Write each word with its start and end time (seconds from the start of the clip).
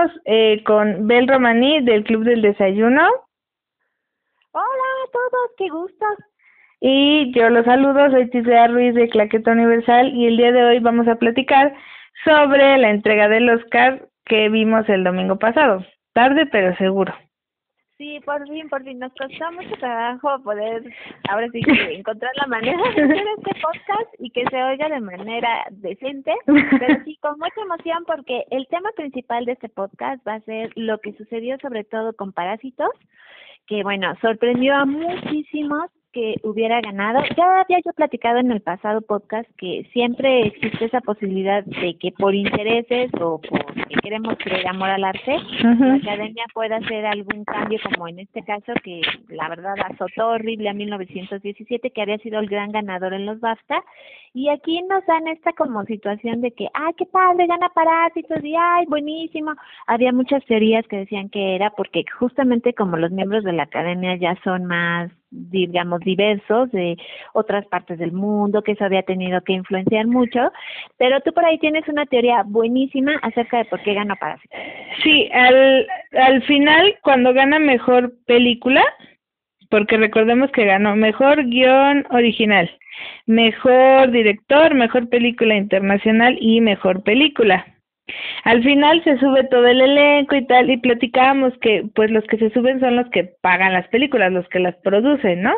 estamos 0.00 0.20
eh, 0.24 0.62
con 0.64 1.06
Bel 1.06 1.28
Romaní 1.28 1.80
del 1.82 2.04
Club 2.04 2.24
del 2.24 2.42
Desayuno. 2.42 3.06
Hola 4.52 4.64
a 4.64 5.10
todos, 5.12 5.50
qué 5.56 5.68
gusto. 5.68 6.06
Y 6.80 7.32
yo 7.34 7.50
los 7.50 7.64
saludo, 7.64 8.10
soy 8.10 8.30
Tisea 8.30 8.68
Ruiz 8.68 8.94
de 8.94 9.08
Claqueta 9.08 9.52
Universal 9.52 10.14
y 10.14 10.26
el 10.26 10.36
día 10.36 10.52
de 10.52 10.64
hoy 10.64 10.78
vamos 10.78 11.06
a 11.08 11.16
platicar 11.16 11.74
sobre 12.24 12.78
la 12.78 12.90
entrega 12.90 13.28
del 13.28 13.50
Oscar 13.50 14.08
que 14.24 14.48
vimos 14.48 14.88
el 14.88 15.04
domingo 15.04 15.38
pasado. 15.38 15.84
Tarde 16.14 16.46
pero 16.46 16.74
seguro. 16.76 17.14
Sí, 18.00 18.18
por 18.24 18.48
fin, 18.48 18.66
por 18.70 18.82
fin. 18.82 18.98
Nos 18.98 19.12
costó 19.12 19.52
mucho 19.52 19.76
trabajo 19.78 20.42
poder, 20.42 20.82
ahora 21.28 21.50
sí, 21.52 21.60
encontrar 21.98 22.32
la 22.36 22.46
manera 22.46 22.82
de 22.94 23.02
hacer 23.02 23.24
este 23.36 23.60
podcast 23.60 24.14
y 24.18 24.30
que 24.30 24.42
se 24.50 24.62
oiga 24.62 24.88
de 24.88 25.00
manera 25.00 25.66
decente, 25.70 26.32
pero 26.46 27.04
sí, 27.04 27.18
con 27.20 27.38
mucha 27.38 27.60
emoción 27.60 28.02
porque 28.06 28.44
el 28.52 28.66
tema 28.68 28.88
principal 28.96 29.44
de 29.44 29.52
este 29.52 29.68
podcast 29.68 30.26
va 30.26 30.36
a 30.36 30.40
ser 30.40 30.72
lo 30.76 30.98
que 31.00 31.12
sucedió 31.12 31.58
sobre 31.58 31.84
todo 31.84 32.14
con 32.14 32.32
Parásitos, 32.32 32.88
que 33.66 33.82
bueno, 33.82 34.16
sorprendió 34.22 34.76
a 34.76 34.86
muchísimos 34.86 35.90
que 36.12 36.36
hubiera 36.42 36.80
ganado. 36.80 37.22
Ya 37.36 37.60
había 37.60 37.78
yo 37.84 37.92
platicado 37.92 38.38
en 38.38 38.50
el 38.50 38.60
pasado 38.60 39.00
podcast 39.00 39.48
que 39.56 39.86
siempre 39.92 40.46
existe 40.46 40.86
esa 40.86 41.00
posibilidad 41.00 41.64
de 41.64 41.96
que 41.98 42.12
por 42.12 42.34
intereses 42.34 43.10
o 43.20 43.40
porque 43.40 43.94
queremos 44.02 44.36
creer 44.38 44.66
amor 44.66 44.90
al 44.90 45.04
arte, 45.04 45.36
la 45.62 45.94
academia 45.94 46.44
pueda 46.52 46.76
hacer 46.76 47.06
algún 47.06 47.44
cambio, 47.44 47.78
como 47.82 48.08
en 48.08 48.20
este 48.20 48.42
caso 48.42 48.72
que 48.82 49.00
la 49.28 49.48
verdad 49.48 49.74
azotó 49.90 50.28
horrible 50.28 50.68
a 50.68 50.74
1917, 50.74 51.90
que 51.90 52.02
había 52.02 52.18
sido 52.18 52.40
el 52.40 52.48
gran 52.48 52.72
ganador 52.72 53.14
en 53.14 53.26
los 53.26 53.40
BAFTA. 53.40 53.82
Y 54.32 54.48
aquí 54.48 54.80
nos 54.88 55.04
dan 55.06 55.26
esta 55.28 55.52
como 55.52 55.84
situación 55.84 56.40
de 56.40 56.52
que, 56.52 56.68
ay, 56.72 56.94
qué 56.96 57.06
padre, 57.06 57.46
gana 57.46 57.68
Parásitos 57.70 58.44
y 58.44 58.54
ay, 58.56 58.86
buenísimo. 58.86 59.52
Había 59.86 60.12
muchas 60.12 60.44
teorías 60.44 60.86
que 60.86 60.98
decían 60.98 61.28
que 61.28 61.54
era 61.54 61.70
porque 61.70 62.04
justamente 62.18 62.74
como 62.74 62.96
los 62.96 63.10
miembros 63.10 63.44
de 63.44 63.52
la 63.52 63.64
academia 63.64 64.16
ya 64.16 64.36
son 64.42 64.66
más 64.66 65.10
digamos, 65.30 66.00
diversos 66.00 66.70
de 66.72 66.96
otras 67.32 67.66
partes 67.66 67.98
del 67.98 68.12
mundo, 68.12 68.62
que 68.62 68.72
eso 68.72 68.84
había 68.84 69.02
tenido 69.02 69.40
que 69.42 69.52
influenciar 69.52 70.06
mucho, 70.06 70.52
pero 70.98 71.20
tú 71.20 71.32
por 71.32 71.44
ahí 71.44 71.58
tienes 71.58 71.86
una 71.88 72.06
teoría 72.06 72.42
buenísima 72.44 73.12
acerca 73.22 73.58
de 73.58 73.64
por 73.66 73.80
qué 73.82 73.94
gana 73.94 74.16
Parásitos. 74.16 74.58
Sí, 75.02 75.30
al, 75.32 75.86
al 76.12 76.42
final, 76.42 76.96
cuando 77.02 77.32
gana 77.32 77.58
mejor 77.58 78.12
película, 78.26 78.84
porque 79.70 79.96
recordemos 79.96 80.50
que 80.50 80.64
ganó 80.64 80.96
mejor 80.96 81.46
guion 81.46 82.04
original, 82.10 82.70
mejor 83.26 84.10
director, 84.10 84.74
mejor 84.74 85.08
película 85.08 85.54
internacional 85.54 86.36
y 86.40 86.60
mejor 86.60 87.02
película. 87.02 87.64
Al 88.44 88.62
final 88.62 89.02
se 89.04 89.18
sube 89.18 89.44
todo 89.44 89.66
el 89.66 89.80
elenco 89.80 90.36
y 90.36 90.46
tal, 90.46 90.70
y 90.70 90.76
platicábamos 90.78 91.52
que 91.60 91.84
pues 91.94 92.10
los 92.10 92.24
que 92.24 92.38
se 92.38 92.50
suben 92.50 92.80
son 92.80 92.96
los 92.96 93.08
que 93.10 93.24
pagan 93.42 93.72
las 93.72 93.88
películas, 93.88 94.32
los 94.32 94.48
que 94.48 94.60
las 94.60 94.76
producen, 94.76 95.42
¿no? 95.42 95.54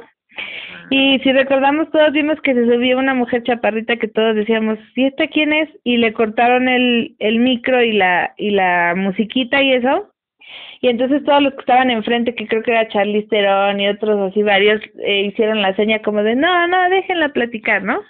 Y 0.91 1.19
si 1.21 1.33
recordamos 1.33 1.91
todos 1.91 2.13
vimos 2.13 2.41
que 2.43 2.55
se 2.55 2.65
subió 2.65 2.99
una 2.99 3.15
mujer 3.15 3.43
chaparrita 3.43 3.97
que 3.97 4.09
todos 4.09 4.35
decíamos, 4.35 4.79
¿y 4.95 5.05
esta 5.07 5.27
quién 5.27 5.53
es? 5.53 5.69
Y 5.85 5.97
le 5.99 6.13
cortaron 6.13 6.69
el, 6.69 7.17
el 7.19 7.39
micro 7.39 7.83
y 7.83 7.93
la, 7.93 8.35
y 8.37 8.51
la 8.51 8.95
musiquita 8.97 9.63
y 9.63 9.73
eso. 9.73 10.13
Y 10.81 10.89
entonces 10.89 11.25
todos 11.25 11.43
los 11.43 11.55
que 11.55 11.61
estaban 11.61 11.91
enfrente, 11.91 12.35
que 12.35 12.47
creo 12.47 12.63
que 12.63 12.73
era 12.73 12.89
Charlize 12.89 13.29
Theron 13.29 13.81
y 13.81 13.89
otros 13.89 14.31
así 14.31 14.43
varios, 14.43 14.83
eh, 15.03 15.23
hicieron 15.23 15.63
la 15.63 15.75
seña 15.77 16.01
como 16.03 16.23
de, 16.23 16.35
no, 16.35 16.67
no, 16.67 16.91
déjenla 16.91 17.31
platicar, 17.31 17.83
¿no? 17.83 18.01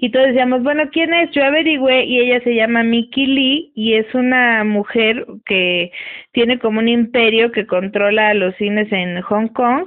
Y 0.00 0.10
todos 0.10 0.28
decíamos, 0.28 0.62
bueno, 0.62 0.84
¿quién 0.90 1.14
es? 1.14 1.30
Yo 1.32 1.44
averigüé 1.44 2.04
y 2.04 2.20
ella 2.20 2.40
se 2.42 2.54
llama 2.54 2.82
Mickey 2.82 3.26
Lee 3.26 3.72
y 3.74 3.94
es 3.94 4.12
una 4.14 4.64
mujer 4.64 5.26
que 5.46 5.92
tiene 6.32 6.58
como 6.58 6.80
un 6.80 6.88
imperio 6.88 7.52
que 7.52 7.66
controla 7.66 8.34
los 8.34 8.54
cines 8.56 8.90
en 8.92 9.20
Hong 9.22 9.48
Kong 9.48 9.86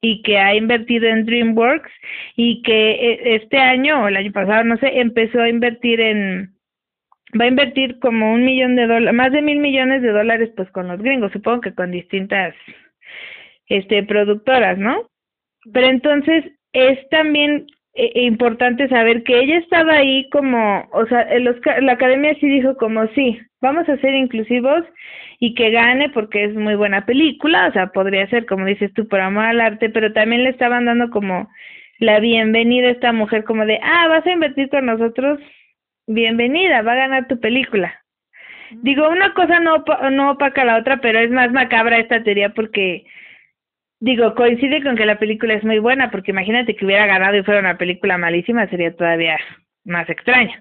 y 0.00 0.22
que 0.22 0.38
ha 0.38 0.54
invertido 0.54 1.06
en 1.08 1.24
DreamWorks 1.24 1.90
y 2.36 2.62
que 2.62 2.90
e, 2.90 3.34
este 3.36 3.58
año 3.58 4.02
o 4.02 4.08
el 4.08 4.16
año 4.16 4.32
pasado, 4.32 4.64
no 4.64 4.76
sé, 4.78 5.00
empezó 5.00 5.40
a 5.40 5.48
invertir 5.48 6.00
en, 6.00 6.54
va 7.40 7.44
a 7.44 7.48
invertir 7.48 7.98
como 8.00 8.32
un 8.32 8.44
millón 8.44 8.76
de 8.76 8.86
dólares, 8.86 9.14
más 9.14 9.32
de 9.32 9.42
mil 9.42 9.58
millones 9.58 10.02
de 10.02 10.10
dólares 10.10 10.50
pues 10.56 10.70
con 10.72 10.88
los 10.88 11.00
gringos, 11.00 11.32
supongo 11.32 11.60
que 11.62 11.74
con 11.74 11.92
distintas 11.92 12.54
este 13.66 14.02
productoras, 14.02 14.76
¿no? 14.76 15.08
Pero 15.72 15.86
entonces 15.86 16.44
es 16.72 17.08
también 17.10 17.66
e, 17.94 18.12
e 18.14 18.22
importante 18.24 18.88
saber 18.88 19.22
que 19.22 19.38
ella 19.38 19.58
estaba 19.58 19.94
ahí 19.94 20.28
como, 20.30 20.88
o 20.92 21.06
sea, 21.06 21.26
la 21.80 21.92
academia 21.92 22.34
sí 22.40 22.48
dijo 22.48 22.76
como 22.76 23.06
sí, 23.08 23.38
vamos 23.60 23.88
a 23.88 23.98
ser 23.98 24.14
inclusivos 24.14 24.84
y 25.38 25.54
que 25.54 25.70
gane 25.70 26.08
porque 26.10 26.44
es 26.44 26.54
muy 26.54 26.74
buena 26.74 27.04
película, 27.04 27.68
o 27.68 27.72
sea, 27.72 27.88
podría 27.88 28.26
ser 28.28 28.46
como 28.46 28.66
dices 28.66 28.92
tú 28.94 29.06
por 29.08 29.20
amor 29.20 29.44
al 29.44 29.60
arte, 29.60 29.90
pero 29.90 30.12
también 30.12 30.44
le 30.44 30.50
estaban 30.50 30.86
dando 30.86 31.10
como 31.10 31.48
la 31.98 32.18
bienvenida 32.20 32.88
a 32.88 32.92
esta 32.92 33.12
mujer 33.12 33.44
como 33.44 33.66
de, 33.66 33.78
ah, 33.82 34.08
vas 34.08 34.26
a 34.26 34.32
invertir 34.32 34.68
con 34.70 34.86
nosotros, 34.86 35.38
bienvenida, 36.06 36.82
va 36.82 36.92
a 36.92 36.96
ganar 36.96 37.28
tu 37.28 37.38
película. 37.40 37.94
Digo, 38.82 39.08
una 39.08 39.34
cosa 39.34 39.60
no, 39.60 39.84
no 40.10 40.30
opaca 40.32 40.64
la 40.64 40.78
otra, 40.78 41.00
pero 41.00 41.18
es 41.18 41.30
más 41.30 41.52
macabra 41.52 41.98
esta 41.98 42.22
teoría 42.22 42.50
porque 42.50 43.04
Digo, 44.02 44.34
coincide 44.34 44.82
con 44.82 44.96
que 44.96 45.06
la 45.06 45.20
película 45.20 45.54
es 45.54 45.62
muy 45.62 45.78
buena, 45.78 46.10
porque 46.10 46.32
imagínate 46.32 46.74
que 46.74 46.84
hubiera 46.84 47.06
ganado 47.06 47.36
y 47.36 47.44
fuera 47.44 47.60
una 47.60 47.78
película 47.78 48.18
malísima, 48.18 48.66
sería 48.66 48.96
todavía 48.96 49.38
más 49.84 50.10
extraña. 50.10 50.60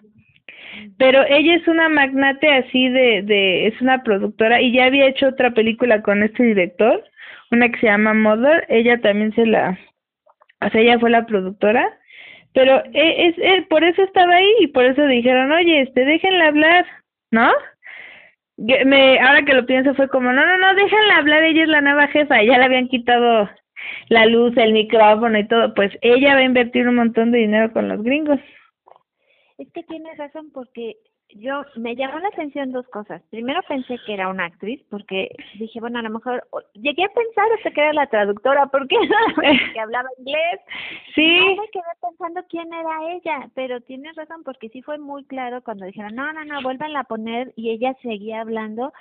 Pero 0.99 1.23
ella 1.27 1.55
es 1.55 1.67
una 1.67 1.89
magnate 1.89 2.53
así 2.53 2.87
de, 2.89 3.23
de, 3.23 3.65
es 3.65 3.81
una 3.81 4.03
productora 4.03 4.61
y 4.61 4.71
ya 4.71 4.85
había 4.85 5.07
hecho 5.07 5.29
otra 5.29 5.49
película 5.55 6.03
con 6.03 6.21
este 6.21 6.43
director, 6.43 7.03
una 7.49 7.67
que 7.69 7.79
se 7.79 7.87
llama 7.87 8.13
Mother, 8.13 8.67
ella 8.69 9.01
también 9.01 9.33
se 9.33 9.47
la, 9.47 9.75
o 10.63 10.69
sea, 10.69 10.79
ella 10.79 10.99
fue 10.99 11.09
la 11.09 11.25
productora, 11.25 11.97
pero 12.53 12.83
e, 12.93 13.27
es, 13.27 13.35
es, 13.39 13.65
por 13.69 13.83
eso 13.83 14.03
estaba 14.03 14.35
ahí 14.35 14.53
y 14.59 14.67
por 14.67 14.85
eso 14.85 15.03
dijeron, 15.07 15.51
oye, 15.51 15.81
este, 15.81 16.05
déjenla 16.05 16.45
hablar, 16.45 16.85
¿no? 17.31 17.51
Me, 18.57 19.19
ahora 19.19 19.43
que 19.43 19.53
lo 19.53 19.65
pienso 19.65 19.93
fue 19.95 20.07
como, 20.09 20.31
no, 20.31 20.45
no, 20.45 20.57
no, 20.57 20.75
déjenla 20.75 21.17
hablar, 21.17 21.43
ella 21.43 21.63
es 21.63 21.69
la 21.69 21.81
nueva 21.81 22.07
jefa, 22.07 22.43
ya 22.43 22.57
le 22.57 22.65
habían 22.65 22.87
quitado 22.87 23.49
la 24.09 24.25
luz, 24.25 24.55
el 24.57 24.73
micrófono 24.73 25.37
y 25.39 25.47
todo, 25.47 25.73
pues 25.73 25.91
ella 26.01 26.35
va 26.35 26.41
a 26.41 26.43
invertir 26.43 26.87
un 26.87 26.95
montón 26.95 27.31
de 27.31 27.39
dinero 27.39 27.71
con 27.73 27.87
los 27.87 28.03
gringos. 28.03 28.39
Es 29.57 29.71
que 29.73 29.83
tienes 29.83 30.17
razón 30.17 30.51
porque 30.51 30.97
yo 31.35 31.63
me 31.75 31.95
llamó 31.95 32.19
la 32.19 32.27
atención 32.29 32.71
dos 32.71 32.87
cosas. 32.89 33.21
Primero 33.29 33.61
pensé 33.67 33.97
que 34.05 34.13
era 34.13 34.29
una 34.29 34.45
actriz 34.45 34.81
porque 34.89 35.29
dije, 35.59 35.79
bueno, 35.79 35.99
a 35.99 36.01
lo 36.01 36.09
mejor 36.09 36.47
llegué 36.73 37.03
a 37.03 37.13
pensar 37.13 37.45
hasta 37.57 37.71
que 37.71 37.81
era 37.81 37.93
la 37.93 38.07
traductora 38.07 38.67
porque 38.67 38.95
que 39.73 39.79
hablaba 39.79 40.09
inglés. 40.19 40.59
Sí. 41.15 41.55
me 41.59 41.69
quedé 41.69 41.83
pensando 42.01 42.41
quién 42.49 42.71
era 42.73 43.13
ella, 43.13 43.49
pero 43.55 43.81
tienes 43.81 44.15
razón 44.15 44.43
porque 44.43 44.69
sí 44.69 44.81
fue 44.81 44.97
muy 44.97 45.23
claro 45.25 45.63
cuando 45.63 45.85
dijeron, 45.85 46.15
no, 46.15 46.31
no, 46.33 46.43
no, 46.45 46.61
vuelvan 46.61 46.95
a 46.95 47.03
poner 47.03 47.53
y 47.55 47.71
ella 47.71 47.95
seguía 48.01 48.41
hablando 48.41 48.93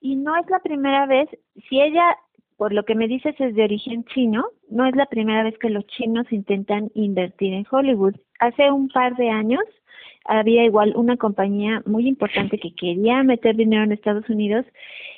y 0.00 0.16
no 0.16 0.36
es 0.36 0.48
la 0.50 0.58
primera 0.58 1.06
vez, 1.06 1.28
si 1.68 1.80
ella 1.80 2.16
por 2.56 2.72
lo 2.72 2.84
que 2.84 2.94
me 2.94 3.08
dices 3.08 3.34
es 3.40 3.54
de 3.54 3.64
origen 3.64 4.04
chino, 4.04 4.44
no 4.70 4.86
es 4.86 4.94
la 4.94 5.06
primera 5.06 5.42
vez 5.42 5.58
que 5.58 5.70
los 5.70 5.86
chinos 5.86 6.30
intentan 6.30 6.90
invertir 6.94 7.52
en 7.52 7.66
Hollywood. 7.68 8.14
Hace 8.38 8.70
un 8.70 8.88
par 8.88 9.16
de 9.16 9.28
años 9.28 9.64
había 10.24 10.64
igual 10.64 10.94
una 10.96 11.16
compañía 11.16 11.82
muy 11.86 12.08
importante 12.08 12.58
que 12.58 12.74
quería 12.74 13.22
meter 13.22 13.56
dinero 13.56 13.84
en 13.84 13.92
Estados 13.92 14.28
Unidos. 14.28 14.64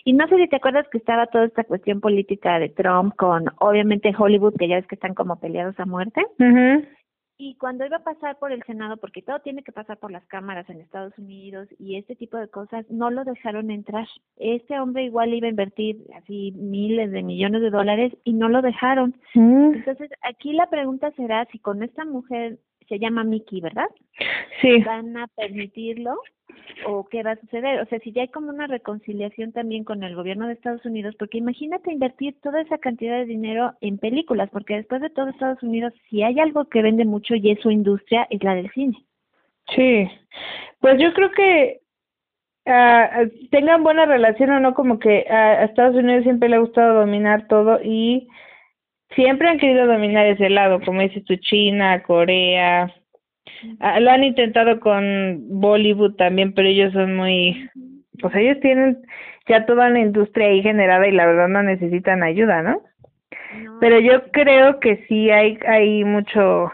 Y 0.05 0.12
no 0.12 0.27
sé 0.28 0.37
si 0.37 0.49
te 0.49 0.56
acuerdas 0.56 0.87
que 0.91 0.99
estaba 0.99 1.27
toda 1.27 1.47
esta 1.47 1.65
cuestión 1.65 2.00
política 2.00 2.59
de 2.59 2.69
Trump 2.69 3.15
con 3.16 3.47
obviamente 3.59 4.15
Hollywood 4.16 4.55
que 4.59 4.69
ya 4.69 4.77
ves 4.77 4.87
que 4.87 4.95
están 4.95 5.15
como 5.15 5.39
peleados 5.39 5.78
a 5.78 5.87
muerte. 5.87 6.22
Y 7.39 7.56
cuando 7.56 7.84
iba 7.84 7.99
a 7.99 8.05
pasar 8.05 8.39
por 8.39 8.50
el 8.50 8.62
Senado 8.62 8.97
porque 8.97 9.21
todo 9.21 9.41
tiene 9.41 9.62
que 9.62 9.72
pasar 9.72 9.99
por 9.99 10.11
las 10.11 10.25
cámaras 10.27 10.69
en 10.71 10.81
Estados 10.81 11.12
Unidos 11.19 11.69
y 11.78 11.97
este 11.97 12.16
tipo 12.16 12.39
de 12.39 12.49
cosas 12.49 12.87
no 12.91 13.11
lo 13.11 13.25
dejaron 13.25 13.71
entrar. 13.71 14.06
Este 14.37 14.81
hombre 14.81 15.04
igual 15.04 15.34
iba 15.34 15.47
a 15.47 15.51
invertir 15.51 15.98
así 16.16 16.53
miles 16.53 17.10
de 17.10 17.22
millones 17.22 17.60
de 17.60 17.71
dólares 17.71 18.16
y 18.25 18.33
no 18.33 18.48
lo 18.48 18.63
dejaron. 18.63 19.15
Entonces 19.34 20.10
aquí 20.22 20.54
la 20.54 20.71
pregunta 20.71 21.10
será 21.13 21.45
si 21.53 21.59
con 21.59 21.83
esta 21.83 22.07
mujer 22.07 22.59
se 22.88 22.98
llama 22.98 23.24
Mickey, 23.24 23.60
¿verdad? 23.60 23.88
Sí. 24.60 24.83
¿Van 24.83 25.16
a 25.16 25.27
permitirlo 25.28 26.16
o 26.86 27.06
qué 27.09 27.22
va 27.22 27.33
a 27.33 27.41
suceder? 27.41 27.80
O 27.80 27.86
sea, 27.86 27.98
si 28.00 28.12
ya 28.12 28.22
hay 28.22 28.28
como 28.28 28.50
una 28.50 28.66
reconciliación 28.66 29.53
también 29.53 29.84
con 29.84 30.03
el 30.03 30.15
gobierno 30.15 30.47
de 30.47 30.54
Estados 30.54 30.84
Unidos, 30.84 31.15
porque 31.18 31.38
imagínate 31.38 31.92
invertir 31.92 32.36
toda 32.42 32.60
esa 32.60 32.78
cantidad 32.78 33.18
de 33.18 33.27
dinero 33.27 33.72
en 33.80 33.98
películas, 33.98 34.50
porque 34.50 34.77
después 34.77 35.00
de 35.00 35.10
todo 35.10 35.28
Estados 35.28 35.62
Unidos, 35.62 35.92
si 36.09 36.22
hay 36.22 36.38
algo 36.41 36.66
que 36.66 36.83
vende 36.83 37.04
mucho 37.04 37.34
y 37.34 37.50
es 37.50 37.60
su 37.60 37.71
industria, 37.71 38.27
es 38.30 38.42
la 38.42 38.54
del 38.54 38.71
cine. 38.72 38.97
Sí, 39.74 40.09
pues 40.80 41.00
yo 41.00 41.12
creo 41.12 41.33
que 41.33 41.80
uh, 42.66 43.48
tengan 43.50 43.83
buena 43.83 44.06
relación 44.06 44.50
o 44.50 44.60
no, 44.60 44.74
como 44.74 44.98
que 44.98 45.27
a 45.28 45.65
Estados 45.65 45.97
Unidos 45.97 46.22
siempre 46.22 46.48
le 46.48 46.56
ha 46.56 46.60
gustado 46.60 47.00
dominar 47.00 47.48
todo 47.48 47.80
y 47.83 48.28
siempre 49.15 49.49
han 49.49 49.59
querido 49.59 49.87
dominar 49.87 50.27
ese 50.27 50.51
lado, 50.51 50.81
como 50.81 51.01
dices 51.01 51.25
tú, 51.25 51.37
China, 51.37 52.03
Corea. 52.03 52.93
Ah, 53.81 54.01
lo 54.01 54.11
han 54.11 54.25
intentado 54.25 54.81
con 54.81 55.61
Bollywood 55.61 56.17
también, 56.17 56.53
pero 56.53 56.69
ellos 56.69 56.93
son 56.93 57.17
muy 57.17 57.71
O 58.23 58.31
sea, 58.31 58.41
ellos 58.41 58.61
tienen 58.61 58.99
ya 59.49 59.65
toda 59.67 59.89
la 59.91 60.01
industria 60.01 60.49
ahí 60.49 60.63
generada 60.63 61.07
y 61.07 61.13
la 61.13 61.27
verdad 61.27 61.49
no 61.49 61.63
necesitan 61.63 62.23
ayuda, 62.23 62.63
¿no? 62.63 62.83
Pero 63.81 64.01
yo 64.01 64.31
creo 64.33 64.81
que 64.81 65.05
sí 65.09 65.31
hay, 65.31 65.59
hay 65.67 66.05
mucho, 66.05 66.71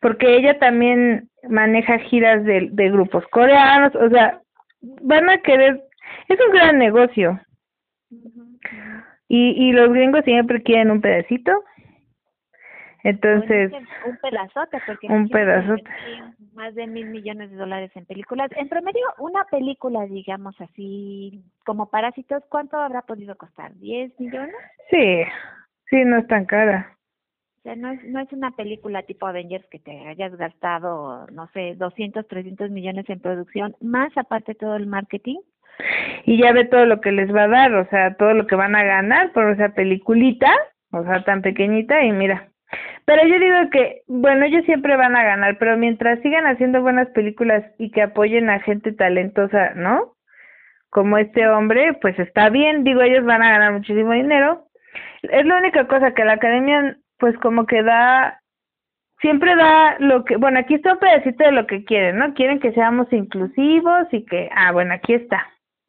porque 0.00 0.36
ella 0.36 0.58
también 0.58 1.28
maneja 1.48 1.98
giras 1.98 2.44
de, 2.44 2.68
de 2.72 2.90
grupos 2.90 3.24
coreanos, 3.28 3.94
o 3.94 4.10
sea, 4.10 4.40
van 5.02 5.30
a 5.30 5.38
querer, 5.38 5.80
es 6.28 6.38
un 6.46 6.52
gran 6.52 6.78
negocio. 6.78 7.40
Y, 9.28 9.68
y 9.68 9.72
los 9.72 9.92
gringos 9.92 10.24
siempre 10.24 10.62
quieren 10.62 10.90
un 10.90 11.00
pedacito. 11.00 11.52
Entonces, 13.02 13.72
un 14.06 14.16
pedazote, 14.18 14.78
porque 14.86 15.06
un 15.08 15.28
pedazote. 15.28 15.84
Más 16.54 16.74
de 16.74 16.86
mil 16.86 17.06
millones 17.06 17.50
de 17.50 17.56
dólares 17.56 17.90
en 17.94 18.06
películas. 18.06 18.50
En 18.56 18.68
promedio, 18.68 19.04
una 19.18 19.44
película, 19.44 20.06
digamos 20.06 20.60
así, 20.60 21.44
como 21.64 21.90
Parásitos, 21.90 22.42
¿cuánto 22.48 22.76
habrá 22.78 23.02
podido 23.02 23.36
costar? 23.36 23.72
¿10 23.74 24.12
millones? 24.18 24.54
Sí, 24.90 25.22
sí, 25.90 26.04
no 26.04 26.18
es 26.18 26.26
tan 26.26 26.46
cara. 26.46 26.96
O 27.58 27.62
sea, 27.62 27.76
no 27.76 27.90
es, 27.90 28.02
no 28.04 28.20
es 28.20 28.32
una 28.32 28.52
película 28.52 29.02
tipo 29.02 29.26
Avengers 29.26 29.66
que 29.70 29.78
te 29.78 30.06
hayas 30.06 30.34
gastado, 30.36 31.26
no 31.32 31.48
sé, 31.48 31.74
200, 31.76 32.26
300 32.26 32.70
millones 32.70 33.08
en 33.08 33.20
producción, 33.20 33.76
más 33.80 34.16
aparte 34.16 34.54
todo 34.54 34.76
el 34.76 34.86
marketing 34.86 35.38
y 36.24 36.42
ya 36.42 36.52
ve 36.52 36.64
todo 36.64 36.86
lo 36.86 37.00
que 37.00 37.12
les 37.12 37.32
va 37.34 37.44
a 37.44 37.48
dar, 37.48 37.74
o 37.74 37.88
sea, 37.88 38.16
todo 38.16 38.34
lo 38.34 38.46
que 38.46 38.56
van 38.56 38.74
a 38.74 38.84
ganar 38.84 39.32
por 39.32 39.50
esa 39.50 39.70
peliculita, 39.70 40.50
o 40.90 41.02
sea, 41.04 41.22
tan 41.24 41.42
pequeñita 41.42 42.04
y 42.04 42.12
mira. 42.12 42.48
Pero 43.04 43.26
yo 43.26 43.38
digo 43.38 43.70
que, 43.70 44.02
bueno, 44.08 44.44
ellos 44.44 44.64
siempre 44.64 44.96
van 44.96 45.16
a 45.16 45.22
ganar, 45.22 45.58
pero 45.58 45.76
mientras 45.76 46.20
sigan 46.20 46.46
haciendo 46.46 46.82
buenas 46.82 47.08
películas 47.10 47.64
y 47.78 47.90
que 47.90 48.02
apoyen 48.02 48.50
a 48.50 48.60
gente 48.60 48.92
talentosa, 48.92 49.74
¿no? 49.74 50.14
Como 50.90 51.18
este 51.18 51.46
hombre, 51.48 51.94
pues 52.00 52.18
está 52.18 52.48
bien, 52.50 52.84
digo, 52.84 53.02
ellos 53.02 53.24
van 53.24 53.42
a 53.42 53.50
ganar 53.50 53.72
muchísimo 53.72 54.12
dinero. 54.12 54.66
Es 55.22 55.44
la 55.46 55.58
única 55.58 55.86
cosa 55.86 56.14
que 56.14 56.24
la 56.24 56.34
academia, 56.34 56.96
pues 57.18 57.36
como 57.38 57.66
que 57.66 57.82
da, 57.82 58.40
siempre 59.20 59.54
da 59.54 59.96
lo 60.00 60.24
que, 60.24 60.36
bueno, 60.36 60.58
aquí 60.58 60.74
está 60.74 60.94
un 60.94 60.98
pedacito 60.98 61.44
de 61.44 61.52
lo 61.52 61.66
que 61.66 61.84
quieren, 61.84 62.18
¿no? 62.18 62.34
Quieren 62.34 62.60
que 62.60 62.72
seamos 62.72 63.12
inclusivos 63.12 64.06
y 64.12 64.24
que, 64.24 64.48
ah, 64.54 64.72
bueno, 64.72 64.94
aquí 64.94 65.14
está 65.14 65.46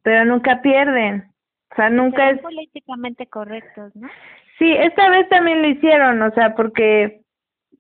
pero 0.08 0.24
nunca 0.24 0.62
pierden. 0.62 1.30
O 1.70 1.76
sea, 1.76 1.90
nunca 1.90 2.30
es 2.30 2.40
políticamente 2.40 3.28
correctos, 3.28 3.94
¿no? 3.94 4.08
Sí, 4.58 4.72
esta 4.72 5.10
vez 5.10 5.30
también 5.30 5.62
lo 5.62 5.68
hicieron, 5.68 6.22
o 6.22 6.32
sea, 6.32 6.56
porque 6.56 7.22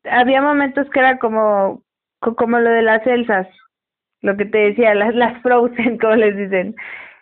había 0.03 0.41
momentos 0.41 0.89
que 0.89 1.00
era 1.00 1.18
como 1.18 1.81
como 2.19 2.59
lo 2.59 2.69
de 2.69 2.81
las 2.81 3.06
Elsas, 3.06 3.47
lo 4.21 4.35
que 4.38 4.45
te 4.45 4.57
decía, 4.57 4.95
las 4.95 5.13
las 5.15 5.41
Frozen, 5.41 5.97
como 6.00 6.15
les 6.15 6.35
dicen. 6.35 6.75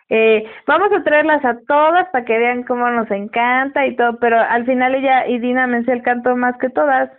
Eh, 0.08 0.44
vamos 0.66 0.92
a 0.92 1.02
traerlas 1.02 1.44
a 1.44 1.58
todas 1.66 2.08
para 2.10 2.24
que 2.24 2.38
vean 2.38 2.62
cómo 2.62 2.88
nos 2.90 3.10
encanta 3.10 3.86
y 3.86 3.96
todo, 3.96 4.18
pero 4.20 4.38
al 4.38 4.64
final 4.64 4.94
ella 4.94 5.26
y 5.26 5.40
Dina 5.40 5.66
Menzel 5.66 6.02
cantó 6.02 6.36
más 6.36 6.56
que 6.58 6.70
todas. 6.70 7.10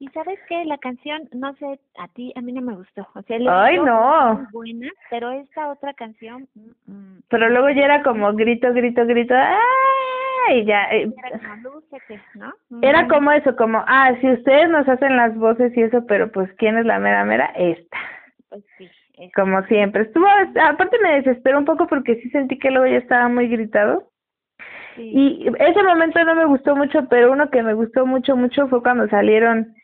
Y 0.00 0.08
sabes 0.08 0.38
qué, 0.48 0.64
la 0.64 0.78
canción, 0.78 1.28
no 1.32 1.54
sé, 1.56 1.78
a 1.98 2.08
ti, 2.08 2.32
a 2.34 2.40
mí 2.40 2.52
no 2.52 2.62
me 2.62 2.74
gustó. 2.74 3.06
O 3.14 3.22
sea, 3.22 3.36
Ay, 3.48 3.78
no. 3.78 4.46
buena, 4.50 4.88
pero 5.10 5.30
esta 5.30 5.68
otra 5.68 5.92
canción. 5.92 6.48
Mm, 6.54 6.92
mm, 6.92 7.22
pero 7.28 7.50
luego 7.50 7.68
ya 7.68 7.84
era 7.84 8.02
como 8.02 8.32
grito, 8.32 8.72
grito, 8.72 9.04
grito. 9.04 9.34
¡Ay! 10.48 10.64
Ya. 10.64 10.84
Eh, 10.90 11.10
era 11.16 11.38
como 11.38 11.80
¿no? 12.34 12.54
Era 12.82 13.08
como 13.08 13.32
eso, 13.32 13.56
como, 13.56 13.84
ah, 13.86 14.12
si 14.20 14.30
ustedes 14.30 14.68
nos 14.68 14.88
hacen 14.88 15.16
las 15.16 15.34
voces 15.36 15.76
y 15.76 15.82
eso, 15.82 16.04
pero 16.06 16.30
pues, 16.30 16.50
¿quién 16.58 16.78
es 16.78 16.86
la 16.86 16.98
mera 16.98 17.24
mera? 17.24 17.46
Esta. 17.56 17.98
Pues 18.48 18.64
sí. 18.78 18.88
Como 19.34 19.62
siempre. 19.64 20.02
Estuvo, 20.02 20.26
aparte 20.62 20.98
me 21.02 21.20
desesperó 21.20 21.58
un 21.58 21.66
poco 21.66 21.86
porque 21.86 22.16
sí 22.22 22.30
sentí 22.30 22.58
que 22.58 22.70
luego 22.70 22.86
ya 22.86 22.98
estaba 22.98 23.28
muy 23.28 23.48
gritado. 23.48 24.10
Sí. 24.96 25.02
Y 25.02 25.48
ese 25.58 25.82
momento 25.82 26.24
no 26.24 26.34
me 26.34 26.46
gustó 26.46 26.74
mucho, 26.74 27.06
pero 27.08 27.32
uno 27.32 27.50
que 27.50 27.62
me 27.62 27.74
gustó 27.74 28.06
mucho, 28.06 28.34
mucho 28.36 28.66
fue 28.68 28.82
cuando 28.82 29.08
salieron 29.08 29.74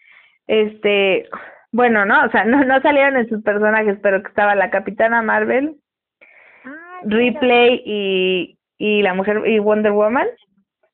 este, 0.47 1.29
bueno, 1.73 2.05
no, 2.05 2.25
o 2.25 2.31
sea, 2.31 2.45
no, 2.45 2.65
no 2.65 2.81
salieron 2.81 3.17
en 3.17 3.29
sus 3.29 3.43
personajes, 3.43 3.99
pero 4.03 4.23
que 4.23 4.29
estaba 4.29 4.55
la 4.55 4.71
Capitana 4.71 5.23
Marvel, 5.23 5.77
ah, 6.65 7.01
Ripley 7.05 7.83
y, 7.85 8.59
y 8.79 9.03
la 9.03 9.15
mujer 9.15 9.43
y 9.47 9.59
Wonder 9.59 9.93
Woman. 9.93 10.27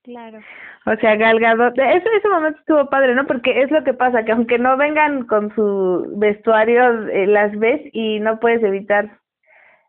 Claro. 0.04 0.40
O 0.86 0.96
sea, 0.96 1.14
Gal 1.14 1.38
Gadot, 1.38 1.78
ese, 1.78 2.08
ese 2.16 2.28
momento 2.28 2.58
estuvo 2.58 2.90
padre, 2.90 3.14
¿no? 3.14 3.24
Porque 3.26 3.62
es 3.62 3.70
lo 3.70 3.84
que 3.84 3.94
pasa, 3.94 4.24
que 4.24 4.32
aunque 4.32 4.58
no 4.58 4.76
vengan 4.76 5.26
con 5.26 5.54
su 5.54 6.12
vestuario, 6.16 7.08
eh, 7.08 7.26
las 7.28 7.56
ves 7.58 7.82
y 7.92 8.18
no 8.18 8.40
puedes 8.40 8.62
evitar 8.64 9.18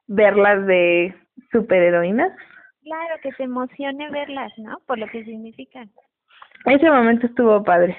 verlas 0.08 0.66
de 0.68 1.16
superheroínas. 1.52 2.32
Claro, 2.84 3.16
que 3.24 3.32
te 3.32 3.44
emocione 3.44 4.10
verlas, 4.12 4.52
¿no? 4.58 4.80
Por 4.86 5.00
lo 5.00 5.08
que 5.08 5.24
significan. 5.24 5.90
Ese 6.66 6.92
momento 6.92 7.26
estuvo 7.26 7.64
padre. 7.64 7.98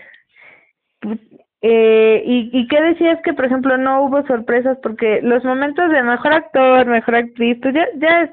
Eh, 1.63 2.23
y, 2.27 2.51
¿Y 2.53 2.69
qué 2.69 2.81
decías 2.81 3.21
que, 3.23 3.33
por 3.33 3.47
ejemplo, 3.47 3.77
no 3.79 4.03
hubo 4.03 4.25
sorpresas? 4.27 4.79
Porque 4.83 5.21
los 5.23 5.43
momentos 5.45 5.91
de 5.91 6.03
mejor 6.03 6.33
actor, 6.33 6.87
mejor 6.87 7.15
actriz, 7.17 7.59
pues 7.63 7.75
ya, 7.75 7.87
ya 7.97 8.23
es... 8.23 8.31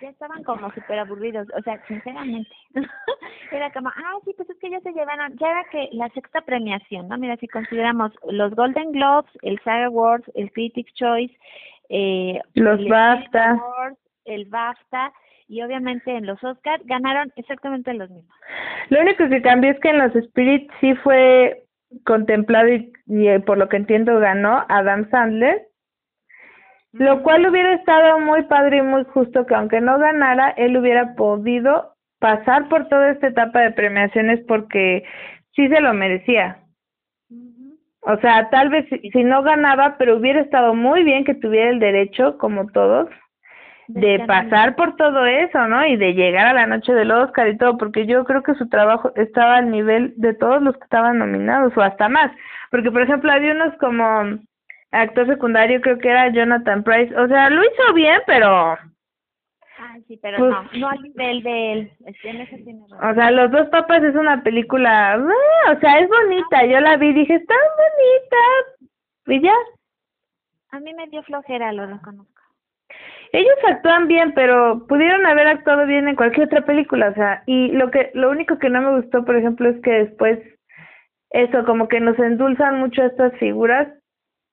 Ya 0.00 0.10
estaban 0.10 0.42
como 0.44 0.70
súper 0.72 0.98
aburridos, 0.98 1.48
o 1.56 1.62
sea, 1.62 1.82
sinceramente. 1.86 2.50
era 3.52 3.70
como, 3.72 3.88
ah, 3.88 4.18
sí, 4.24 4.32
pues 4.36 4.48
es 4.50 4.58
que 4.58 4.70
ya 4.70 4.80
se 4.80 4.92
llevaron, 4.92 5.36
ya 5.38 5.50
era 5.50 5.64
que 5.70 5.88
la 5.92 6.08
sexta 6.10 6.40
premiación, 6.42 7.08
¿no? 7.08 7.18
Mira, 7.18 7.36
si 7.36 7.48
consideramos 7.48 8.12
los 8.30 8.54
Golden 8.54 8.92
Globes, 8.92 9.30
el 9.42 9.58
SAG 9.64 9.84
Awards, 9.84 10.30
el 10.34 10.50
Critics' 10.52 10.92
Choice, 10.94 11.36
eh, 11.88 12.40
los 12.54 12.86
BAFTA. 12.86 13.58
el 14.24 14.44
BAFTA, 14.46 15.12
y 15.48 15.62
obviamente 15.62 16.14
en 16.14 16.26
los 16.26 16.42
Oscars 16.44 16.84
ganaron 16.84 17.32
exactamente 17.36 17.92
los 17.94 18.10
mismos. 18.10 18.36
Lo 18.90 19.00
único 19.00 19.28
que 19.28 19.42
cambió 19.42 19.70
es 19.70 19.80
que 19.80 19.90
en 19.90 19.98
los 19.98 20.14
Spirit 20.14 20.70
sí 20.80 20.94
fue 20.96 21.64
contemplado 22.04 22.68
y, 22.68 22.92
eh, 23.06 23.40
por 23.40 23.56
lo 23.56 23.68
que 23.68 23.78
entiendo 23.78 24.20
ganó 24.20 24.66
Adam 24.68 25.08
Sandler, 25.10 25.67
lo 26.92 27.22
cual 27.22 27.46
hubiera 27.46 27.74
estado 27.74 28.18
muy 28.20 28.42
padre 28.44 28.78
y 28.78 28.82
muy 28.82 29.04
justo 29.04 29.46
que 29.46 29.54
aunque 29.54 29.80
no 29.80 29.98
ganara, 29.98 30.50
él 30.50 30.76
hubiera 30.76 31.14
podido 31.14 31.94
pasar 32.18 32.68
por 32.68 32.88
toda 32.88 33.10
esta 33.10 33.28
etapa 33.28 33.60
de 33.60 33.72
premiaciones 33.72 34.40
porque 34.48 35.04
sí 35.54 35.68
se 35.68 35.80
lo 35.80 35.92
merecía. 35.94 36.58
O 38.00 38.16
sea, 38.18 38.48
tal 38.50 38.70
vez 38.70 38.86
si 38.88 39.24
no 39.24 39.42
ganaba, 39.42 39.96
pero 39.98 40.16
hubiera 40.16 40.40
estado 40.40 40.74
muy 40.74 41.04
bien 41.04 41.24
que 41.24 41.34
tuviera 41.34 41.70
el 41.70 41.78
derecho, 41.78 42.38
como 42.38 42.66
todos, 42.68 43.08
de 43.88 44.20
pasar 44.26 44.76
por 44.76 44.96
todo 44.96 45.26
eso, 45.26 45.66
¿no? 45.66 45.84
Y 45.86 45.96
de 45.96 46.14
llegar 46.14 46.46
a 46.46 46.52
la 46.52 46.66
noche 46.66 46.92
del 46.92 47.10
Oscar 47.10 47.48
y 47.48 47.58
todo, 47.58 47.76
porque 47.76 48.06
yo 48.06 48.24
creo 48.24 48.42
que 48.42 48.54
su 48.54 48.68
trabajo 48.68 49.12
estaba 49.16 49.56
al 49.56 49.70
nivel 49.70 50.14
de 50.16 50.34
todos 50.34 50.62
los 50.62 50.76
que 50.76 50.84
estaban 50.84 51.18
nominados 51.18 51.76
o 51.76 51.82
hasta 51.82 52.08
más, 52.08 52.30
porque 52.70 52.90
por 52.90 53.02
ejemplo 53.02 53.32
había 53.32 53.52
unos 53.52 53.74
como 53.78 54.38
actor 54.90 55.26
secundario, 55.26 55.80
creo 55.80 55.98
que 55.98 56.08
era 56.08 56.28
Jonathan 56.30 56.82
Price, 56.82 57.14
o 57.16 57.28
sea, 57.28 57.50
lo 57.50 57.62
hizo 57.62 57.94
bien, 57.94 58.20
pero 58.26 58.76
Ah, 59.80 59.96
sí, 60.08 60.18
pero 60.20 60.38
pues 60.38 60.50
no, 60.50 60.68
no 60.80 60.88
al 60.88 61.02
nivel 61.02 61.42
de 61.44 61.72
él. 61.72 61.92
o 63.00 63.14
sea, 63.14 63.30
Los 63.30 63.50
Dos 63.52 63.68
Papas 63.68 64.02
es 64.02 64.16
una 64.16 64.42
película, 64.42 65.14
ah, 65.14 65.72
o 65.72 65.78
sea, 65.78 66.00
es 66.00 66.08
bonita. 66.08 66.66
Yo 66.66 66.80
la 66.80 66.96
vi 66.96 67.10
y 67.10 67.12
dije, 67.12 67.36
está 67.36 67.54
bonita. 67.76 69.38
Y 69.38 69.40
ya. 69.40 69.54
A 70.70 70.80
mí 70.80 70.92
me 70.94 71.06
dio 71.06 71.22
flojera, 71.22 71.72
lo 71.72 71.86
reconozco 71.86 72.38
ellos 73.32 73.54
actúan 73.66 74.08
bien, 74.08 74.32
pero 74.34 74.86
pudieron 74.86 75.26
haber 75.26 75.48
actuado 75.48 75.86
bien 75.86 76.08
en 76.08 76.16
cualquier 76.16 76.46
otra 76.46 76.64
película, 76.64 77.08
o 77.10 77.14
sea, 77.14 77.42
y 77.46 77.72
lo 77.72 77.90
que 77.90 78.10
lo 78.14 78.30
único 78.30 78.58
que 78.58 78.70
no 78.70 78.80
me 78.80 79.00
gustó, 79.00 79.24
por 79.24 79.36
ejemplo, 79.36 79.68
es 79.68 79.80
que 79.82 79.90
después 79.90 80.38
eso 81.30 81.64
como 81.64 81.88
que 81.88 82.00
nos 82.00 82.18
endulzan 82.18 82.78
mucho 82.80 83.02
estas 83.04 83.32
figuras 83.38 83.88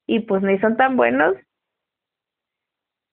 y 0.07 0.21
pues 0.21 0.41
ni 0.43 0.57
son 0.59 0.77
tan 0.77 0.95
buenos 0.97 1.35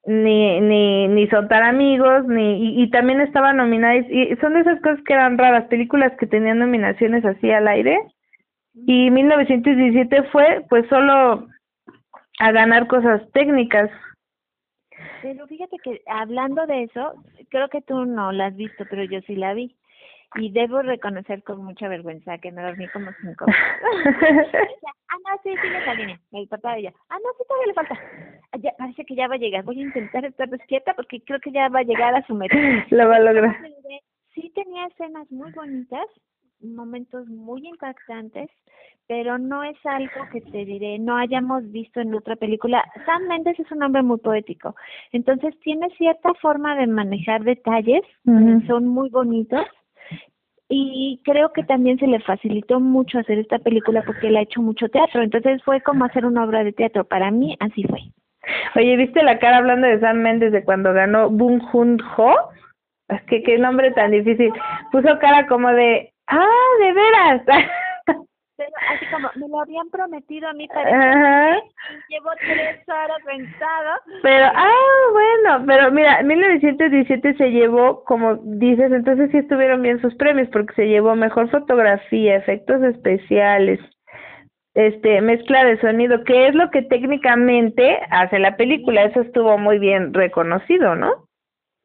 ni 0.05 0.61
ni 0.61 1.09
ni 1.09 1.29
son 1.29 1.49
tan 1.49 1.63
amigos 1.63 2.27
ni 2.27 2.57
y, 2.65 2.83
y 2.83 2.91
también 2.91 3.21
estaban 3.21 3.57
nominados 3.57 4.05
y 4.11 4.35
son 4.37 4.55
de 4.55 4.61
esas 4.61 4.81
cosas 4.81 5.01
que 5.05 5.13
eran 5.13 5.39
raras 5.39 5.69
películas 5.69 6.13
que 6.19 6.27
tenían 6.27 6.59
nominaciones 6.59 7.25
así 7.25 7.51
al 7.51 7.69
aire 7.69 7.99
y 8.75 9.11
1917 9.11 10.25
fue 10.33 10.65
pues 10.69 10.89
solo 10.89 11.47
a 12.41 12.53
ganar 12.53 12.89
cosas 12.89 13.23
técnicas 13.33 13.91
pero 15.23 15.47
fíjate 15.47 15.77
que 15.79 16.03
hablando 16.07 16.67
de 16.67 16.85
eso, 16.85 17.15
creo 17.49 17.69
que 17.69 17.81
tú 17.81 18.05
no 18.05 18.33
la 18.33 18.47
has 18.47 18.57
visto, 18.57 18.85
pero 18.91 19.05
yo 19.05 19.21
sí 19.23 19.37
la 19.37 19.55
vi. 19.55 19.77
Y 20.37 20.51
debo 20.51 20.83
reconocer 20.83 21.43
con 21.43 21.65
mucha 21.65 21.89
vergüenza 21.89 22.39
que 22.39 22.53
me 22.53 22.63
dormí 22.63 22.89
como 22.89 23.11
cinco 23.21 23.45
ah, 25.13 25.17
no, 25.25 25.39
sí, 25.43 25.51
sigue 25.63 25.79
esa 25.79 25.95
línea. 25.95 26.19
El 26.33 26.49
papá 26.49 26.73
de 26.75 26.81
ella. 26.81 26.93
Ah, 27.09 27.17
no, 27.23 27.31
sí, 27.37 27.45
todavía 27.47 27.67
le 27.67 27.75
falta. 27.75 27.99
Ah, 28.53 28.59
ya, 28.59 28.73
parece 28.79 29.05
que 29.05 29.15
ya 29.15 29.29
va 29.29 29.35
a 29.35 29.39
llegar. 29.39 29.65
Voy 29.65 29.81
a 29.81 29.85
intentar 29.85 30.25
estar 30.25 30.49
despierta 30.49 30.95
porque 30.95 31.21
creo 31.21 31.41
que 31.41 31.53
ya 31.53 31.69
va 31.69 31.81
a 31.81 31.85
llegar 31.85 32.15
a 32.15 32.27
su 32.27 32.35
meta. 32.35 32.57
Lo 32.91 33.09
va 33.09 33.17
a 33.17 33.21
lograr. 33.21 33.57
Sí 34.35 34.51
tenía 34.55 34.87
escenas 34.87 35.31
muy 35.31 35.53
bonitas, 35.53 36.07
momentos 36.61 37.27
muy 37.29 37.67
impactantes, 37.69 38.49
pero 39.07 39.37
no 39.37 39.63
es 39.65 39.77
algo 39.85 40.27
que 40.33 40.41
te 40.41 40.65
diré, 40.65 40.99
no 40.99 41.17
hayamos 41.17 41.71
visto 41.71 42.01
en 42.01 42.15
otra 42.15 42.37
película. 42.37 42.83
Sam 43.05 43.27
Mendes 43.27 43.59
es 43.59 43.71
un 43.71 43.83
hombre 43.83 44.03
muy 44.03 44.19
poético, 44.19 44.75
entonces 45.11 45.59
tiene 45.61 45.91
cierta 45.99 46.33
forma 46.35 46.77
de 46.77 46.87
manejar 46.87 47.43
detalles, 47.43 48.03
son 48.25 48.89
muy 48.89 49.11
bonitos 49.11 49.67
y 50.75 51.21
creo 51.23 51.53
que 51.53 51.65
también 51.65 51.99
se 51.99 52.07
le 52.07 52.19
facilitó 52.21 52.81
mucho 52.81 53.19
hacer 53.19 53.39
esta 53.39 53.59
película 53.59 54.03
porque 54.07 54.29
él 54.29 54.37
ha 54.39 54.41
hecho 54.41 54.63
mucho 54.63 54.89
teatro, 54.89 55.23
entonces 55.23 55.63
fue 55.65 55.83
como 55.83 56.07
hacer 56.07 56.25
una 56.25 56.45
obra 56.45 56.65
de 56.65 56.73
teatro, 56.73 57.05
para 57.05 57.31
mí 57.31 57.55
así 57.61 57.85
fue. 57.85 58.01
Oye, 58.75 58.97
¿viste 58.97 59.23
la 59.23 59.39
cara 59.39 59.59
hablando 59.59 59.87
de 59.87 60.01
Sam 60.01 60.23
Mendes 60.23 60.51
de 60.51 60.65
cuando 60.65 60.95
ganó 60.95 61.29
Boom 61.29 61.61
Hun 61.73 61.99
Ho? 62.17 62.35
Es 63.09 63.23
que 63.25 63.43
qué 63.43 63.59
nombre 63.59 63.91
tan 63.91 64.13
difícil. 64.13 64.51
Puso 64.91 65.19
cara 65.19 65.47
como 65.47 65.69
de, 65.69 66.11
ah, 66.29 66.47
de 66.81 66.93
veras. 66.95 67.43
así 68.89 69.07
como 69.11 69.29
me 69.35 69.49
lo 69.49 69.61
habían 69.61 69.89
prometido 69.91 70.49
a 70.49 70.53
mí 70.53 70.69
para 70.69 71.61
llevo 72.09 72.31
tres 72.41 72.89
horas 72.89 73.19
pensado 73.25 73.91
pero 74.23 74.47
ah 74.55 75.11
bueno 75.13 75.65
pero 75.67 75.91
mira 75.91 76.23
1917 76.23 77.35
se 77.35 77.51
llevó 77.51 78.05
como 78.05 78.37
dices 78.37 78.93
entonces 78.93 79.31
sí 79.31 79.39
estuvieron 79.39 79.83
bien 79.83 80.01
sus 80.01 80.15
premios 80.17 80.49
porque 80.53 80.75
se 80.75 80.87
llevó 80.87 81.17
mejor 81.17 81.51
fotografía 81.51 82.37
efectos 82.37 82.83
especiales 82.83 83.81
este 84.75 85.21
mezcla 85.21 85.65
de 85.65 85.81
sonido 85.81 86.25
que 86.25 86.49
es 86.49 86.55
lo 86.55 86.71
que 86.71 86.83
técnicamente 86.83 87.99
hace 88.11 88.39
la 88.39 88.57
película. 88.57 89.05
Eso 89.05 89.21
estuvo 89.21 89.59
muy 89.59 89.79
bien 89.79 90.15
reconocido 90.15 90.95
no 90.95 91.29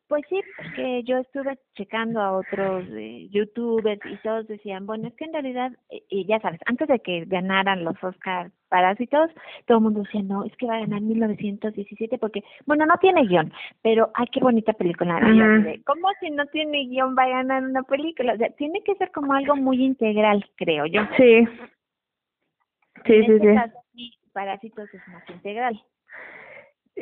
pues 0.08 0.24
sí, 0.30 0.42
porque 0.56 1.04
yo 1.04 1.18
estuve 1.18 1.58
checando 1.76 2.22
a 2.22 2.32
otros 2.38 2.86
eh, 2.92 3.28
youtubers 3.30 4.00
y 4.06 4.16
todos 4.18 4.48
decían, 4.48 4.86
bueno, 4.86 5.08
es 5.08 5.14
que 5.16 5.26
en 5.26 5.34
realidad, 5.34 5.72
eh, 5.90 6.02
y 6.10 6.26
ya 6.26 6.40
sabes, 6.40 6.60
antes 6.66 6.88
de 6.88 7.00
que 7.00 7.26
ganaran 7.26 7.84
los 7.84 8.02
Oscar 8.02 8.52
Parásitos, 8.70 9.30
todo 9.66 9.78
el 9.78 9.84
mundo 9.84 10.04
decía, 10.04 10.22
no, 10.24 10.44
es 10.44 10.56
que 10.58 10.66
va 10.66 10.78
a 10.78 10.80
ganar 10.82 11.02
1917 11.02 12.18
porque, 12.18 12.44
bueno, 12.66 12.86
no 12.86 12.96
tiene 13.00 13.26
guion, 13.26 13.52
pero 13.82 14.12
ay, 14.14 14.28
qué 14.32 14.40
bonita 14.40 14.74
película. 14.74 15.20
¿Cómo 15.86 16.10
si 16.20 16.30
no 16.32 16.46
tiene 16.48 16.86
guion 16.86 17.16
va 17.18 17.24
a 17.24 17.30
ganar 17.30 17.64
una 17.64 17.84
película? 17.84 18.34
O 18.34 18.38
sea, 18.38 18.50
tiene 18.52 18.82
que 18.84 18.96
ser 18.96 19.12
como 19.12 19.34
algo 19.34 19.56
muy 19.56 19.84
integral, 19.84 20.46
creo 20.56 20.86
yo. 20.86 21.02
Sí. 21.18 21.46
Sí, 23.06 23.24
sí, 23.24 23.32
este 23.32 23.72
sí. 23.94 24.12
Parásitos 24.34 24.94
es 24.94 25.08
más 25.08 25.30
integral. 25.30 25.82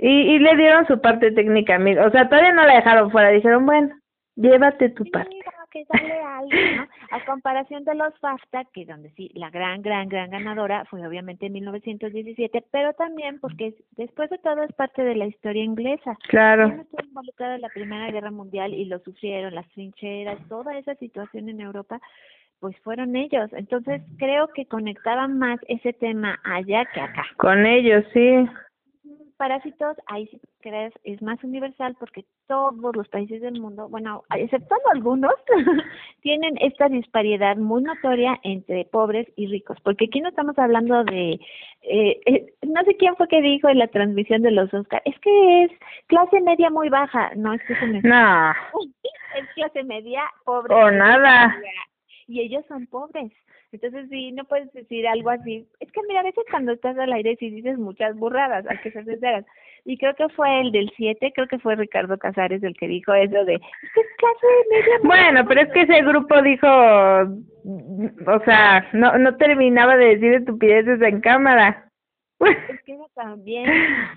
Y, 0.01 0.35
y 0.35 0.39
le 0.39 0.55
dieron 0.57 0.85
su 0.87 0.99
parte 0.99 1.31
técnica, 1.31 1.77
o 1.77 2.11
sea, 2.11 2.27
todavía 2.27 2.53
no 2.53 2.63
la 2.63 2.75
dejaron 2.75 3.11
fuera, 3.11 3.29
dijeron, 3.29 3.65
bueno, 3.65 3.95
llévate 4.35 4.89
tu 4.89 5.05
parte. 5.05 5.35
que 5.71 5.85
sale 5.85 6.13
algo, 6.13 6.49
¿no? 6.77 6.87
A 7.11 7.25
comparación 7.25 7.83
de 7.85 7.95
los 7.95 8.17
FAFTA, 8.19 8.65
que 8.73 8.85
donde 8.85 9.09
sí, 9.11 9.31
la 9.35 9.49
gran, 9.49 9.81
gran, 9.81 10.09
gran 10.09 10.29
ganadora 10.29 10.85
fue 10.85 11.05
obviamente 11.05 11.45
en 11.45 11.53
1917, 11.53 12.65
pero 12.71 12.93
también 12.93 13.39
porque 13.39 13.75
después 13.91 14.29
de 14.29 14.37
todo 14.39 14.63
es 14.63 14.73
parte 14.73 15.03
de 15.03 15.15
la 15.15 15.27
historia 15.27 15.63
inglesa. 15.63 16.17
Claro. 16.27 16.67
estuvo 16.67 17.05
involucrada 17.05 17.55
en 17.55 17.61
la 17.61 17.69
Primera 17.69 18.11
Guerra 18.11 18.31
Mundial 18.31 18.73
y 18.73 18.85
lo 18.85 18.99
sufrieron, 18.99 19.55
las 19.55 19.67
trincheras, 19.69 20.39
toda 20.49 20.77
esa 20.77 20.95
situación 20.95 21.47
en 21.47 21.61
Europa, 21.61 22.01
pues 22.59 22.77
fueron 22.79 23.15
ellos. 23.15 23.51
Entonces 23.53 24.01
creo 24.17 24.47
que 24.49 24.65
conectaban 24.65 25.37
más 25.37 25.59
ese 25.67 25.93
tema 25.93 26.39
allá 26.43 26.85
que 26.93 26.99
acá. 26.99 27.25
Con 27.37 27.65
ellos, 27.65 28.03
sí 28.13 28.45
parásitos, 29.37 29.97
ahí 30.07 30.27
sí 30.27 30.39
crees, 30.61 30.93
es 31.03 31.21
más 31.21 31.43
universal 31.43 31.95
porque 31.99 32.25
todos 32.47 32.95
los 32.95 33.07
países 33.09 33.41
del 33.41 33.59
mundo, 33.59 33.89
bueno, 33.89 34.23
excepto 34.35 34.75
algunos, 34.93 35.33
tienen 36.21 36.57
esta 36.59 36.87
disparidad 36.89 37.57
muy 37.57 37.83
notoria 37.83 38.39
entre 38.43 38.85
pobres 38.85 39.27
y 39.35 39.47
ricos, 39.47 39.77
porque 39.83 40.05
aquí 40.05 40.21
no 40.21 40.29
estamos 40.29 40.57
hablando 40.57 41.03
de, 41.03 41.39
eh, 41.81 42.19
eh, 42.25 42.53
no 42.63 42.83
sé 42.83 42.95
quién 42.97 43.15
fue 43.15 43.27
que 43.27 43.41
dijo 43.41 43.69
en 43.69 43.79
la 43.79 43.87
transmisión 43.87 44.41
de 44.41 44.51
los 44.51 44.73
Oscar, 44.73 45.01
es 45.05 45.19
que 45.19 45.63
es 45.63 45.71
clase 46.07 46.41
media 46.41 46.69
muy 46.69 46.89
baja, 46.89 47.31
no, 47.35 47.53
es 47.53 47.61
que 47.63 47.73
es 47.73 48.03
No. 48.03 48.53
es 49.35 49.47
clase 49.55 49.83
media 49.83 50.23
pobre. 50.43 50.73
O 50.73 50.91
nada. 50.91 51.55
Y 52.27 52.41
ellos 52.41 52.65
son 52.67 52.87
pobres. 52.87 53.31
Entonces, 53.75 54.09
sí, 54.09 54.31
no 54.31 54.45
puedes 54.45 54.71
decir 54.73 55.07
algo 55.07 55.29
así. 55.29 55.65
Es 55.79 55.91
que, 55.91 56.01
mira, 56.07 56.21
a 56.21 56.23
veces 56.23 56.43
cuando 56.49 56.71
estás 56.71 56.97
al 56.97 57.11
aire 57.13 57.35
sí 57.39 57.49
dices 57.49 57.77
muchas 57.77 58.15
burradas, 58.15 58.65
hay 58.67 58.77
que 58.77 58.91
ser 58.91 59.05
sinceras. 59.05 59.45
Y 59.83 59.97
creo 59.97 60.15
que 60.15 60.27
fue 60.29 60.61
el 60.61 60.71
del 60.71 60.91
7, 60.95 61.31
creo 61.35 61.47
que 61.47 61.59
fue 61.59 61.75
Ricardo 61.75 62.17
Casares 62.17 62.63
el 62.63 62.75
que 62.75 62.87
dijo 62.87 63.13
eso 63.13 63.45
de, 63.45 63.59
¿qué 63.59 64.01
clase 64.17 64.47
de 64.47 64.75
media 64.75 64.95
Bueno, 65.03 65.45
pero 65.47 65.61
es 65.61 65.71
que 65.73 65.81
ese 65.81 66.01
grupo 66.01 66.41
dijo, 66.41 66.67
o 66.67 68.43
sea, 68.45 68.87
no, 68.93 69.17
no 69.17 69.35
terminaba 69.37 69.95
de 69.97 70.15
decir 70.15 70.33
estupideces 70.33 71.01
en 71.01 71.21
cámara. 71.21 71.84
Es 72.69 72.81
que 72.83 72.97
también. 73.13 73.65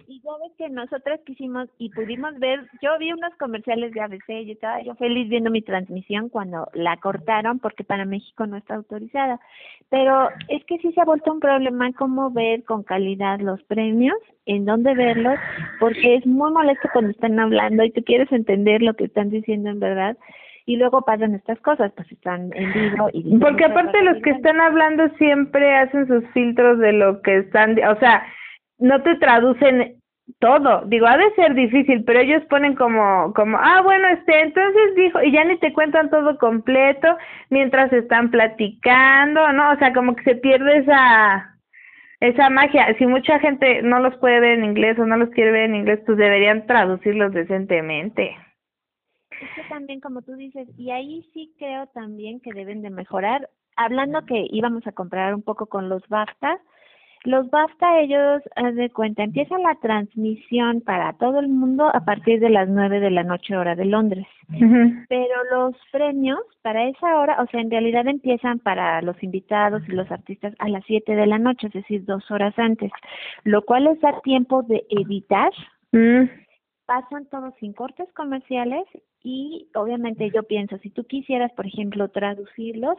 Y 0.06 0.20
ya 0.20 0.30
ves 0.42 0.52
que 0.58 0.68
nosotras 0.68 1.20
quisimos 1.24 1.68
y 1.78 1.90
pudimos 1.90 2.38
ver, 2.38 2.60
yo 2.82 2.98
vi 2.98 3.12
unos 3.12 3.34
comerciales 3.36 3.92
de 3.92 4.00
ABC 4.00 4.28
y 4.28 4.52
estaba 4.52 4.82
yo 4.82 4.94
feliz 4.96 5.28
viendo 5.28 5.50
mi 5.50 5.62
transmisión 5.62 6.28
cuando 6.28 6.68
la 6.74 6.96
cortaron 6.96 7.58
porque 7.58 7.84
para 7.84 8.04
México 8.04 8.46
no 8.46 8.56
está 8.56 8.74
autorizada. 8.74 9.40
Pero 9.88 10.28
es 10.48 10.64
que 10.64 10.78
sí 10.78 10.92
se 10.92 11.00
ha 11.00 11.04
vuelto 11.04 11.32
un 11.32 11.40
problema 11.40 11.92
cómo 11.92 12.30
ver 12.30 12.64
con 12.64 12.82
calidad 12.82 13.40
los 13.40 13.62
premios, 13.64 14.16
en 14.46 14.64
dónde 14.64 14.94
verlos, 14.94 15.38
porque 15.78 16.16
es 16.16 16.26
muy 16.26 16.50
molesto 16.50 16.88
cuando 16.92 17.10
están 17.10 17.38
hablando 17.38 17.84
y 17.84 17.92
tú 17.92 18.02
quieres 18.02 18.30
entender 18.32 18.82
lo 18.82 18.94
que 18.94 19.04
están 19.04 19.30
diciendo 19.30 19.70
en 19.70 19.80
verdad 19.80 20.16
y 20.68 20.76
luego 20.76 21.00
pasan 21.00 21.34
estas 21.34 21.58
cosas, 21.60 21.90
pues 21.96 22.12
están 22.12 22.50
en 22.54 22.72
vivo 22.74 23.08
y... 23.14 23.38
Porque 23.38 23.64
aparte 23.64 24.04
los 24.04 24.20
que 24.22 24.32
están 24.32 24.60
hablando 24.60 25.08
siempre 25.16 25.74
hacen 25.74 26.06
sus 26.06 26.22
filtros 26.34 26.78
de 26.78 26.92
lo 26.92 27.22
que 27.22 27.38
están, 27.38 27.82
o 27.82 27.98
sea, 27.98 28.26
no 28.78 29.02
te 29.02 29.16
traducen 29.16 29.94
todo, 30.40 30.82
digo, 30.84 31.06
ha 31.06 31.16
de 31.16 31.34
ser 31.36 31.54
difícil, 31.54 32.04
pero 32.04 32.20
ellos 32.20 32.42
ponen 32.50 32.74
como, 32.74 33.32
como, 33.32 33.56
ah, 33.56 33.80
bueno, 33.82 34.08
este, 34.08 34.42
entonces 34.42 34.94
dijo, 34.94 35.22
y 35.22 35.32
ya 35.32 35.42
ni 35.44 35.58
te 35.58 35.72
cuentan 35.72 36.10
todo 36.10 36.36
completo 36.36 37.16
mientras 37.48 37.90
están 37.94 38.30
platicando, 38.30 39.50
¿no? 39.54 39.70
O 39.70 39.76
sea, 39.76 39.94
como 39.94 40.16
que 40.16 40.24
se 40.24 40.34
pierde 40.34 40.80
esa, 40.80 41.56
esa 42.20 42.50
magia. 42.50 42.94
Si 42.98 43.06
mucha 43.06 43.38
gente 43.38 43.80
no 43.80 44.00
los 44.00 44.14
puede 44.18 44.38
ver 44.40 44.58
en 44.58 44.66
inglés 44.66 44.98
o 44.98 45.06
no 45.06 45.16
los 45.16 45.30
quiere 45.30 45.50
ver 45.50 45.62
en 45.62 45.76
inglés, 45.76 46.00
pues 46.04 46.18
deberían 46.18 46.66
traducirlos 46.66 47.32
decentemente. 47.32 48.36
Es 49.40 49.48
que 49.54 49.68
también, 49.68 50.00
como 50.00 50.22
tú 50.22 50.34
dices, 50.34 50.68
y 50.76 50.90
ahí 50.90 51.28
sí 51.32 51.52
creo 51.58 51.86
también 51.88 52.40
que 52.40 52.52
deben 52.52 52.82
de 52.82 52.90
mejorar. 52.90 53.48
Hablando 53.76 54.24
que 54.26 54.46
íbamos 54.50 54.86
a 54.86 54.92
comprar 54.92 55.34
un 55.34 55.42
poco 55.42 55.66
con 55.66 55.88
los 55.88 56.06
BAFTA, 56.08 56.60
los 57.24 57.50
BAFTA 57.50 58.00
ellos, 58.00 58.42
haz 58.56 58.74
de 58.74 58.90
cuenta, 58.90 59.22
empiezan 59.22 59.62
la 59.62 59.74
transmisión 59.76 60.80
para 60.80 61.12
todo 61.14 61.40
el 61.40 61.48
mundo 61.48 61.90
a 61.92 62.04
partir 62.04 62.40
de 62.40 62.48
las 62.48 62.68
nueve 62.68 63.00
de 63.00 63.10
la 63.10 63.24
noche 63.24 63.56
hora 63.56 63.74
de 63.74 63.84
Londres. 63.84 64.26
Pero 65.08 65.44
los 65.50 65.74
premios 65.90 66.38
para 66.62 66.88
esa 66.88 67.18
hora, 67.18 67.42
o 67.42 67.46
sea, 67.46 67.60
en 67.60 67.70
realidad 67.70 68.06
empiezan 68.06 68.60
para 68.60 69.02
los 69.02 69.20
invitados 69.22 69.82
y 69.88 69.92
los 69.92 70.10
artistas 70.10 70.54
a 70.58 70.68
las 70.68 70.84
siete 70.86 71.16
de 71.16 71.26
la 71.26 71.38
noche, 71.38 71.66
es 71.66 71.72
decir, 71.72 72.04
dos 72.04 72.30
horas 72.30 72.56
antes, 72.58 72.90
lo 73.44 73.62
cual 73.62 73.84
les 73.84 74.00
da 74.00 74.20
tiempo 74.22 74.62
de 74.62 74.86
editar. 74.88 75.50
Pasan 76.88 77.26
todos 77.26 77.52
sin 77.60 77.74
cortes 77.74 78.10
comerciales 78.14 78.84
y 79.22 79.68
obviamente 79.74 80.30
yo 80.30 80.42
pienso, 80.44 80.78
si 80.78 80.88
tú 80.88 81.04
quisieras, 81.04 81.52
por 81.52 81.66
ejemplo, 81.66 82.08
traducirlos, 82.08 82.96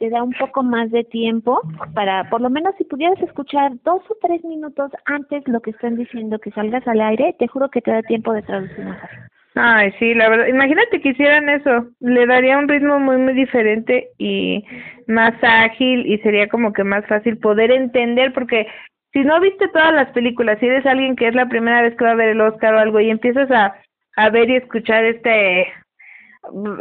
te 0.00 0.10
da 0.10 0.24
un 0.24 0.32
poco 0.32 0.64
más 0.64 0.90
de 0.90 1.04
tiempo 1.04 1.60
para, 1.94 2.28
por 2.28 2.40
lo 2.40 2.50
menos 2.50 2.74
si 2.76 2.82
pudieras 2.82 3.22
escuchar 3.22 3.70
dos 3.84 4.02
o 4.10 4.16
tres 4.20 4.42
minutos 4.42 4.90
antes 5.04 5.46
lo 5.46 5.60
que 5.60 5.70
están 5.70 5.94
diciendo 5.94 6.40
que 6.40 6.50
salgas 6.50 6.84
al 6.88 7.00
aire, 7.00 7.36
te 7.38 7.46
juro 7.46 7.68
que 7.68 7.82
te 7.82 7.92
da 7.92 8.02
tiempo 8.02 8.32
de 8.32 8.42
traducir 8.42 8.84
mejor. 8.84 9.10
Ay, 9.54 9.92
sí, 10.00 10.12
la 10.14 10.28
verdad, 10.28 10.48
imagínate 10.48 11.00
que 11.00 11.10
hicieran 11.10 11.48
eso, 11.48 11.86
le 12.00 12.26
daría 12.26 12.58
un 12.58 12.66
ritmo 12.66 12.98
muy, 12.98 13.18
muy 13.18 13.34
diferente 13.34 14.08
y 14.18 14.64
más 15.06 15.34
ágil 15.40 16.04
y 16.04 16.18
sería 16.18 16.48
como 16.48 16.72
que 16.72 16.82
más 16.82 17.06
fácil 17.06 17.38
poder 17.38 17.70
entender 17.70 18.32
porque 18.32 18.66
si 19.14 19.24
no 19.24 19.40
viste 19.40 19.68
todas 19.68 19.94
las 19.94 20.10
películas, 20.10 20.58
si 20.58 20.66
eres 20.66 20.84
alguien 20.84 21.16
que 21.16 21.28
es 21.28 21.34
la 21.34 21.48
primera 21.48 21.80
vez 21.80 21.96
que 21.96 22.04
va 22.04 22.10
a 22.10 22.16
ver 22.16 22.28
el 22.30 22.40
Oscar 22.42 22.74
o 22.74 22.78
algo 22.78 23.00
y 23.00 23.08
empiezas 23.08 23.50
a 23.50 23.74
a 24.16 24.30
ver 24.30 24.50
y 24.50 24.56
escuchar 24.56 25.04
este 25.04 25.72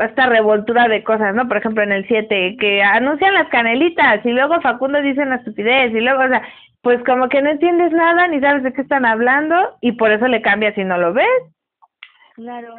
esta 0.01 0.25
revoltura 0.25 0.89
de 0.89 1.05
cosas, 1.05 1.33
¿no? 1.33 1.47
Por 1.47 1.57
ejemplo, 1.57 1.83
en 1.83 1.93
el 1.93 2.05
7, 2.05 2.57
que 2.59 2.83
anuncian 2.83 3.33
las 3.33 3.47
canelitas 3.47 4.25
y 4.25 4.31
luego 4.31 4.59
Facundo 4.59 5.01
dice 5.01 5.21
una 5.21 5.37
estupidez 5.37 5.93
y 5.93 6.01
luego, 6.01 6.21
o 6.21 6.27
sea, 6.27 6.45
pues 6.81 7.01
como 7.05 7.29
que 7.29 7.41
no 7.41 7.49
entiendes 7.49 7.93
nada 7.93 8.27
ni 8.27 8.41
sabes 8.41 8.63
de 8.63 8.73
qué 8.73 8.81
están 8.81 9.05
hablando 9.05 9.55
y 9.79 9.93
por 9.93 10.11
eso 10.11 10.27
le 10.27 10.41
cambia 10.41 10.75
si 10.75 10.83
no 10.83 10.97
lo 10.97 11.13
ves. 11.13 11.25
Claro. 12.35 12.75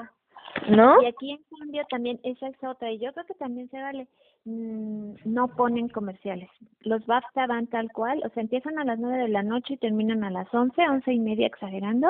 ¿No? 0.68 1.02
Y 1.02 1.06
aquí 1.06 1.30
en 1.30 1.58
cambio 1.58 1.84
también 1.88 2.20
esa 2.22 2.48
es 2.48 2.62
otra 2.62 2.90
y 2.90 2.98
yo 2.98 3.12
creo 3.14 3.24
que 3.24 3.34
también 3.34 3.68
se 3.70 3.80
vale. 3.80 4.06
Mm, 4.44 5.14
no 5.24 5.48
ponen 5.48 5.88
comerciales. 5.88 6.48
Los 6.80 7.04
BAFTA 7.06 7.46
van 7.46 7.66
tal 7.66 7.90
cual, 7.92 8.22
o 8.24 8.28
sea, 8.30 8.42
empiezan 8.42 8.78
a 8.78 8.84
las 8.84 8.98
nueve 8.98 9.18
de 9.18 9.28
la 9.28 9.42
noche 9.42 9.74
y 9.74 9.78
terminan 9.78 10.24
a 10.24 10.30
las 10.30 10.52
once, 10.54 10.80
once 10.88 11.12
y 11.12 11.18
media 11.18 11.46
exagerando, 11.46 12.08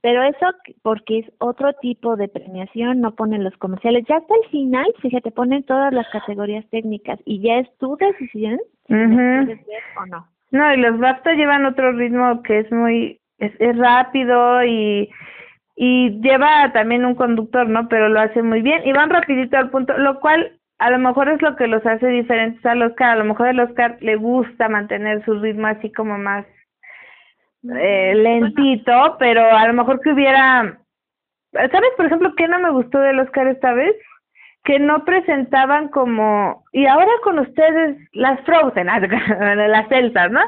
pero 0.00 0.22
eso 0.22 0.46
porque 0.82 1.20
es 1.20 1.32
otro 1.38 1.72
tipo 1.74 2.16
de 2.16 2.28
premiación, 2.28 3.00
no 3.00 3.14
ponen 3.14 3.44
los 3.44 3.56
comerciales. 3.56 4.04
Ya 4.08 4.16
hasta 4.16 4.34
el 4.34 4.50
final, 4.50 4.86
fíjate, 5.00 5.30
ponen 5.30 5.62
todas 5.64 5.92
las 5.92 6.08
categorías 6.08 6.68
técnicas 6.70 7.18
y 7.24 7.40
ya 7.40 7.58
es 7.58 7.68
tu 7.78 7.96
decisión 7.96 8.58
si 8.86 8.94
quieres 8.94 9.46
ver 9.66 9.82
o 10.02 10.06
no. 10.06 10.26
No, 10.50 10.74
y 10.74 10.78
los 10.78 10.98
BAFTA 10.98 11.34
llevan 11.34 11.64
otro 11.64 11.92
ritmo 11.92 12.42
que 12.42 12.58
es 12.58 12.72
muy, 12.72 13.20
es, 13.38 13.52
es 13.60 13.76
rápido 13.76 14.64
y 14.64 15.08
y 15.82 16.20
lleva 16.20 16.70
también 16.74 17.06
un 17.06 17.14
conductor, 17.14 17.66
¿no? 17.66 17.88
Pero 17.88 18.10
lo 18.10 18.20
hace 18.20 18.42
muy 18.42 18.60
bien 18.60 18.82
y 18.84 18.92
van 18.92 19.08
rapidito 19.08 19.56
al 19.56 19.70
punto, 19.70 19.96
lo 19.96 20.20
cual 20.20 20.59
a 20.80 20.90
lo 20.90 20.98
mejor 20.98 21.28
es 21.28 21.42
lo 21.42 21.56
que 21.56 21.66
los 21.66 21.84
hace 21.84 22.06
diferentes 22.08 22.64
al 22.64 22.82
Oscar. 22.82 23.10
A 23.10 23.16
lo 23.16 23.24
mejor 23.24 23.48
el 23.48 23.60
Oscar 23.60 23.98
le 24.00 24.16
gusta 24.16 24.68
mantener 24.68 25.22
su 25.26 25.38
ritmo 25.38 25.66
así 25.66 25.92
como 25.92 26.16
más 26.16 26.46
eh, 27.78 28.14
lentito, 28.14 29.16
pero 29.18 29.44
a 29.44 29.66
lo 29.66 29.74
mejor 29.74 30.00
que 30.00 30.10
hubiera, 30.10 30.78
¿sabes? 31.52 31.90
Por 31.98 32.06
ejemplo, 32.06 32.32
¿qué 32.34 32.48
no 32.48 32.58
me 32.58 32.70
gustó 32.70 32.98
del 32.98 33.20
Oscar 33.20 33.48
esta 33.48 33.74
vez? 33.74 33.94
Que 34.64 34.78
no 34.78 35.04
presentaban 35.04 35.88
como, 35.88 36.64
y 36.72 36.86
ahora 36.86 37.12
con 37.24 37.38
ustedes 37.40 37.98
las 38.12 38.40
Frozen, 38.46 38.86
las 39.68 39.88
Celtas, 39.88 40.30
¿no? 40.30 40.40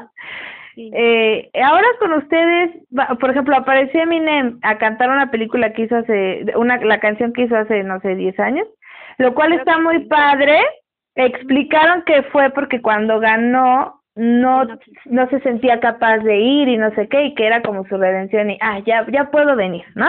Eh, 0.75 1.51
ahora 1.61 1.85
con 1.99 2.13
ustedes, 2.13 2.71
por 3.19 3.29
ejemplo, 3.29 3.55
apareció 3.55 4.01
Eminem 4.01 4.57
a 4.63 4.79
cantar 4.79 5.11
una 5.11 5.29
película 5.29 5.73
que 5.73 5.83
hizo 5.83 5.97
hace, 5.97 6.45
una, 6.55 6.77
la 6.77 6.99
canción 6.99 7.33
que 7.33 7.43
hizo 7.43 7.55
hace, 7.55 7.83
no 7.83 7.99
sé, 7.99 8.15
10 8.15 8.39
años, 8.39 8.67
lo 9.23 9.33
cual 9.33 9.53
está 9.53 9.79
muy 9.79 9.99
padre. 10.05 10.59
Explicaron 11.15 12.03
que 12.03 12.23
fue 12.23 12.49
porque 12.51 12.81
cuando 12.81 13.19
ganó 13.19 14.01
no 14.15 14.67
no 15.05 15.29
se 15.29 15.39
sentía 15.39 15.79
capaz 15.79 16.19
de 16.19 16.37
ir 16.37 16.67
y 16.67 16.77
no 16.77 16.93
sé 16.93 17.07
qué 17.07 17.23
y 17.25 17.35
que 17.35 17.47
era 17.47 17.63
como 17.63 17.83
su 17.87 17.97
redención 17.97 18.51
y 18.51 18.59
ah 18.61 18.77
ya 18.85 19.07
ya 19.11 19.31
puedo 19.31 19.55
venir 19.55 19.83
no 19.95 20.07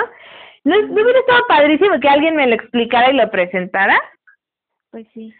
no, 0.64 0.78
no 0.78 0.92
hubiera 0.92 1.18
estado 1.20 1.42
padrísimo 1.48 1.98
que 2.00 2.08
alguien 2.10 2.36
me 2.36 2.46
lo 2.46 2.54
explicara 2.54 3.10
y 3.10 3.16
lo 3.16 3.30
presentara 3.30 3.98
pues 4.94 5.08
sí. 5.12 5.34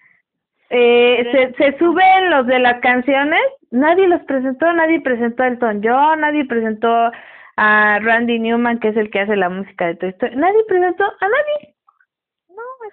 Eh, 0.71 1.29
se, 1.31 1.55
se 1.55 1.79
suben 1.79 2.31
los 2.31 2.45
de 2.49 2.59
las 2.59 2.81
canciones, 2.81 3.41
nadie 3.71 4.09
los 4.09 4.21
presentó, 4.23 4.73
nadie 4.73 5.01
presentó 5.01 5.45
a 5.45 5.47
Elton 5.47 5.81
John, 5.85 6.21
nadie 6.23 6.45
presentó 6.47 7.13
a 7.57 8.01
Randy 8.01 8.41
Newman, 8.41 8.81
que 8.81 8.89
es 8.89 8.97
el 8.97 9.13
que 9.13 9.21
hace 9.21 9.37
la 9.37 9.49
música 9.49 9.87
de 9.87 9.95
Toy 9.95 10.09
Story, 10.09 10.35
nadie 10.35 10.59
presentó 10.67 11.05
a 11.05 11.29
nadie. 11.29 11.74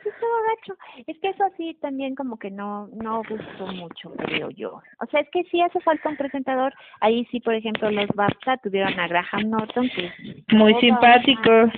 Así 0.01 0.09
todo 0.19 0.31
gacho. 0.49 0.77
Es 1.07 1.17
que 1.19 1.29
eso 1.29 1.43
sí 1.57 1.77
también 1.79 2.15
como 2.15 2.37
que 2.37 2.49
no 2.49 2.87
no 2.87 3.21
gustó 3.29 3.67
mucho, 3.67 4.11
creo 4.17 4.49
yo. 4.49 4.81
O 4.99 5.05
sea, 5.11 5.21
es 5.21 5.29
que 5.29 5.43
sí 5.45 5.61
hace 5.61 5.79
falta 5.81 6.09
un 6.09 6.17
presentador. 6.17 6.73
Ahí 6.99 7.25
sí, 7.31 7.39
por 7.39 7.53
ejemplo, 7.53 7.89
los 7.91 8.07
BAFTA 8.15 8.57
tuvieron 8.57 8.99
a 8.99 9.07
Graham 9.07 9.49
Norton, 9.49 9.89
que 9.89 10.05
es 10.07 10.53
muy 10.53 10.73
simpático 10.81 11.71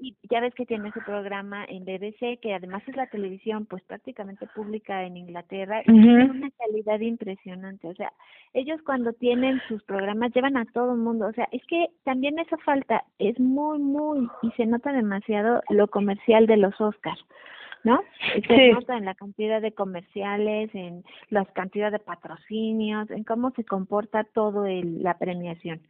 y 0.00 0.16
ya 0.30 0.40
ves 0.40 0.54
que 0.54 0.64
tiene 0.64 0.90
su 0.92 1.00
programa 1.00 1.64
en 1.68 1.84
BBC, 1.84 2.40
que 2.40 2.54
además 2.54 2.82
es 2.86 2.96
la 2.96 3.06
televisión 3.06 3.66
pues 3.66 3.82
prácticamente 3.82 4.46
pública 4.54 5.04
en 5.04 5.16
Inglaterra, 5.16 5.82
y 5.82 5.92
tiene 5.92 6.24
una 6.24 6.50
calidad 6.52 7.00
impresionante. 7.00 7.86
O 7.86 7.94
sea, 7.94 8.12
ellos 8.54 8.80
cuando 8.84 9.12
tienen 9.12 9.60
sus 9.68 9.82
programas 9.84 10.32
llevan 10.34 10.56
a 10.56 10.64
todo 10.72 10.92
el 10.92 10.98
mundo. 10.98 11.26
O 11.26 11.32
sea, 11.32 11.48
es 11.52 11.62
que 11.66 11.88
también 12.04 12.38
eso 12.38 12.56
falta, 12.64 13.04
es 13.18 13.38
muy, 13.38 13.78
muy, 13.78 14.26
y 14.42 14.50
se 14.52 14.64
nota 14.64 14.92
demasiado 14.92 15.62
lo 15.68 15.86
comercial 15.88 16.46
de 16.46 16.56
los 16.56 16.80
Oscars. 16.80 17.22
¿No? 17.84 18.00
Se 18.46 18.72
nota 18.72 18.96
en 18.96 19.04
la 19.04 19.14
cantidad 19.14 19.60
de 19.60 19.72
comerciales, 19.72 20.70
en 20.74 21.02
la 21.30 21.44
cantidad 21.46 21.90
de 21.90 21.98
patrocinios, 21.98 23.10
en 23.10 23.24
cómo 23.24 23.50
se 23.52 23.64
comporta 23.64 24.24
todo 24.24 24.66
el, 24.66 25.02
la 25.02 25.16
premiación. 25.18 25.80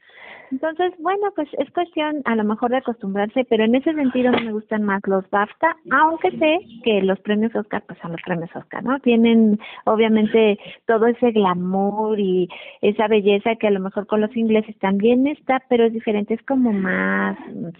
Entonces, 0.53 0.93
bueno, 0.99 1.33
pues 1.35 1.49
es 1.59 1.71
cuestión 1.73 2.23
a 2.25 2.35
lo 2.35 2.45
mejor 2.45 2.71
de 2.71 2.79
acostumbrarse, 2.79 3.45
pero 3.45 3.65
en 3.65 3.75
ese 3.75 3.93
sentido 3.95 4.33
me 4.33 4.53
gustan 4.53 4.83
más 4.83 5.01
los 5.07 5.29
BAFTA, 5.31 5.77
aunque 5.91 6.31
sé 6.33 6.61
que 6.85 7.03
los 7.03 7.19
premios 7.21 7.55
Oscar, 7.55 7.83
pues 7.87 7.99
son 8.01 8.13
los 8.13 8.23
premios 8.23 8.55
Oscar, 8.55 8.83
¿no? 8.83 8.99
Tienen 9.01 9.59
obviamente 9.85 10.59
todo 10.87 11.07
ese 11.07 11.33
glamour 11.33 12.19
y 12.19 12.49
esa 12.81 13.09
belleza 13.09 13.57
que 13.57 13.69
a 13.69 13.71
lo 13.71 13.81
mejor 13.81 14.07
con 14.07 14.21
los 14.21 14.37
ingleses 14.37 14.77
también 14.79 15.27
está, 15.27 15.63
pero 15.69 15.85
es 15.85 15.93
diferente, 15.93 16.35
es 16.35 16.43
como 16.43 16.73
más 16.73 17.37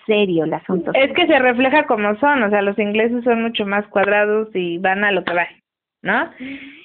serio 0.07 0.45
el 0.45 0.55
asunto. 0.55 0.93
Es 0.95 1.13
que 1.13 1.27
se 1.27 1.39
refleja 1.39 1.87
como 1.87 2.15
son, 2.17 2.43
o 2.45 2.51
sea, 2.51 2.63
los 2.63 2.79
ingleses 2.79 3.25
son 3.25 3.43
mucho 3.43 3.67
más 3.67 3.87
cuadrados 3.89 4.00
y 4.55 4.79
van 4.79 5.05
a 5.05 5.13
lo 5.13 5.25
que 5.25 5.35
va, 5.35 5.49
¿no? 6.03 6.31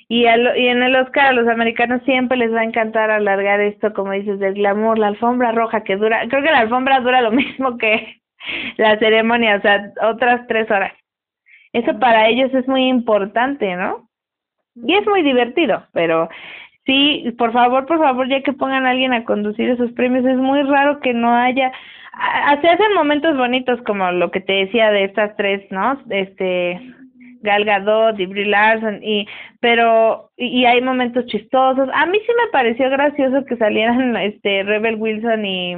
Y, 0.08 0.26
a 0.28 0.58
y 0.58 0.68
en 0.68 0.84
el 0.84 0.96
Oscar 0.96 1.28
a 1.28 1.34
los 1.34 1.48
americanos 1.48 2.02
siempre 2.06 2.38
les 2.38 2.54
va 2.54 2.62
a 2.62 2.66
encantar 2.66 3.10
alargar 3.10 3.60
esto, 3.60 3.94
como 3.94 4.12
dices, 4.12 4.40
del 4.40 4.54
glamour, 4.54 5.00
la 5.00 5.08
alfombra 5.08 5.52
roja 5.52 5.84
que 5.84 5.96
dura, 5.96 6.28
creo 6.30 6.44
que 6.44 6.52
la 6.52 6.60
alfombra 6.60 7.00
dura 7.00 7.22
lo 7.22 7.32
mismo 7.44 7.78
que 7.78 8.22
la 8.78 8.98
ceremonia, 9.00 9.56
o 9.58 9.62
sea, 9.62 9.92
otras 10.04 10.46
tres 10.48 10.70
horas. 10.70 10.94
Eso 11.74 12.00
para 12.00 12.28
ellos 12.28 12.54
es 12.54 12.68
muy 12.68 12.88
importante, 12.88 13.76
¿no? 13.76 14.08
Y 14.76 14.94
es 14.94 15.06
muy 15.08 15.24
divertido, 15.24 15.86
pero 15.94 16.30
sí, 16.86 17.34
por 17.38 17.52
favor, 17.52 17.86
por 17.86 17.98
favor, 17.98 18.28
ya 18.30 18.42
que 18.42 18.54
pongan 18.54 18.86
a 18.86 18.92
alguien 18.92 19.14
a 19.14 19.24
conducir 19.24 19.70
esos 19.70 19.92
premios, 19.94 20.26
es 20.26 20.38
muy 20.38 20.62
raro 20.64 21.00
que 21.00 21.14
no 21.14 21.34
haya 21.34 21.72
se 22.62 22.70
hacen 22.70 22.94
momentos 22.94 23.36
bonitos 23.36 23.82
como 23.82 24.10
lo 24.12 24.32
que 24.32 24.40
te 24.40 24.54
decía 24.54 24.92
de 24.92 25.06
estas 25.06 25.36
tres, 25.36 25.70
¿no? 25.72 26.00
Este 26.10 26.80
Gal 27.46 27.64
Gadot 27.64 28.20
y 28.20 28.26
Brie 28.26 28.46
Larson 28.46 29.00
y 29.02 29.28
pero 29.62 30.32
y, 30.36 30.66
hay 30.66 30.82
momentos 30.82 31.26
chistosos. 31.28 31.88
A 31.94 32.06
mí 32.06 32.20
sí 32.26 32.34
me 32.38 32.52
pareció 32.52 32.90
gracioso 32.90 33.46
que 33.46 33.56
salieran 33.56 34.18
este 34.18 34.64
Rebel 34.64 34.96
Wilson 34.96 35.46
y 35.46 35.76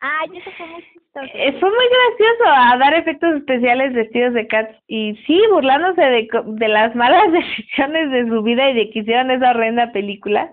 Ay, 0.00 0.36
eso 0.36 0.50
fue 0.56 0.66
muy 0.66 0.82
chistoso. 0.82 1.26
Eh, 1.34 1.52
fue 1.58 1.70
muy 1.70 1.86
gracioso 1.88 2.44
a 2.46 2.76
dar 2.76 2.94
efectos 2.94 3.36
especiales 3.36 3.94
vestidos 3.94 4.34
de 4.34 4.46
cats 4.46 4.74
y 4.86 5.16
sí, 5.26 5.40
burlándose 5.50 6.02
de, 6.02 6.28
de 6.44 6.68
las 6.68 6.94
malas 6.94 7.32
decisiones 7.32 8.10
de 8.10 8.28
su 8.28 8.42
vida 8.42 8.70
y 8.70 8.74
de 8.74 8.90
que 8.90 8.98
hicieron 8.98 9.30
esa 9.30 9.50
horrenda 9.50 9.92
película. 9.92 10.52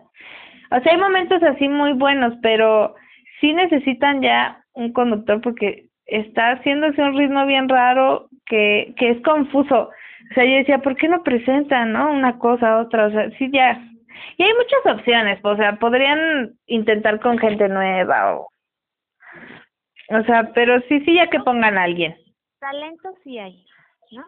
O 0.72 0.80
sea, 0.80 0.94
hay 0.94 0.98
momentos 0.98 1.44
así 1.44 1.68
muy 1.68 1.94
buenos, 1.94 2.34
pero 2.42 2.96
sí 3.42 3.54
necesitan 3.54 4.22
ya 4.22 4.64
un 4.74 4.94
conductor 4.94 5.42
porque 5.42 5.88
está 6.06 6.52
haciéndose 6.52 7.02
un 7.02 7.18
ritmo 7.18 7.46
bien 7.46 7.68
raro 7.68 8.30
que, 8.46 8.94
que 8.98 9.12
es 9.12 9.22
confuso. 9.24 9.90
O 10.32 10.34
sea, 10.34 10.46
yo 10.46 10.56
decía, 10.56 10.78
¿por 10.78 10.96
qué 10.96 11.10
no 11.10 11.24
presentan, 11.24 11.92
no? 11.92 12.10
Una 12.10 12.40
cosa, 12.40 12.80
otra, 12.80 13.08
o 13.08 13.12
sea, 13.12 13.30
sí, 13.32 13.50
ya. 13.52 13.86
Y 14.38 14.44
hay 14.44 14.54
muchas 14.54 14.98
opciones, 14.98 15.40
o 15.44 15.56
sea, 15.58 15.76
podrían 15.76 16.54
intentar 16.68 17.20
con 17.20 17.38
gente 17.38 17.68
nueva 17.68 18.38
o... 18.38 18.48
O 20.10 20.24
sea, 20.24 20.52
pero 20.54 20.80
sí, 20.88 21.02
sí, 21.02 21.16
ya 21.16 21.28
que 21.28 21.40
pongan 21.40 21.78
a 21.78 21.84
alguien. 21.84 22.16
Talento 22.60 23.14
sí 23.24 23.40
hay, 23.40 23.66
¿no? 24.12 24.26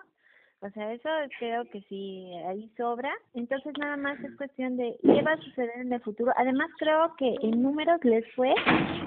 O 0.61 0.69
sea, 0.69 0.93
eso 0.93 1.09
creo 1.39 1.65
que 1.65 1.81
sí, 1.89 2.31
ahí 2.47 2.69
sobra. 2.77 3.11
Entonces, 3.33 3.73
nada 3.77 3.97
más 3.97 4.17
es 4.21 4.35
cuestión 4.37 4.77
de 4.77 4.95
qué 5.03 5.21
va 5.21 5.33
a 5.33 5.37
suceder 5.37 5.77
en 5.79 5.91
el 5.91 6.01
futuro. 6.01 6.31
Además, 6.37 6.69
creo 6.79 7.13
que 7.17 7.35
en 7.41 7.61
números 7.61 7.99
les 8.03 8.25
fue 8.33 8.53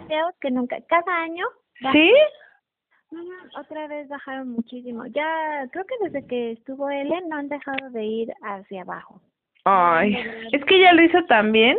creo 0.07 0.29
que 0.41 0.51
nunca. 0.51 0.77
Cada 0.87 1.23
año. 1.23 1.47
¿Sí? 1.93 2.13
Otra 3.59 3.87
vez 3.89 4.09
bajaron 4.09 4.51
muchísimo. 4.51 5.07
Ya, 5.07 5.67
creo 5.71 5.85
que 5.85 6.05
desde 6.05 6.27
que 6.27 6.53
estuvo 6.53 6.91
Ellen 6.91 7.29
no 7.29 7.37
han 7.37 7.49
dejado 7.49 7.91
de 7.91 8.05
ir 8.05 8.33
hacia 8.43 8.83
abajo. 8.83 9.21
Ay, 9.65 10.17
es 10.53 10.65
que 10.65 10.81
ya 10.81 10.93
lo 10.93 11.03
hizo 11.03 11.25
también. 11.25 11.79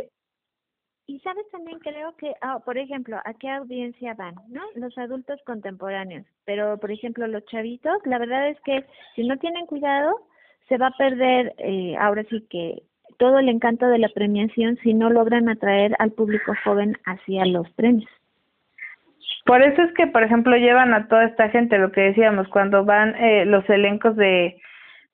Y 1.09 1.19
sabes 1.19 1.49
también 1.51 1.79
creo 1.79 2.15
que, 2.17 2.33
ah, 2.41 2.59
por 2.65 2.77
ejemplo, 2.77 3.17
¿a 3.23 3.33
qué 3.33 3.49
audiencia 3.49 4.13
van? 4.13 4.35
¿No? 4.49 4.61
Los 4.75 4.97
adultos 4.97 5.39
contemporáneos. 5.45 6.25
Pero, 6.43 6.77
por 6.79 6.91
ejemplo, 6.91 7.25
los 7.27 7.45
chavitos, 7.45 7.97
la 8.03 8.17
verdad 8.17 8.49
es 8.49 8.59
que 8.61 8.85
si 9.15 9.25
no 9.25 9.37
tienen 9.37 9.67
cuidado, 9.67 10.19
se 10.67 10.77
va 10.77 10.87
a 10.87 10.97
perder, 10.97 11.55
eh, 11.59 11.95
ahora 11.97 12.25
sí 12.29 12.45
que 12.49 12.83
todo 13.17 13.39
el 13.39 13.47
encanto 13.47 13.87
de 13.87 13.99
la 13.99 14.09
premiación 14.09 14.77
si 14.83 14.93
no 14.93 15.09
logran 15.09 15.47
atraer 15.47 15.95
al 15.99 16.11
público 16.11 16.53
joven 16.65 16.97
hacia 17.05 17.45
los 17.45 17.69
premios. 17.71 18.09
Por 19.47 19.61
eso 19.61 19.81
es 19.81 19.93
que, 19.93 20.07
por 20.07 20.23
ejemplo, 20.23 20.57
llevan 20.57 20.93
a 20.93 21.07
toda 21.07 21.23
esta 21.23 21.49
gente, 21.49 21.77
lo 21.77 21.91
que 21.91 22.01
decíamos, 22.01 22.49
cuando 22.49 22.83
van 22.83 23.15
eh, 23.15 23.45
los 23.45 23.67
elencos 23.69 24.15
de 24.17 24.57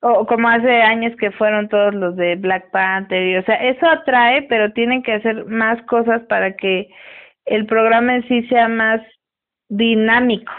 o 0.00 0.26
como 0.26 0.48
hace 0.48 0.82
años 0.82 1.16
que 1.18 1.30
fueron 1.30 1.68
todos 1.70 1.94
los 1.94 2.14
de 2.16 2.36
Black 2.36 2.70
Panther, 2.70 3.26
y, 3.26 3.36
o 3.36 3.44
sea, 3.44 3.54
eso 3.54 3.88
atrae, 3.88 4.42
pero 4.42 4.70
tienen 4.72 5.02
que 5.02 5.14
hacer 5.14 5.46
más 5.46 5.80
cosas 5.84 6.20
para 6.28 6.56
que 6.56 6.90
el 7.46 7.64
programa 7.64 8.16
en 8.16 8.28
sí 8.28 8.42
sea 8.48 8.68
más 8.68 9.00
dinámico. 9.70 10.52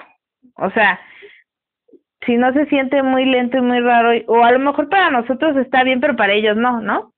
O 0.56 0.72
sea, 0.72 1.00
si 2.26 2.38
no 2.38 2.54
se 2.54 2.66
siente 2.68 3.04
muy 3.04 3.26
lento 3.26 3.58
y 3.58 3.62
muy 3.62 3.82
raro, 3.82 4.14
o 4.28 4.44
a 4.44 4.52
lo 4.52 4.60
mejor 4.60 4.90
para 4.90 5.12
nosotros 5.12 5.56
está 5.58 5.84
bien, 5.84 6.00
pero 6.00 6.16
para 6.16 6.34
ellos 6.34 6.58
no, 6.58 6.82
¿no? 6.82 7.12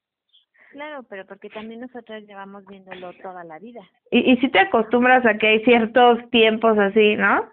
Claro, 0.78 1.02
pero 1.10 1.26
porque 1.26 1.50
también 1.50 1.80
nosotros 1.80 2.22
llevamos 2.28 2.64
viéndolo 2.68 3.12
toda 3.24 3.44
la 3.44 3.58
vida. 3.58 3.82
Y, 4.12 4.32
y 4.32 4.38
si 4.38 4.48
te 4.50 4.60
acostumbras 4.60 5.26
a 5.26 5.36
que 5.40 5.48
hay 5.48 5.64
ciertos 5.64 6.20
tiempos 6.30 6.78
así, 6.78 7.16
¿no? 7.16 7.50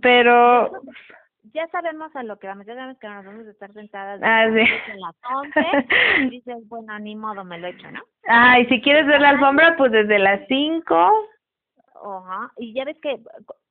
Pero 0.00 0.70
ya 1.52 1.66
sabemos 1.72 2.14
a 2.14 2.22
lo 2.22 2.38
que 2.38 2.46
vamos, 2.46 2.64
ya 2.64 2.74
sabemos 2.76 2.98
que 3.00 3.08
nos 3.08 3.24
vamos 3.24 3.44
a 3.48 3.50
estar 3.50 3.72
sentadas 3.72 4.20
Ah, 4.22 4.46
sí. 4.54 4.60
en 4.92 5.00
las 5.00 5.16
11 5.34 5.60
y 6.20 6.30
dices, 6.30 6.68
bueno, 6.68 6.96
ni 7.00 7.16
modo, 7.16 7.42
me 7.44 7.58
lo 7.58 7.66
echo, 7.66 7.90
¿no? 7.90 8.02
Ay, 8.28 8.64
si 8.66 8.80
quieres 8.80 9.04
ver 9.08 9.20
la 9.20 9.30
alfombra, 9.30 9.76
pues 9.76 9.90
desde 9.90 10.20
las 10.20 10.40
5. 10.46 11.28
Ajá, 12.04 12.52
y 12.58 12.72
ya 12.72 12.84
ves 12.84 12.98
que 13.02 13.18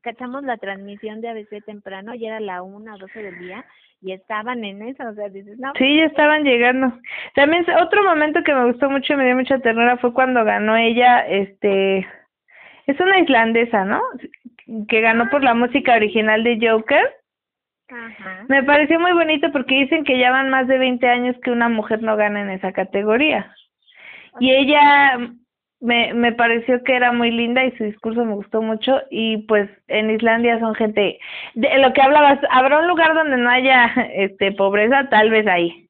cachamos 0.08 0.44
la 0.44 0.56
transmisión 0.56 1.20
de 1.20 1.28
ABC 1.28 1.66
temprano, 1.66 2.16
y 2.16 2.26
era 2.26 2.40
la 2.40 2.62
una 2.62 2.96
o 2.96 2.98
12 2.98 3.24
del 3.24 3.40
día, 3.40 3.66
y 4.02 4.14
estaban 4.14 4.64
en 4.64 4.82
eso, 4.84 5.04
o 5.06 5.14
sea, 5.14 5.28
dices, 5.28 5.60
no, 5.60 5.74
Sí, 5.78 5.98
ya 5.98 6.06
estaban 6.06 6.44
llegando. 6.44 6.94
También 7.36 7.66
otro 7.82 8.04
momento 8.06 8.42
que 8.44 8.54
me 8.54 8.72
gustó 8.72 8.90
mucho 8.90 9.14
y 9.14 9.16
me 9.18 9.26
dio 9.26 9.36
mucha 9.36 9.60
ternura 9.60 9.98
fue 9.98 10.14
cuando 10.14 10.46
ganó 10.46 10.78
ella, 10.78 11.28
este, 11.28 12.08
es 12.86 13.00
una 13.02 13.20
islandesa, 13.20 13.84
¿no? 13.84 14.02
Que 14.88 15.02
ganó 15.02 15.30
por 15.30 15.44
la 15.44 15.54
música 15.54 15.96
original 15.96 16.42
de 16.46 16.58
Joker. 16.62 17.16
ajá, 17.90 18.46
Me 18.48 18.64
pareció 18.64 19.02
muy 19.02 19.12
bonito 19.12 19.52
porque 19.52 19.76
dicen 19.76 20.06
que 20.06 20.18
ya 20.18 20.32
van 20.32 20.50
más 20.50 20.68
de 20.68 20.78
20 20.78 21.06
años 21.06 21.36
que 21.44 21.52
una 21.52 21.68
mujer 21.68 22.02
no 22.02 22.16
gana 22.16 22.40
en 22.42 22.52
esa 22.52 22.72
categoría. 22.72 23.54
Y 24.40 24.52
ella 24.52 25.18
me, 25.80 26.14
me 26.14 26.32
pareció 26.32 26.84
que 26.84 26.96
era 26.96 27.12
muy 27.12 27.32
linda 27.32 27.64
y 27.64 27.72
su 27.78 27.84
discurso 27.84 28.26
me 28.26 28.34
gustó 28.34 28.62
mucho 28.62 29.02
y 29.12 29.38
pues 29.48 29.70
en 29.88 30.10
Islandia 30.10 30.60
son 30.60 30.74
gente 30.76 31.20
de 31.54 31.78
lo 31.78 31.94
que 31.94 32.02
hablabas, 32.02 32.40
habrá 32.50 32.80
un 32.80 32.88
lugar 32.88 33.14
donde 33.14 33.38
no 33.38 33.50
haya 33.50 33.86
este 34.14 34.52
pobreza, 34.54 35.08
tal 35.10 35.30
vez 35.30 35.46
ahí. 35.48 35.88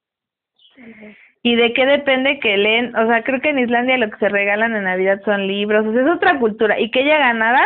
¿Y 1.44 1.56
de 1.56 1.74
qué 1.74 1.86
depende 1.86 2.40
que 2.40 2.58
leen? 2.58 2.96
O 2.96 3.08
sea, 3.08 3.24
creo 3.24 3.40
que 3.40 3.50
en 3.50 3.60
Islandia 3.60 3.98
lo 3.98 4.10
que 4.10 4.18
se 4.18 4.30
regalan 4.30 4.76
en 4.76 4.84
Navidad 4.84 5.22
son 5.24 5.48
libros, 5.48 5.86
es 5.96 6.08
otra 6.10 6.38
cultura. 6.40 6.80
Y 6.80 6.92
que 6.92 7.02
ella 7.02 7.20
ganara, 7.20 7.66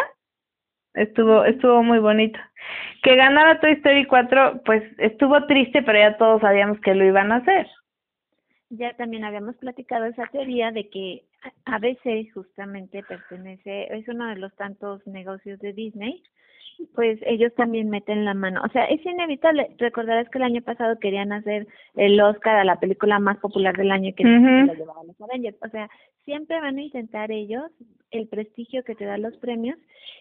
estuvo 0.94 1.46
estuvo 1.46 1.82
muy 1.82 2.00
bonito. 2.00 2.40
Que 3.02 3.16
ganara 3.16 3.60
Toy 3.60 3.72
Story 3.72 4.06
4, 4.06 4.62
pues 4.66 4.84
estuvo 5.00 5.46
triste, 5.48 5.82
pero 5.82 5.98
ya 5.98 6.18
todos 6.18 6.42
sabíamos 6.42 6.80
que 6.82 6.94
lo 6.94 7.04
iban 7.04 7.32
a 7.32 7.38
hacer. 7.38 7.68
ya 8.70 8.94
también 8.94 9.24
habíamos 9.24 9.56
platicado 9.58 10.06
esa 10.06 10.28
teoría 10.28 10.72
de 10.72 10.88
que 10.90 11.24
a- 11.44 11.76
ABC 11.76 12.32
justamente 12.34 13.04
pertenece, 13.04 13.94
es 13.94 14.08
uno 14.08 14.28
de 14.28 14.36
los 14.38 14.54
tantos 14.56 15.06
negocios 15.08 15.60
de 15.60 15.74
Disney, 15.74 16.22
pues 16.96 17.20
ellos 17.26 17.54
también 17.56 17.90
meten 17.90 18.26
la 18.26 18.34
mano. 18.34 18.62
O 18.66 18.70
sea, 18.70 18.86
es 18.86 19.06
inevitable. 19.06 19.70
Recordarás 19.78 20.28
que 20.30 20.40
el 20.40 20.46
año 20.46 20.62
pasado 20.64 20.98
querían 21.00 21.32
hacer 21.32 21.68
el 21.96 22.20
Oscar 22.20 22.56
a 22.56 22.64
la 22.64 22.80
película 22.80 23.20
más 23.20 23.38
popular 23.38 23.76
del 23.78 23.92
año 23.92 24.14
que 24.16 24.24
Ujú. 24.24 24.46
se 24.48 24.66
lo 24.66 24.74
llevaban 24.74 25.08
los 25.08 25.22
Avengers. 25.22 25.58
O 25.62 25.68
sea, 25.70 25.90
siempre 26.26 26.60
van 26.60 26.78
a 26.78 26.82
intentar 26.82 27.32
ellos 27.32 27.64
el 28.10 28.28
prestigio 28.28 28.84
que 28.84 28.96
te 28.96 29.06
dan 29.06 29.22
los 29.22 29.36
premios. 29.38 29.78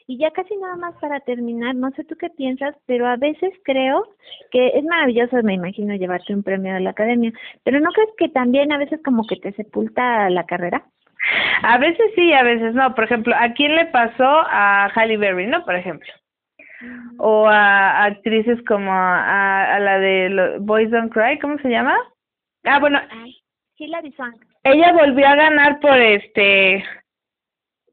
Y 0.07 0.19
ya 0.19 0.33
casi 0.33 0.55
nada 0.57 0.77
más 0.77 0.95
para 0.97 1.21
terminar, 1.21 1.75
no 1.77 1.91
sé 1.93 2.05
tú 2.05 2.17
qué 2.17 2.29
piensas, 2.29 2.77
pero 2.85 3.07
a 3.07 3.17
veces 3.17 3.53
creo 3.65 4.07
que 4.51 4.69
es 4.77 4.85
maravilloso, 4.85 5.43
me 5.43 5.55
imagino, 5.55 5.95
llevarte 5.95 6.35
un 6.35 6.43
premio 6.43 6.75
de 6.75 6.81
la 6.81 6.91
academia, 6.91 7.33
pero 7.65 7.81
¿no 7.81 7.91
crees 7.93 8.11
que 8.19 8.29
también 8.29 8.71
a 8.73 8.79
veces 8.79 9.01
como 9.03 9.27
que 9.27 9.37
te 9.37 9.53
sepulta 9.53 10.29
la 10.31 10.45
carrera? 10.45 10.85
A 11.63 11.79
veces 11.79 12.07
sí, 12.15 12.33
a 12.33 12.43
veces 12.43 12.75
no. 12.75 12.95
Por 12.95 13.05
ejemplo, 13.05 13.35
¿a 13.39 13.53
quién 13.53 13.77
le 13.77 13.87
pasó 13.87 14.25
a 14.49 14.87
Halle 14.95 15.17
Berry, 15.17 15.47
no? 15.47 15.65
Por 15.65 15.75
ejemplo. 15.75 16.11
O 17.19 17.47
a 17.47 18.05
actrices 18.05 18.59
como 18.67 18.91
a, 18.93 19.75
a 19.77 19.79
la 19.81 19.99
de 19.99 20.57
Boys 20.61 20.91
Don't 20.91 21.13
Cry, 21.13 21.39
¿cómo 21.39 21.59
se 21.59 21.69
llama? 21.69 21.95
Ah, 22.65 22.79
bueno, 22.79 23.01
Hilary 23.77 24.13
Swank. 24.13 24.43
ella 24.65 24.93
volvió 24.93 25.27
a 25.27 25.35
ganar 25.35 25.81
por 25.81 25.99
este 25.99 26.85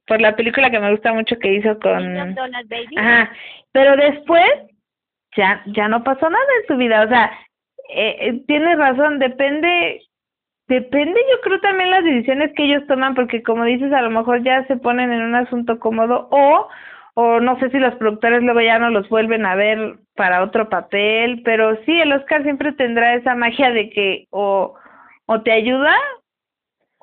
por 0.05 0.21
la 0.21 0.35
película 0.35 0.69
que 0.69 0.79
me 0.79 0.91
gusta 0.91 1.13
mucho 1.13 1.37
que 1.39 1.53
hizo 1.53 1.79
con 1.79 2.35
Baby. 2.35 2.95
ajá 2.97 3.31
pero 3.71 3.95
después 3.95 4.49
ya 5.35 5.61
ya 5.67 5.87
no 5.87 6.03
pasó 6.03 6.29
nada 6.29 6.45
en 6.61 6.67
su 6.67 6.77
vida 6.77 7.03
o 7.03 7.07
sea 7.07 7.31
eh, 7.89 8.17
eh, 8.19 8.43
tienes 8.47 8.77
razón 8.77 9.19
depende 9.19 10.01
depende 10.67 11.19
yo 11.31 11.41
creo 11.41 11.59
también 11.61 11.91
las 11.91 12.03
decisiones 12.03 12.51
que 12.55 12.65
ellos 12.65 12.85
toman 12.87 13.15
porque 13.15 13.43
como 13.43 13.63
dices 13.65 13.91
a 13.93 14.01
lo 14.01 14.09
mejor 14.09 14.43
ya 14.43 14.65
se 14.67 14.77
ponen 14.77 15.11
en 15.11 15.21
un 15.21 15.35
asunto 15.35 15.79
cómodo 15.79 16.27
o 16.31 16.67
o 17.13 17.39
no 17.39 17.57
sé 17.59 17.71
si 17.71 17.79
los 17.79 17.95
productores 17.95 18.43
luego 18.43 18.61
ya 18.61 18.77
no 18.77 18.89
los 18.89 19.09
vuelven 19.09 19.45
a 19.45 19.55
ver 19.55 19.97
para 20.15 20.43
otro 20.43 20.69
papel 20.69 21.41
pero 21.43 21.77
sí 21.85 21.99
el 21.99 22.11
Oscar 22.13 22.43
siempre 22.43 22.73
tendrá 22.73 23.15
esa 23.15 23.35
magia 23.35 23.71
de 23.71 23.89
que 23.89 24.27
o 24.29 24.75
o 25.25 25.41
te 25.41 25.51
ayuda 25.51 25.95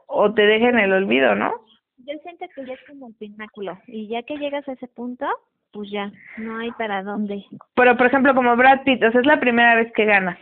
o 0.06 0.32
te 0.32 0.42
deja 0.42 0.68
en 0.68 0.78
el 0.78 0.92
olvido, 0.92 1.34
¿no? 1.34 1.52
Yo 1.98 2.14
siento 2.22 2.46
que 2.54 2.66
ya 2.66 2.74
es 2.74 2.80
como 2.88 3.08
el 3.08 3.14
pináculo 3.14 3.78
y 3.86 4.08
ya 4.08 4.22
que 4.22 4.36
llegas 4.36 4.66
a 4.68 4.72
ese 4.72 4.88
punto, 4.88 5.26
pues 5.72 5.90
ya, 5.90 6.12
no 6.38 6.58
hay 6.58 6.70
para 6.72 7.02
dónde. 7.02 7.44
Pero, 7.74 7.96
por 7.96 8.06
ejemplo, 8.06 8.34
como 8.34 8.56
Brad 8.56 8.82
Pitt, 8.84 9.02
o 9.02 9.10
sea, 9.10 9.20
es 9.20 9.26
la 9.26 9.40
primera 9.40 9.74
vez 9.74 9.92
que 9.92 10.04
gana. 10.04 10.38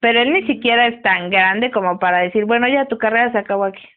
Pero 0.00 0.20
él 0.20 0.32
ni 0.32 0.46
siquiera 0.46 0.86
es 0.88 1.00
tan 1.02 1.30
grande 1.30 1.70
como 1.70 1.98
para 1.98 2.18
decir, 2.18 2.44
bueno, 2.44 2.68
ya 2.68 2.86
tu 2.86 2.98
carrera 2.98 3.30
se 3.32 3.38
acabó 3.38 3.64
aquí. 3.64 3.88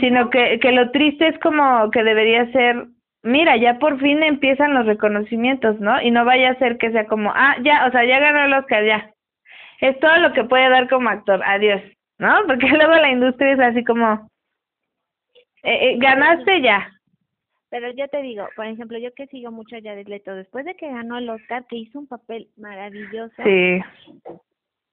Sino 0.00 0.28
que, 0.30 0.58
que 0.60 0.72
lo 0.72 0.90
triste 0.90 1.28
es 1.28 1.38
como 1.38 1.90
que 1.90 2.02
debería 2.02 2.50
ser, 2.52 2.86
mira, 3.22 3.56
ya 3.56 3.78
por 3.78 3.98
fin 3.98 4.22
empiezan 4.22 4.74
los 4.74 4.86
reconocimientos, 4.86 5.80
¿no? 5.80 6.00
Y 6.02 6.10
no 6.10 6.24
vaya 6.24 6.50
a 6.50 6.58
ser 6.58 6.76
que 6.78 6.90
sea 6.90 7.06
como, 7.06 7.32
ah, 7.34 7.56
ya, 7.62 7.86
o 7.86 7.90
sea, 7.90 8.04
ya 8.04 8.18
ganó 8.18 8.44
el 8.44 8.52
Oscar, 8.52 8.84
ya. 8.84 9.10
Es 9.80 9.98
todo 10.00 10.16
lo 10.18 10.32
que 10.32 10.44
puede 10.44 10.68
dar 10.68 10.88
como 10.88 11.08
actor, 11.08 11.42
adiós, 11.44 11.82
¿no? 12.18 12.34
Porque 12.46 12.68
luego 12.68 12.94
la 12.94 13.10
industria 13.10 13.52
es 13.52 13.60
así 13.60 13.84
como, 13.84 14.28
eh, 15.62 15.90
eh, 15.90 15.96
ganaste 15.98 16.60
ya. 16.60 16.92
Pero 17.68 17.90
yo 17.92 18.06
te 18.08 18.22
digo, 18.22 18.48
por 18.54 18.66
ejemplo, 18.66 18.98
yo 18.98 19.12
que 19.14 19.26
sigo 19.26 19.50
mucho 19.50 19.76
a 19.76 19.80
Jared 19.82 20.06
Leto, 20.06 20.34
después 20.34 20.64
de 20.64 20.76
que 20.76 20.88
ganó 20.88 21.18
el 21.18 21.28
Oscar, 21.28 21.66
que 21.68 21.76
hizo 21.76 21.98
un 21.98 22.06
papel 22.06 22.48
maravilloso, 22.56 23.34
Sí. 23.42 23.80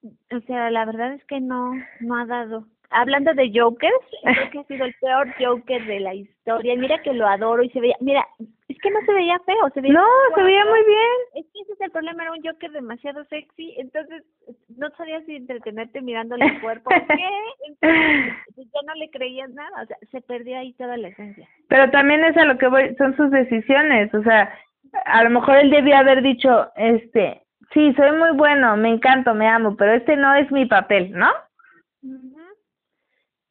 O 0.04 0.40
sea, 0.46 0.70
la 0.70 0.84
verdad 0.84 1.14
es 1.14 1.24
que 1.24 1.40
no, 1.40 1.72
no 2.00 2.16
ha 2.16 2.26
dado. 2.26 2.66
Hablando 2.90 3.34
de 3.34 3.50
Jokers, 3.52 3.94
creo 4.22 4.50
que 4.50 4.58
ha 4.60 4.64
sido 4.64 4.84
el 4.84 4.94
peor 5.00 5.34
Joker 5.38 5.84
de 5.86 6.00
la 6.00 6.14
historia. 6.14 6.74
Y 6.74 6.78
Mira 6.78 7.02
que 7.02 7.12
lo 7.12 7.26
adoro 7.26 7.62
y 7.62 7.70
se 7.70 7.80
veía, 7.80 7.96
mira, 8.00 8.24
es 8.68 8.78
que 8.78 8.90
no 8.90 9.00
se 9.04 9.12
veía 9.12 9.38
feo, 9.40 9.70
se 9.72 9.80
veía 9.80 9.94
No, 9.94 10.06
se 10.34 10.42
veía 10.42 10.64
muy 10.64 10.84
bien. 10.84 11.44
Es 11.44 11.46
que 11.52 11.60
ese 11.62 11.72
es 11.72 11.80
el 11.80 11.90
problema, 11.90 12.22
era 12.22 12.32
un 12.32 12.42
Joker 12.42 12.70
demasiado 12.70 13.24
sexy, 13.24 13.74
entonces 13.78 14.22
no 14.76 14.90
sabías 14.96 15.24
si 15.24 15.36
entretenerte 15.36 16.00
mirándole 16.02 16.46
el 16.46 16.60
cuerpo 16.60 16.90
o 16.90 17.06
qué, 17.06 17.28
entonces 17.68 18.34
pues, 18.54 18.66
ya 18.72 18.80
no 18.86 18.94
le 18.94 19.10
creías 19.10 19.50
nada, 19.50 19.82
o 19.82 19.86
sea, 19.86 19.96
se 20.10 20.20
perdió 20.20 20.58
ahí 20.58 20.72
toda 20.74 20.96
la 20.96 21.08
esencia. 21.08 21.48
Pero 21.68 21.90
también 21.90 22.22
es 22.24 22.36
a 22.36 22.44
lo 22.44 22.58
que 22.58 22.68
voy, 22.68 22.94
son 22.96 23.16
sus 23.16 23.30
decisiones, 23.30 24.12
o 24.14 24.22
sea, 24.22 24.54
a 25.04 25.24
lo 25.24 25.30
mejor 25.30 25.56
él 25.56 25.70
debió 25.70 25.96
haber 25.96 26.22
dicho, 26.22 26.68
este, 26.76 27.43
sí, 27.72 27.92
soy 27.94 28.12
muy 28.12 28.36
bueno, 28.36 28.76
me 28.76 28.90
encanto, 28.90 29.34
me 29.34 29.48
amo, 29.48 29.76
pero 29.76 29.92
este 29.94 30.16
no 30.16 30.34
es 30.34 30.50
mi 30.52 30.66
papel, 30.66 31.12
¿no? 31.12 31.28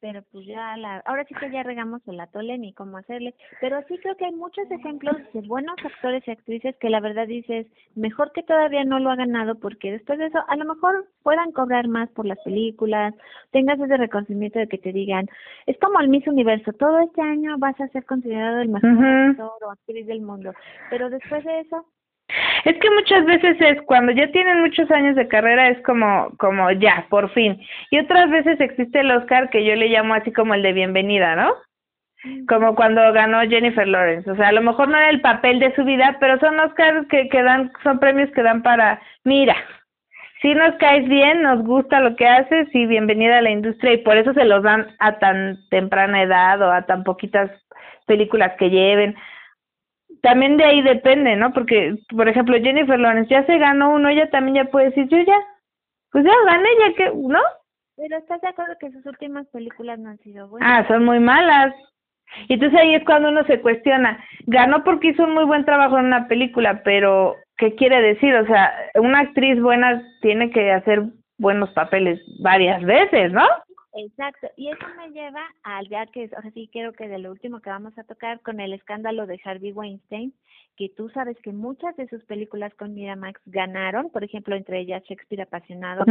Pero 0.04 0.22
pues 0.30 0.44
ya, 0.44 0.76
la, 0.76 0.98
ahora 1.06 1.24
sí 1.24 1.34
que 1.34 1.50
ya 1.50 1.62
regamos 1.62 2.06
el 2.06 2.20
atole 2.20 2.58
ni 2.58 2.74
cómo 2.74 2.98
hacerle, 2.98 3.34
pero 3.58 3.82
sí 3.88 3.96
creo 4.02 4.14
que 4.18 4.26
hay 4.26 4.34
muchos 4.34 4.70
ejemplos 4.70 5.16
de 5.32 5.40
buenos 5.48 5.76
actores 5.82 6.22
y 6.28 6.30
actrices 6.30 6.76
que 6.76 6.90
la 6.90 7.00
verdad 7.00 7.26
dices, 7.26 7.66
mejor 7.94 8.30
que 8.32 8.42
todavía 8.42 8.84
no 8.84 8.98
lo 8.98 9.08
ha 9.08 9.16
ganado 9.16 9.54
porque 9.54 9.92
después 9.92 10.18
de 10.18 10.26
eso 10.26 10.40
a 10.46 10.56
lo 10.56 10.66
mejor 10.66 11.08
puedan 11.22 11.52
cobrar 11.52 11.88
más 11.88 12.10
por 12.10 12.26
las 12.26 12.38
películas, 12.40 13.14
tengas 13.50 13.80
ese 13.80 13.96
reconocimiento 13.96 14.58
de 14.58 14.68
que 14.68 14.76
te 14.76 14.92
digan, 14.92 15.26
es 15.64 15.78
como 15.78 15.98
el 16.00 16.08
Miss 16.08 16.26
Universo, 16.26 16.74
todo 16.74 16.98
este 16.98 17.22
año 17.22 17.56
vas 17.56 17.80
a 17.80 17.88
ser 17.88 18.04
considerado 18.04 18.60
el 18.60 18.68
mejor 18.68 18.92
Ujú. 18.92 19.30
actor 19.30 19.64
o 19.64 19.70
actriz 19.70 20.06
del 20.06 20.20
mundo, 20.20 20.52
pero 20.90 21.08
después 21.08 21.42
de 21.44 21.60
eso, 21.60 21.86
Es 22.64 22.78
que 22.78 22.90
muchas 22.90 23.26
veces 23.26 23.56
es 23.60 23.80
cuando 23.82 24.12
ya 24.12 24.30
tienen 24.32 24.60
muchos 24.60 24.90
años 24.90 25.16
de 25.16 25.28
carrera 25.28 25.68
es 25.68 25.82
como 25.82 26.30
como 26.38 26.70
ya, 26.72 27.06
por 27.10 27.30
fin. 27.32 27.60
Y 27.90 27.98
otras 27.98 28.30
veces 28.30 28.58
existe 28.60 29.00
el 29.00 29.10
Oscar 29.10 29.50
que 29.50 29.64
yo 29.64 29.74
le 29.74 29.88
llamo 29.88 30.14
así 30.14 30.32
como 30.32 30.54
el 30.54 30.62
de 30.62 30.72
bienvenida, 30.72 31.36
¿no? 31.36 31.54
Como 32.48 32.74
cuando 32.74 33.12
ganó 33.12 33.42
Jennifer 33.42 33.86
Lawrence, 33.86 34.30
o 34.30 34.36
sea, 34.36 34.48
a 34.48 34.52
lo 34.52 34.62
mejor 34.62 34.88
no 34.88 34.96
era 34.96 35.10
el 35.10 35.20
papel 35.20 35.58
de 35.58 35.74
su 35.74 35.84
vida, 35.84 36.16
pero 36.20 36.38
son 36.40 36.58
Oscars 36.58 37.06
que, 37.08 37.28
que 37.28 37.42
dan, 37.42 37.70
son 37.82 37.98
premios 37.98 38.30
que 38.30 38.42
dan 38.42 38.62
para, 38.62 38.98
mira, 39.24 39.54
si 40.40 40.54
nos 40.54 40.74
caes 40.76 41.06
bien, 41.06 41.42
nos 41.42 41.62
gusta 41.64 42.00
lo 42.00 42.16
que 42.16 42.26
haces 42.26 42.68
y 42.74 42.86
bienvenida 42.86 43.38
a 43.38 43.42
la 43.42 43.50
industria 43.50 43.94
y 43.94 43.98
por 43.98 44.16
eso 44.16 44.32
se 44.32 44.44
los 44.44 44.62
dan 44.62 44.86
a 45.00 45.18
tan 45.18 45.58
temprana 45.70 46.22
edad 46.22 46.60
o 46.62 46.70
a 46.70 46.86
tan 46.86 47.04
poquitas 47.04 47.50
películas 48.06 48.52
que 48.58 48.70
lleven. 48.70 49.16
También 50.24 50.56
de 50.56 50.64
ahí 50.64 50.80
depende, 50.80 51.36
¿no? 51.36 51.52
Porque, 51.52 51.96
por 52.16 52.26
ejemplo, 52.28 52.56
Jennifer 52.56 52.98
Lawrence 52.98 53.28
ya 53.28 53.44
se 53.44 53.58
ganó 53.58 53.92
uno, 53.92 54.08
ella 54.08 54.30
también 54.30 54.54
ya 54.56 54.70
puede 54.70 54.86
decir, 54.86 55.06
yo 55.08 55.18
ya, 55.18 55.38
pues 56.10 56.24
ya 56.24 56.32
gané, 56.46 56.68
ya 56.80 56.94
que, 56.94 57.12
¿no? 57.14 57.40
pero 57.96 58.16
estás 58.16 58.40
de 58.40 58.48
acuerdo 58.48 58.74
que 58.80 58.90
sus 58.90 59.04
últimas 59.06 59.46
películas 59.48 59.98
no 59.98 60.10
han 60.10 60.18
sido 60.18 60.48
buenas. 60.48 60.68
Ah, 60.68 60.88
son 60.88 61.04
muy 61.04 61.20
malas. 61.20 61.74
Y 62.48 62.54
entonces 62.54 62.80
ahí 62.80 62.94
es 62.94 63.04
cuando 63.04 63.28
uno 63.28 63.44
se 63.44 63.60
cuestiona, 63.60 64.18
ganó 64.46 64.82
porque 64.82 65.08
hizo 65.08 65.24
un 65.24 65.34
muy 65.34 65.44
buen 65.44 65.66
trabajo 65.66 65.98
en 65.98 66.06
una 66.06 66.26
película, 66.26 66.82
pero 66.82 67.36
¿qué 67.58 67.74
quiere 67.74 68.00
decir? 68.00 68.34
O 68.34 68.46
sea, 68.46 68.72
una 68.94 69.20
actriz 69.20 69.60
buena 69.60 70.02
tiene 70.22 70.50
que 70.50 70.72
hacer 70.72 71.02
buenos 71.38 71.70
papeles 71.70 72.18
varias 72.40 72.82
veces, 72.82 73.30
¿no? 73.32 73.46
Exacto, 73.96 74.48
y 74.56 74.70
eso 74.70 74.86
me 74.96 75.10
lleva 75.10 75.46
al 75.62 75.88
ya 75.88 76.06
que 76.06 76.28
ahora 76.34 76.50
sí 76.50 76.68
creo 76.72 76.92
que 76.92 77.06
de 77.06 77.18
lo 77.18 77.30
último 77.30 77.60
que 77.60 77.70
vamos 77.70 77.96
a 77.96 78.02
tocar 78.02 78.40
con 78.40 78.58
el 78.58 78.72
escándalo 78.72 79.26
de 79.26 79.40
Harvey 79.44 79.72
Weinstein, 79.72 80.34
que 80.76 80.88
tú 80.88 81.10
sabes 81.10 81.36
que 81.42 81.52
muchas 81.52 81.96
de 81.96 82.08
sus 82.08 82.24
películas 82.24 82.74
con 82.74 82.94
Miramax 82.94 83.40
ganaron, 83.46 84.10
por 84.10 84.24
ejemplo, 84.24 84.56
entre 84.56 84.80
ellas 84.80 85.04
Shakespeare 85.04 85.42
apasionado, 85.42 86.04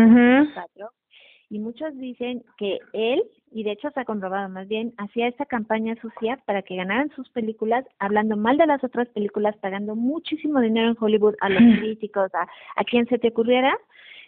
y 1.49 1.59
muchos 1.59 1.95
dicen 1.97 2.43
que 2.57 2.79
él, 2.93 3.21
y 3.51 3.63
de 3.63 3.73
hecho 3.73 3.91
se 3.91 3.99
ha 3.99 4.05
comprobado 4.05 4.47
más 4.49 4.67
bien, 4.67 4.93
hacía 4.97 5.27
esta 5.27 5.45
campaña 5.45 5.95
sucia 6.01 6.39
para 6.45 6.61
que 6.61 6.77
ganaran 6.77 7.11
sus 7.11 7.29
películas, 7.29 7.85
hablando 7.99 8.37
mal 8.37 8.57
de 8.57 8.65
las 8.65 8.83
otras 8.83 9.09
películas, 9.09 9.55
pagando 9.57 9.95
muchísimo 9.95 10.61
dinero 10.61 10.89
en 10.89 10.97
Hollywood 10.99 11.35
a 11.41 11.49
los 11.49 11.79
críticos, 11.79 12.33
a, 12.33 12.47
a 12.75 12.83
quien 12.85 13.05
se 13.07 13.19
te 13.19 13.27
ocurriera. 13.27 13.77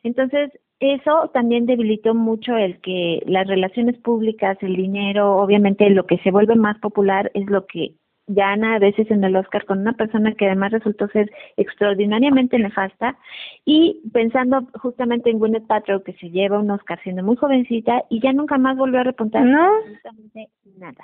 Entonces, 0.06 0.52
eso 0.80 1.32
también 1.34 1.66
debilitó 1.66 2.14
mucho 2.14 2.56
el 2.56 2.80
que 2.82 3.24
las 3.26 3.48
relaciones 3.48 3.98
públicas, 3.98 4.56
el 4.62 4.76
dinero, 4.76 5.38
obviamente 5.38 5.90
lo 5.90 6.06
que 6.06 6.20
se 6.20 6.30
vuelve 6.30 6.54
más 6.54 6.78
popular 6.78 7.32
es 7.34 7.48
lo 7.48 7.66
que 7.66 7.96
gana 8.28 8.76
a 8.76 8.80
veces 8.80 9.10
en 9.10 9.24
el 9.24 9.36
Oscar 9.36 9.66
con 9.66 9.80
una 9.80 9.94
persona 9.94 10.34
que 10.34 10.46
además 10.46 10.74
resultó 10.74 11.08
ser 11.08 11.32
extraordinariamente 11.58 12.60
nefasta. 12.60 13.18
Y 13.66 14.04
pensando 14.14 14.68
justamente 14.80 15.32
en 15.32 15.40
Gwyneth 15.40 15.66
Paltrow 15.66 16.04
que 16.04 16.14
se 16.14 16.30
lleva 16.30 16.60
un 16.60 16.70
Oscar 16.70 17.02
siendo 17.02 17.24
muy 17.24 17.36
jovencita 17.36 18.04
y 18.12 18.22
ya 18.22 18.32
nunca 18.32 18.60
más 18.60 18.78
volvió 18.78 19.00
a 19.00 19.06
repuntar 19.06 19.44
no. 19.44 19.76
absolutamente 19.78 20.50
nada. 20.78 21.04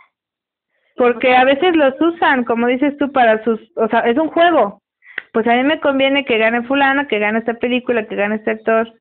Porque 0.95 1.35
a 1.35 1.43
veces 1.43 1.75
los 1.75 1.99
usan 1.99 2.43
como 2.43 2.67
dices 2.67 2.95
tú 2.97 3.11
para 3.11 3.43
sus 3.43 3.59
o 3.77 3.87
sea 3.87 4.01
es 4.01 4.17
un 4.19 4.27
juego 4.27 4.80
pues 5.31 5.47
a 5.47 5.55
mí 5.55 5.63
me 5.63 5.79
conviene 5.79 6.25
que 6.25 6.37
gane 6.37 6.63
fulano 6.63 7.07
que 7.07 7.19
gane 7.19 7.39
esta 7.39 7.53
película 7.55 8.07
que 8.07 8.15
gane 8.15 8.35
este 8.35 8.51
actor 8.51 8.93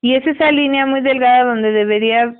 y 0.00 0.14
es 0.14 0.26
esa 0.26 0.52
línea 0.52 0.84
muy 0.84 1.00
delgada 1.00 1.44
donde 1.44 1.72
debería, 1.72 2.34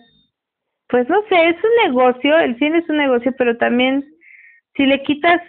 pues 0.89 1.09
no 1.09 1.23
sé, 1.31 1.49
es 1.49 1.57
un 1.57 1.87
negocio, 1.87 2.39
el 2.39 2.59
cine 2.59 2.79
es 2.79 2.89
un 2.91 2.99
negocio, 2.99 3.33
pero 3.39 3.57
también 3.57 4.05
si 4.77 4.85
le 4.85 5.03
quitas 5.03 5.41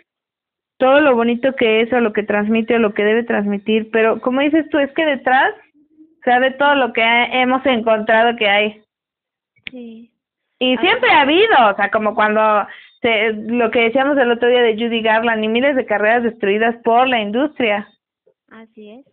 todo 0.77 1.01
lo 1.01 1.13
bonito 1.13 1.55
que 1.55 1.81
es 1.81 1.91
o 1.91 1.99
lo 1.99 2.13
que 2.13 2.23
transmite 2.23 2.75
o 2.75 2.79
lo 2.79 2.93
que 2.93 3.03
debe 3.03 3.23
transmitir, 3.23 3.89
pero 3.91 4.21
como 4.21 4.39
dices 4.39 4.65
tú, 4.69 4.79
es 4.79 4.91
que 4.93 5.05
detrás 5.05 5.53
se 6.23 6.39
ve 6.39 6.51
todo 6.51 6.75
lo 6.75 6.93
que 6.93 7.03
hemos 7.03 7.65
encontrado 7.65 8.38
que 8.38 8.47
hay. 8.47 8.81
Sí. 9.69 10.10
Y 10.60 10.77
siempre 10.77 11.10
ha 11.12 11.21
habido, 11.21 11.69
o 11.69 11.75
sea, 11.75 11.91
como 11.91 12.15
cuando 12.15 12.65
se, 13.06 13.34
lo 13.34 13.70
que 13.70 13.82
decíamos 13.82 14.18
el 14.18 14.32
otro 14.32 14.50
día 14.50 14.63
de 14.63 14.74
Judy 14.74 15.02
Garland 15.02 15.44
y 15.44 15.48
miles 15.48 15.76
de 15.76 15.86
carreras 15.86 16.24
destruidas 16.24 16.76
por 16.84 17.08
la 17.08 17.22
industria. 17.22 17.88
Así 18.50 18.89
es 18.89 19.06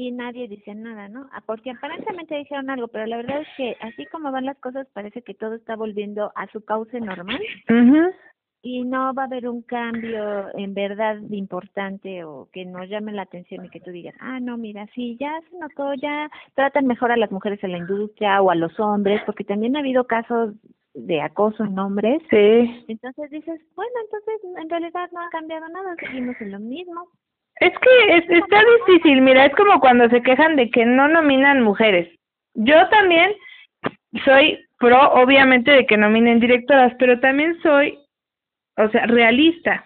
y 0.00 0.12
nadie 0.12 0.48
dice 0.48 0.74
nada, 0.74 1.08
¿no? 1.08 1.28
Ah, 1.32 1.42
porque 1.44 1.70
aparentemente 1.70 2.34
dijeron 2.34 2.70
algo, 2.70 2.88
pero 2.88 3.06
la 3.06 3.18
verdad 3.18 3.42
es 3.42 3.48
que 3.56 3.76
así 3.80 4.06
como 4.06 4.32
van 4.32 4.46
las 4.46 4.56
cosas 4.58 4.86
parece 4.94 5.20
que 5.20 5.34
todo 5.34 5.54
está 5.54 5.76
volviendo 5.76 6.32
a 6.36 6.46
su 6.48 6.64
cauce 6.64 7.00
normal 7.00 7.40
y 8.62 8.84
no 8.84 9.12
va 9.14 9.22
a 9.22 9.26
haber 9.26 9.48
un 9.48 9.62
cambio 9.62 10.48
en 10.56 10.72
verdad 10.72 11.18
importante 11.30 12.24
o 12.24 12.48
que 12.52 12.64
nos 12.64 12.88
llame 12.88 13.12
la 13.12 13.22
atención 13.22 13.64
y 13.64 13.68
que 13.68 13.80
tú 13.80 13.90
digas, 13.90 14.14
ah, 14.20 14.40
no, 14.40 14.56
mira, 14.56 14.86
sí, 14.94 15.16
ya 15.20 15.38
se 15.50 15.58
notó, 15.58 15.94
ya 15.94 16.30
tratan 16.54 16.86
mejor 16.86 17.12
a 17.12 17.16
las 17.16 17.30
mujeres 17.30 17.62
en 17.62 17.72
la 17.72 17.78
industria 17.78 18.40
o 18.40 18.50
a 18.50 18.54
los 18.54 18.78
hombres, 18.80 19.20
porque 19.26 19.44
también 19.44 19.76
ha 19.76 19.80
habido 19.80 20.06
casos 20.06 20.54
de 20.94 21.20
acoso 21.20 21.64
en 21.64 21.78
hombres. 21.78 22.20
Sí. 22.30 22.84
Entonces 22.88 23.30
dices, 23.30 23.60
bueno, 23.74 23.92
entonces 24.04 24.40
en 24.60 24.68
realidad 24.68 25.08
no 25.12 25.20
ha 25.20 25.30
cambiado 25.30 25.68
nada, 25.68 25.94
seguimos 26.00 26.36
en 26.40 26.52
lo 26.52 26.60
mismo. 26.60 27.08
Es 27.56 27.72
que 27.78 28.16
es, 28.16 28.30
está 28.30 28.62
difícil, 28.86 29.20
mira, 29.20 29.44
es 29.46 29.54
como 29.54 29.80
cuando 29.80 30.08
se 30.08 30.22
quejan 30.22 30.56
de 30.56 30.70
que 30.70 30.86
no 30.86 31.08
nominan 31.08 31.62
mujeres. 31.62 32.08
Yo 32.54 32.88
también 32.88 33.32
soy 34.24 34.58
pro, 34.78 35.12
obviamente, 35.12 35.70
de 35.70 35.86
que 35.86 35.96
nominen 35.96 36.40
directoras, 36.40 36.94
pero 36.98 37.20
también 37.20 37.60
soy, 37.62 37.98
o 38.76 38.88
sea, 38.88 39.06
realista. 39.06 39.84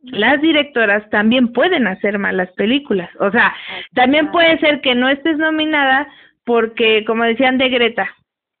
Las 0.00 0.40
directoras 0.40 1.08
también 1.10 1.52
pueden 1.52 1.86
hacer 1.86 2.18
malas 2.18 2.50
películas. 2.52 3.10
O 3.20 3.30
sea, 3.30 3.54
también 3.94 4.30
puede 4.32 4.58
ser 4.58 4.80
que 4.80 4.94
no 4.94 5.08
estés 5.08 5.38
nominada 5.38 6.08
porque, 6.44 7.04
como 7.06 7.24
decían 7.24 7.58
de 7.58 7.68
Greta, 7.70 8.14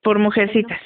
por 0.04 0.20
Mujercitas. 0.20 0.78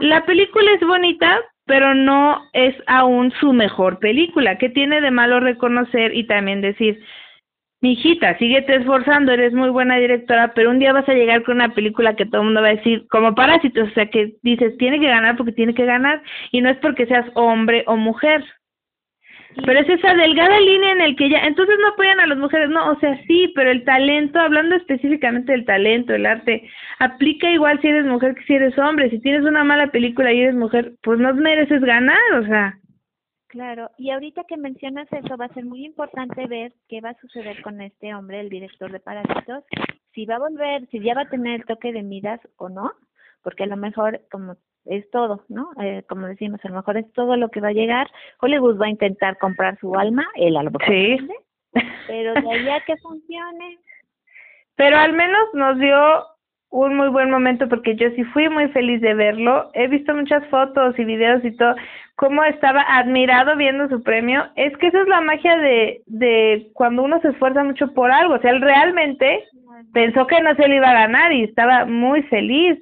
La 0.00 0.24
película 0.24 0.72
es 0.72 0.80
bonita, 0.80 1.40
pero 1.66 1.94
no 1.94 2.48
es 2.54 2.74
aún 2.86 3.30
su 3.38 3.52
mejor 3.52 4.00
película. 4.00 4.58
¿Qué 4.58 4.70
tiene 4.70 5.00
de 5.00 5.12
malo 5.12 5.38
reconocer 5.38 6.14
y 6.16 6.26
también 6.26 6.60
decir, 6.60 7.00
mi 7.80 7.92
hijita, 7.92 8.36
síguete 8.38 8.74
esforzando, 8.74 9.30
eres 9.30 9.52
muy 9.52 9.68
buena 9.68 9.98
directora, 9.98 10.52
pero 10.52 10.70
un 10.70 10.80
día 10.80 10.92
vas 10.92 11.08
a 11.08 11.14
llegar 11.14 11.44
con 11.44 11.56
una 11.56 11.74
película 11.74 12.16
que 12.16 12.26
todo 12.26 12.40
el 12.40 12.46
mundo 12.46 12.62
va 12.62 12.68
a 12.68 12.76
decir, 12.76 13.06
como 13.08 13.36
parásitos, 13.36 13.88
o 13.88 13.94
sea, 13.94 14.06
que 14.06 14.34
dices, 14.42 14.76
tiene 14.78 14.98
que 14.98 15.06
ganar 15.06 15.36
porque 15.36 15.52
tiene 15.52 15.74
que 15.74 15.84
ganar, 15.84 16.20
y 16.50 16.60
no 16.60 16.70
es 16.70 16.78
porque 16.78 17.06
seas 17.06 17.26
hombre 17.34 17.84
o 17.86 17.96
mujer. 17.96 18.44
Pero 19.64 19.80
es 19.80 19.88
esa 19.88 20.14
delgada 20.14 20.60
línea 20.60 20.92
en 20.92 21.00
el 21.00 21.16
que 21.16 21.30
ya, 21.30 21.38
entonces 21.40 21.76
no 21.80 21.88
apoyan 21.88 22.20
a 22.20 22.26
las 22.26 22.38
mujeres, 22.38 22.70
no, 22.70 22.92
o 22.92 22.98
sea, 23.00 23.20
sí, 23.26 23.52
pero 23.54 23.70
el 23.70 23.84
talento, 23.84 24.38
hablando 24.38 24.76
específicamente 24.76 25.52
del 25.52 25.64
talento, 25.64 26.14
el 26.14 26.26
arte, 26.26 26.68
aplica 26.98 27.50
igual 27.50 27.80
si 27.80 27.88
eres 27.88 28.06
mujer 28.06 28.34
que 28.34 28.44
si 28.44 28.54
eres 28.54 28.78
hombre, 28.78 29.10
si 29.10 29.18
tienes 29.20 29.42
una 29.42 29.64
mala 29.64 29.88
película 29.88 30.32
y 30.32 30.42
eres 30.42 30.54
mujer, 30.54 30.92
pues 31.02 31.18
no 31.18 31.34
mereces 31.34 31.80
ganar, 31.82 32.18
o 32.40 32.46
sea. 32.46 32.78
Claro, 33.48 33.90
y 33.96 34.10
ahorita 34.10 34.44
que 34.44 34.56
mencionas 34.56 35.08
eso, 35.10 35.36
va 35.36 35.46
a 35.46 35.54
ser 35.54 35.64
muy 35.64 35.84
importante 35.84 36.46
ver 36.46 36.72
qué 36.88 37.00
va 37.00 37.10
a 37.10 37.20
suceder 37.20 37.62
con 37.62 37.80
este 37.80 38.14
hombre, 38.14 38.40
el 38.40 38.50
director 38.50 38.92
de 38.92 39.00
Parásitos, 39.00 39.64
si 40.12 40.26
va 40.26 40.36
a 40.36 40.40
volver, 40.40 40.86
si 40.90 41.00
ya 41.00 41.14
va 41.14 41.22
a 41.22 41.30
tener 41.30 41.60
el 41.60 41.66
toque 41.66 41.92
de 41.92 42.02
miras 42.02 42.40
o 42.56 42.68
no, 42.68 42.92
porque 43.42 43.64
a 43.64 43.66
lo 43.66 43.76
mejor, 43.76 44.20
como 44.30 44.56
es 44.84 45.08
todo, 45.10 45.44
¿no? 45.48 45.70
Eh, 45.82 46.02
como 46.08 46.26
decimos, 46.26 46.60
a 46.64 46.68
lo 46.68 46.76
mejor 46.76 46.96
es 46.96 47.12
todo 47.12 47.36
lo 47.36 47.50
que 47.50 47.60
va 47.60 47.68
a 47.68 47.72
llegar. 47.72 48.08
Hollywood 48.40 48.80
va 48.80 48.86
a 48.86 48.90
intentar 48.90 49.38
comprar 49.38 49.78
su 49.80 49.94
alma, 49.94 50.26
el 50.34 50.56
algo 50.56 50.78
sí. 50.86 51.18
pero 52.06 52.34
de 52.34 52.50
ahí 52.50 52.68
a 52.70 52.80
que 52.80 52.96
funcione. 52.96 53.78
Pero 54.76 54.96
al 54.96 55.12
menos 55.12 55.48
nos 55.54 55.78
dio 55.78 56.24
un 56.70 56.96
muy 56.96 57.08
buen 57.08 57.30
momento 57.30 57.68
porque 57.68 57.96
yo 57.96 58.10
sí 58.10 58.24
fui 58.24 58.48
muy 58.48 58.68
feliz 58.68 59.00
de 59.00 59.14
verlo. 59.14 59.70
He 59.74 59.88
visto 59.88 60.14
muchas 60.14 60.46
fotos 60.48 60.98
y 60.98 61.04
videos 61.04 61.44
y 61.44 61.56
todo, 61.56 61.74
cómo 62.16 62.44
estaba 62.44 62.82
admirado 62.88 63.56
viendo 63.56 63.88
su 63.88 64.02
premio. 64.02 64.46
Es 64.56 64.76
que 64.76 64.88
esa 64.88 65.02
es 65.02 65.08
la 65.08 65.20
magia 65.20 65.56
de, 65.56 66.02
de 66.06 66.70
cuando 66.74 67.02
uno 67.02 67.20
se 67.20 67.28
esfuerza 67.28 67.64
mucho 67.64 67.92
por 67.94 68.10
algo. 68.10 68.34
O 68.34 68.38
sea, 68.40 68.50
él 68.50 68.60
realmente 68.60 69.44
pensó 69.92 70.26
que 70.26 70.40
no 70.42 70.54
se 70.54 70.68
le 70.68 70.76
iba 70.76 70.90
a 70.90 71.00
ganar 71.06 71.32
y 71.32 71.44
estaba 71.44 71.84
muy 71.86 72.22
feliz. 72.24 72.78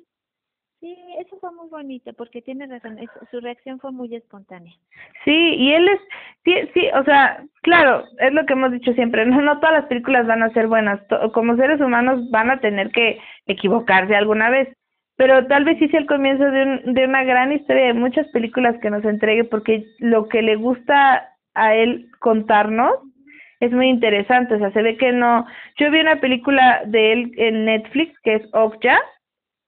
Sí, 0.81 0.95
eso 1.19 1.39
fue 1.41 1.53
muy 1.53 1.69
bonito 1.69 2.13
porque 2.13 2.43
tiene 2.43 2.67
razón, 2.67 2.99
su 3.31 3.41
reacción 3.41 3.81
fue 3.81 3.93
muy 3.93 4.15
espontánea. 4.15 4.75
Sí, 5.25 5.33
y 5.33 5.73
él 5.73 5.89
es, 5.89 6.01
sí, 6.45 6.55
sí, 6.75 6.89
o 6.95 7.03
sea, 7.05 7.43
claro, 7.63 8.05
es 8.19 8.33
lo 8.35 8.45
que 8.45 8.53
hemos 8.53 8.73
dicho 8.73 8.93
siempre, 8.93 9.25
no, 9.25 9.41
no 9.41 9.59
todas 9.59 9.81
las 9.81 9.87
películas 9.87 10.27
van 10.27 10.43
a 10.43 10.53
ser 10.53 10.67
buenas, 10.67 11.01
como 11.33 11.57
seres 11.57 11.81
humanos 11.81 12.31
van 12.31 12.51
a 12.51 12.61
tener 12.61 12.91
que 12.91 13.19
equivocarse 13.47 14.15
alguna 14.15 14.51
vez, 14.51 14.69
pero 15.17 15.47
tal 15.47 15.65
vez 15.65 15.79
sí 15.79 15.89
sea 15.89 16.01
el 16.01 16.07
comienzo 16.07 16.45
de, 16.45 16.63
un, 16.63 16.95
de 16.95 17.05
una 17.07 17.25
gran 17.25 17.53
historia 17.53 17.87
de 17.87 17.95
muchas 17.95 18.29
películas 18.29 18.77
que 18.83 18.91
nos 18.91 19.05
entregue 19.05 19.45
porque 19.45 19.87
lo 19.99 20.29
que 20.29 20.43
le 20.43 20.57
gusta 20.57 21.33
a 21.55 21.75
él 21.75 22.11
contarnos 22.19 22.93
es 23.61 23.73
muy 23.73 23.89
interesante, 23.89 24.55
o 24.55 24.59
sea, 24.59 24.71
se 24.73 24.83
ve 24.83 24.99
que 24.99 25.13
no, 25.13 25.47
yo 25.79 25.91
vi 25.91 26.01
una 26.01 26.21
película 26.21 26.83
de 26.85 27.13
él 27.13 27.33
en 27.39 27.65
Netflix 27.65 28.15
que 28.21 28.35
es 28.35 28.43
Okja, 28.53 29.01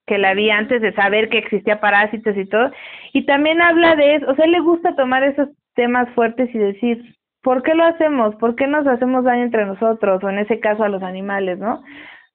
que 0.09 0.19
la 0.19 0.35
vi 0.35 0.51
antes 0.51 0.83
de 0.83 0.93
saber 0.95 1.29
que 1.29 1.39
existía 1.39 1.81
parásitos 1.81 2.37
y 2.37 2.47
todo, 2.47 2.73
y 3.13 3.25
también 3.27 3.63
habla 3.63 3.95
de 3.95 4.17
eso, 4.17 4.31
o 4.31 4.35
sea, 4.35 4.47
le 4.47 4.59
gusta 4.61 4.97
tomar 4.97 5.23
esos 5.23 5.49
temas 5.75 6.09
fuertes 6.15 6.53
y 6.53 6.59
decir, 6.59 7.15
¿por 7.43 7.63
qué 7.63 7.75
lo 7.75 7.85
hacemos? 7.85 8.35
¿Por 8.37 8.57
qué 8.57 8.67
nos 8.67 8.87
hacemos 8.87 9.25
daño 9.25 9.45
entre 9.45 9.65
nosotros? 9.65 10.23
O 10.25 10.29
en 10.29 10.41
ese 10.41 10.59
caso 10.59 10.83
a 10.83 10.89
los 10.89 11.03
animales, 11.03 11.59
¿no? 11.59 11.85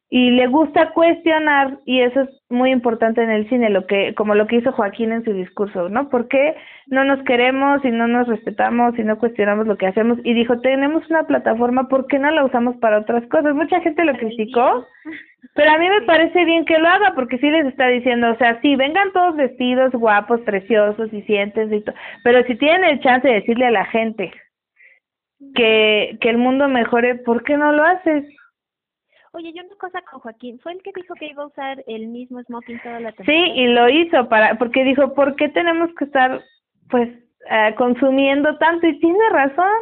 Y 0.09 0.29
le 0.29 0.45
gusta 0.45 0.91
cuestionar 0.91 1.79
y 1.85 2.01
eso 2.01 2.21
es 2.21 2.29
muy 2.49 2.71
importante 2.71 3.23
en 3.23 3.31
el 3.31 3.49
cine 3.49 3.69
lo 3.69 3.87
que 3.87 4.13
como 4.13 4.35
lo 4.35 4.45
que 4.45 4.57
hizo 4.57 4.71
Joaquín 4.71 5.11
en 5.11 5.23
su 5.23 5.33
discurso 5.33 5.89
no 5.89 6.09
por 6.09 6.27
qué 6.27 6.55
no 6.87 7.03
nos 7.03 7.23
queremos 7.23 7.83
y 7.83 7.89
no 7.89 8.07
nos 8.07 8.27
respetamos 8.27 8.97
y 8.99 9.03
no 9.03 9.17
cuestionamos 9.17 9.65
lo 9.65 9.77
que 9.77 9.87
hacemos 9.87 10.19
y 10.23 10.33
dijo 10.33 10.59
tenemos 10.59 11.09
una 11.09 11.23
plataforma 11.23 11.87
por 11.87 12.05
qué 12.05 12.19
no 12.19 12.29
la 12.29 12.45
usamos 12.45 12.75
para 12.77 12.99
otras 12.99 13.27
cosas 13.27 13.55
mucha 13.55 13.81
gente 13.81 14.05
lo 14.05 14.13
criticó 14.13 14.85
pero 15.55 15.71
a 15.71 15.77
mí 15.79 15.89
me 15.89 16.01
parece 16.01 16.45
bien 16.45 16.65
que 16.65 16.77
lo 16.77 16.87
haga 16.89 17.13
porque 17.15 17.39
sí 17.39 17.49
les 17.49 17.65
está 17.65 17.87
diciendo 17.87 18.31
o 18.31 18.35
sea 18.35 18.61
sí 18.61 18.75
vengan 18.75 19.11
todos 19.13 19.35
vestidos 19.35 19.93
guapos 19.93 20.41
preciosos 20.41 21.11
y 21.11 21.23
siéntense 21.23 21.77
y 21.77 21.81
todo 21.81 21.95
pero 22.23 22.43
si 22.43 22.55
tienen 22.55 22.83
el 22.83 22.99
chance 22.99 23.27
de 23.27 23.35
decirle 23.35 23.65
a 23.65 23.71
la 23.71 23.85
gente 23.85 24.31
que 25.55 26.17
que 26.21 26.29
el 26.29 26.37
mundo 26.37 26.67
mejore 26.67 27.15
por 27.15 27.43
qué 27.43 27.57
no 27.57 27.71
lo 27.71 27.83
haces 27.83 28.25
Oye, 29.35 29.51
yo 29.51 29.63
una 29.63 29.75
cosa 29.77 29.99
con 30.03 30.19
Joaquín, 30.19 30.59
fue 30.59 30.73
el 30.73 30.83
que 30.83 30.91
dijo 30.95 31.15
que 31.15 31.25
iba 31.25 31.41
a 31.41 31.47
usar 31.47 31.83
el 31.87 32.07
mismo 32.07 32.41
smoking 32.43 32.79
toda 32.81 32.99
la 32.99 33.11
temporada. 33.13 33.45
Sí, 33.45 33.51
y 33.55 33.67
lo 33.67 33.89
hizo 33.89 34.29
para 34.29 34.55
porque 34.59 34.83
dijo, 34.83 35.15
¿por 35.15 35.35
qué 35.35 35.49
tenemos 35.49 35.89
que 35.95 36.05
estar 36.05 36.39
pues 36.91 37.09
eh, 37.49 37.73
consumiendo 37.75 38.55
tanto? 38.59 38.85
Y 38.85 38.99
tiene 38.99 39.29
razón. 39.31 39.73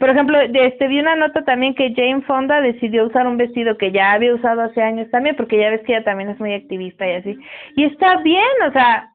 Por 0.00 0.10
ejemplo, 0.10 0.40
este, 0.40 0.88
vi 0.88 0.98
una 0.98 1.14
nota 1.14 1.44
también 1.44 1.76
que 1.76 1.94
Jane 1.94 2.22
Fonda 2.22 2.60
decidió 2.60 3.06
usar 3.06 3.28
un 3.28 3.36
vestido 3.36 3.78
que 3.78 3.92
ya 3.92 4.12
había 4.12 4.34
usado 4.34 4.62
hace 4.62 4.82
años 4.82 5.08
también, 5.12 5.36
porque 5.36 5.58
ya 5.58 5.70
ves 5.70 5.82
que 5.82 5.94
ella 5.94 6.04
también 6.04 6.30
es 6.30 6.40
muy 6.40 6.52
activista 6.52 7.06
y 7.06 7.12
así. 7.12 7.38
Y 7.76 7.84
está 7.84 8.16
bien, 8.22 8.42
o 8.68 8.72
sea, 8.72 9.08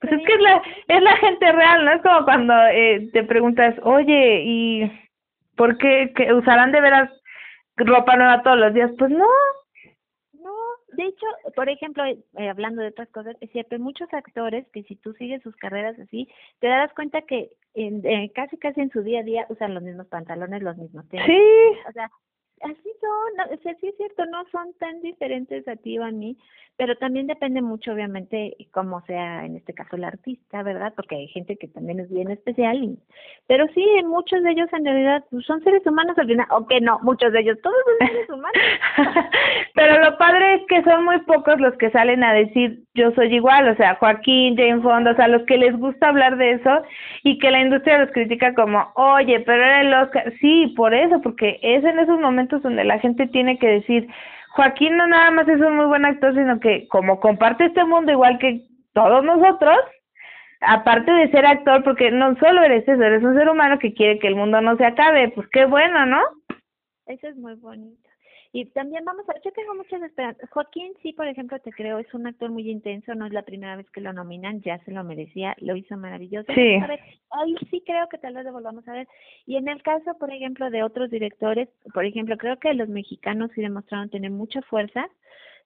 pues 0.00 0.10
es 0.10 0.26
que 0.26 0.32
es 0.32 0.40
la, 0.40 0.62
es 0.88 1.02
la 1.02 1.16
gente 1.18 1.52
real, 1.52 1.84
¿no? 1.84 1.92
Es 1.92 2.00
como 2.00 2.24
cuando 2.24 2.54
eh, 2.72 3.10
te 3.12 3.24
preguntas, 3.24 3.74
oye, 3.82 4.42
¿y 4.42 4.92
por 5.54 5.76
qué 5.76 6.12
que 6.16 6.32
usarán 6.32 6.72
de 6.72 6.80
veras 6.80 7.10
ropa 7.76 8.16
nueva 8.16 8.42
todos 8.42 8.58
los 8.58 8.74
días? 8.74 8.90
Pues 8.98 9.10
no, 9.10 9.26
de 10.92 11.04
hecho, 11.04 11.26
por 11.54 11.68
ejemplo, 11.68 12.04
eh, 12.04 12.48
hablando 12.48 12.82
de 12.82 12.88
otras 12.88 13.08
cosas, 13.10 13.36
es 13.40 13.50
cierto, 13.50 13.74
hay 13.74 13.80
muchos 13.80 14.12
actores 14.12 14.66
que 14.72 14.82
si 14.84 14.96
tú 14.96 15.14
sigues 15.14 15.42
sus 15.42 15.56
carreras 15.56 15.98
así, 15.98 16.28
te 16.60 16.68
darás 16.68 16.92
cuenta 16.94 17.22
que 17.22 17.50
en, 17.74 18.04
eh, 18.06 18.30
casi 18.34 18.58
casi 18.58 18.82
en 18.82 18.90
su 18.90 19.02
día 19.02 19.20
a 19.20 19.24
día 19.24 19.46
usan 19.48 19.74
los 19.74 19.82
mismos 19.82 20.06
pantalones, 20.08 20.62
los 20.62 20.76
mismos 20.76 21.08
tenis. 21.08 21.26
Sí. 21.26 21.78
O 21.88 21.92
sea, 21.92 22.10
así 22.62 22.90
son, 23.00 23.58
o 23.58 23.62
sea, 23.62 23.74
sí 23.80 23.88
es 23.88 23.96
cierto, 23.96 24.24
no 24.26 24.44
son 24.50 24.72
tan 24.78 25.00
diferentes 25.02 25.66
a 25.68 25.76
ti 25.76 25.98
o 25.98 26.04
a 26.04 26.10
mí, 26.10 26.36
pero 26.76 26.96
también 26.96 27.26
depende 27.26 27.60
mucho, 27.60 27.92
obviamente, 27.92 28.56
cómo 28.70 29.02
sea 29.02 29.44
en 29.44 29.56
este 29.56 29.74
caso 29.74 29.96
el 29.96 30.04
artista, 30.04 30.62
¿verdad? 30.62 30.92
Porque 30.96 31.16
hay 31.16 31.28
gente 31.28 31.56
que 31.56 31.68
también 31.68 32.00
es 32.00 32.10
bien 32.10 32.30
especial, 32.30 32.82
y, 32.82 32.98
pero 33.46 33.66
sí, 33.74 33.84
muchos 34.04 34.42
de 34.42 34.52
ellos 34.52 34.68
en 34.72 34.84
realidad 34.84 35.24
pues, 35.30 35.44
son 35.44 35.62
seres 35.62 35.86
humanos 35.86 36.16
al 36.18 36.26
final, 36.26 36.46
o 36.50 36.66
que 36.66 36.80
no, 36.80 36.98
muchos 37.02 37.32
de 37.32 37.40
ellos, 37.40 37.58
todos 37.62 37.76
son 37.98 38.08
seres 38.08 38.30
humanos. 38.30 38.62
pero 39.74 40.04
lo 40.04 40.16
padre 40.18 40.54
es 40.54 40.62
que 40.68 40.82
son 40.82 41.04
muy 41.04 41.20
pocos 41.20 41.60
los 41.60 41.74
que 41.74 41.90
salen 41.90 42.24
a 42.24 42.32
decir 42.32 42.82
yo 42.94 43.10
soy 43.12 43.34
igual, 43.34 43.68
o 43.68 43.76
sea, 43.76 43.94
Joaquín, 43.94 44.56
Jane 44.56 44.82
Fonda, 44.82 45.12
o 45.12 45.16
sea, 45.16 45.28
los 45.28 45.42
que 45.44 45.56
les 45.56 45.74
gusta 45.78 46.08
hablar 46.08 46.36
de 46.36 46.52
eso 46.52 46.82
y 47.22 47.38
que 47.38 47.50
la 47.50 47.60
industria 47.60 47.98
los 47.98 48.10
critica 48.10 48.54
como, 48.54 48.92
oye, 48.96 49.40
pero 49.40 49.62
era 49.62 49.80
el 49.80 49.94
Oscar, 49.94 50.32
sí, 50.40 50.72
por 50.76 50.92
eso, 50.92 51.20
porque 51.22 51.58
es 51.62 51.82
en 51.84 51.98
esos 51.98 52.20
momentos 52.20 52.51
donde 52.60 52.84
la 52.84 52.98
gente 52.98 53.26
tiene 53.28 53.58
que 53.58 53.68
decir, 53.68 54.08
Joaquín 54.50 54.96
no 54.96 55.06
nada 55.06 55.30
más 55.30 55.48
es 55.48 55.60
un 55.60 55.76
muy 55.76 55.86
buen 55.86 56.04
actor, 56.04 56.34
sino 56.34 56.60
que 56.60 56.86
como 56.88 57.20
comparte 57.20 57.66
este 57.66 57.84
mundo 57.84 58.12
igual 58.12 58.38
que 58.38 58.66
todos 58.92 59.24
nosotros, 59.24 59.78
aparte 60.60 61.10
de 61.10 61.30
ser 61.30 61.46
actor, 61.46 61.82
porque 61.84 62.10
no 62.10 62.36
solo 62.36 62.62
eres 62.62 62.86
eso, 62.86 63.02
eres 63.02 63.22
un 63.22 63.34
ser 63.34 63.48
humano 63.48 63.78
que 63.78 63.94
quiere 63.94 64.18
que 64.18 64.28
el 64.28 64.36
mundo 64.36 64.60
no 64.60 64.76
se 64.76 64.84
acabe, 64.84 65.30
pues 65.30 65.48
qué 65.48 65.64
bueno, 65.64 66.04
¿no? 66.04 66.20
Eso 67.06 67.28
es 67.28 67.36
muy 67.36 67.54
bonito. 67.54 68.01
Y 68.54 68.66
también 68.66 69.04
vamos 69.04 69.26
a, 69.30 69.40
yo 69.42 69.50
tengo 69.52 69.74
muchas 69.74 70.02
esperanzas. 70.02 70.48
Joaquín, 70.50 70.92
sí, 71.02 71.14
por 71.14 71.26
ejemplo, 71.26 71.58
te 71.60 71.72
creo, 71.72 71.98
es 71.98 72.12
un 72.12 72.26
actor 72.26 72.50
muy 72.50 72.70
intenso, 72.70 73.14
no 73.14 73.24
es 73.24 73.32
la 73.32 73.42
primera 73.42 73.76
vez 73.76 73.88
que 73.90 74.02
lo 74.02 74.12
nominan, 74.12 74.60
ya 74.60 74.78
se 74.84 74.90
lo 74.90 75.02
merecía, 75.04 75.54
lo 75.58 75.74
hizo 75.74 75.96
maravilloso. 75.96 76.52
Sí. 76.52 76.74
A 76.76 76.86
ver, 76.86 77.00
ahí 77.30 77.56
sí 77.70 77.82
creo 77.86 78.08
que 78.10 78.18
tal 78.18 78.34
vez 78.34 78.44
lo 78.44 78.52
volvamos 78.52 78.86
a 78.88 78.92
ver. 78.92 79.08
Y 79.46 79.56
en 79.56 79.68
el 79.68 79.82
caso, 79.82 80.18
por 80.18 80.30
ejemplo, 80.30 80.68
de 80.70 80.82
otros 80.82 81.10
directores, 81.10 81.70
por 81.94 82.04
ejemplo, 82.04 82.36
creo 82.36 82.58
que 82.58 82.74
los 82.74 82.88
mexicanos 82.88 83.50
sí 83.54 83.62
demostraron 83.62 84.10
tener 84.10 84.30
mucha 84.30 84.60
fuerza 84.62 85.08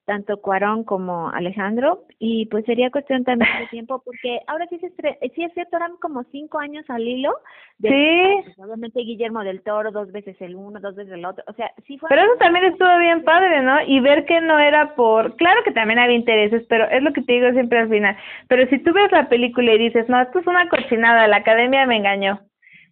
tanto 0.07 0.37
Cuarón 0.37 0.85
como 0.85 1.29
Alejandro. 1.29 2.05
Y 2.17 2.47
pues 2.47 2.65
sería 2.65 2.89
cuestión 2.89 3.23
también 3.23 3.51
de 3.59 3.67
tiempo 3.67 4.01
porque 4.03 4.39
ahora 4.47 4.65
sí 4.69 4.79
se 4.79 4.89
sí 4.89 5.43
es 5.43 5.53
cierto 5.53 5.77
eran 5.77 5.97
como 5.97 6.23
cinco 6.31 6.57
años 6.57 6.83
al 6.89 7.01
hilo 7.01 7.33
de 7.77 7.89
sí. 7.89 8.43
Pues, 8.45 8.59
obviamente 8.59 9.01
Guillermo 9.01 9.43
del 9.43 9.61
Toro 9.61 9.91
dos 9.91 10.11
veces 10.11 10.35
el 10.39 10.55
uno 10.55 10.79
dos 10.79 10.95
veces 10.95 11.13
el 11.13 11.25
otro 11.25 11.43
o 11.47 11.53
sea 11.53 11.69
sí 11.85 11.97
fue 11.99 12.09
pero 12.09 12.23
eso 12.23 12.37
también 12.39 12.65
estuvo 12.65 12.97
bien 12.97 13.23
padre 13.23 13.61
no 13.61 13.81
y 13.85 13.99
ver 13.99 14.25
que 14.25 14.41
no 14.41 14.57
era 14.57 14.95
por 14.95 15.35
claro 15.35 15.61
que 15.63 15.71
también 15.71 15.99
había 15.99 16.15
intereses 16.15 16.65
pero 16.69 16.89
es 16.89 17.03
lo 17.03 17.13
que 17.13 17.21
te 17.21 17.33
digo 17.33 17.51
siempre 17.51 17.79
al 17.79 17.89
final 17.89 18.17
pero 18.47 18.67
si 18.69 18.79
tú 18.79 18.93
ves 18.93 19.11
la 19.11 19.29
película 19.29 19.73
y 19.73 19.77
dices 19.77 20.09
no 20.09 20.19
esto 20.19 20.39
es 20.39 20.47
una 20.47 20.67
cochinada 20.69 21.27
la 21.27 21.37
academia 21.37 21.85
me 21.85 21.97
engañó 21.97 22.39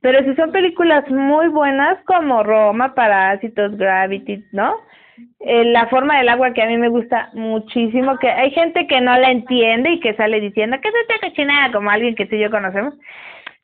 pero 0.01 0.23
si 0.23 0.35
son 0.35 0.51
películas 0.51 1.09
muy 1.09 1.47
buenas 1.47 1.97
como 2.03 2.43
Roma 2.43 2.93
Parásitos 2.93 3.75
Gravity 3.77 4.43
no 4.51 4.75
eh, 5.39 5.65
la 5.65 5.87
forma 5.87 6.17
del 6.17 6.29
agua 6.29 6.53
que 6.53 6.61
a 6.61 6.67
mí 6.67 6.77
me 6.77 6.89
gusta 6.89 7.29
muchísimo, 7.33 8.17
que 8.17 8.29
hay 8.29 8.51
gente 8.51 8.87
que 8.87 8.99
no 9.01 9.17
la 9.17 9.31
entiende 9.31 9.91
y 9.91 9.99
que 9.99 10.15
sale 10.15 10.39
diciendo 10.41 10.77
que 10.81 10.89
es 10.89 10.95
esta 10.95 11.27
cochinada 11.27 11.71
como 11.71 11.89
alguien 11.89 12.15
que 12.15 12.25
tú 12.25 12.35
y 12.35 12.39
yo 12.39 12.51
conocemos. 12.51 12.93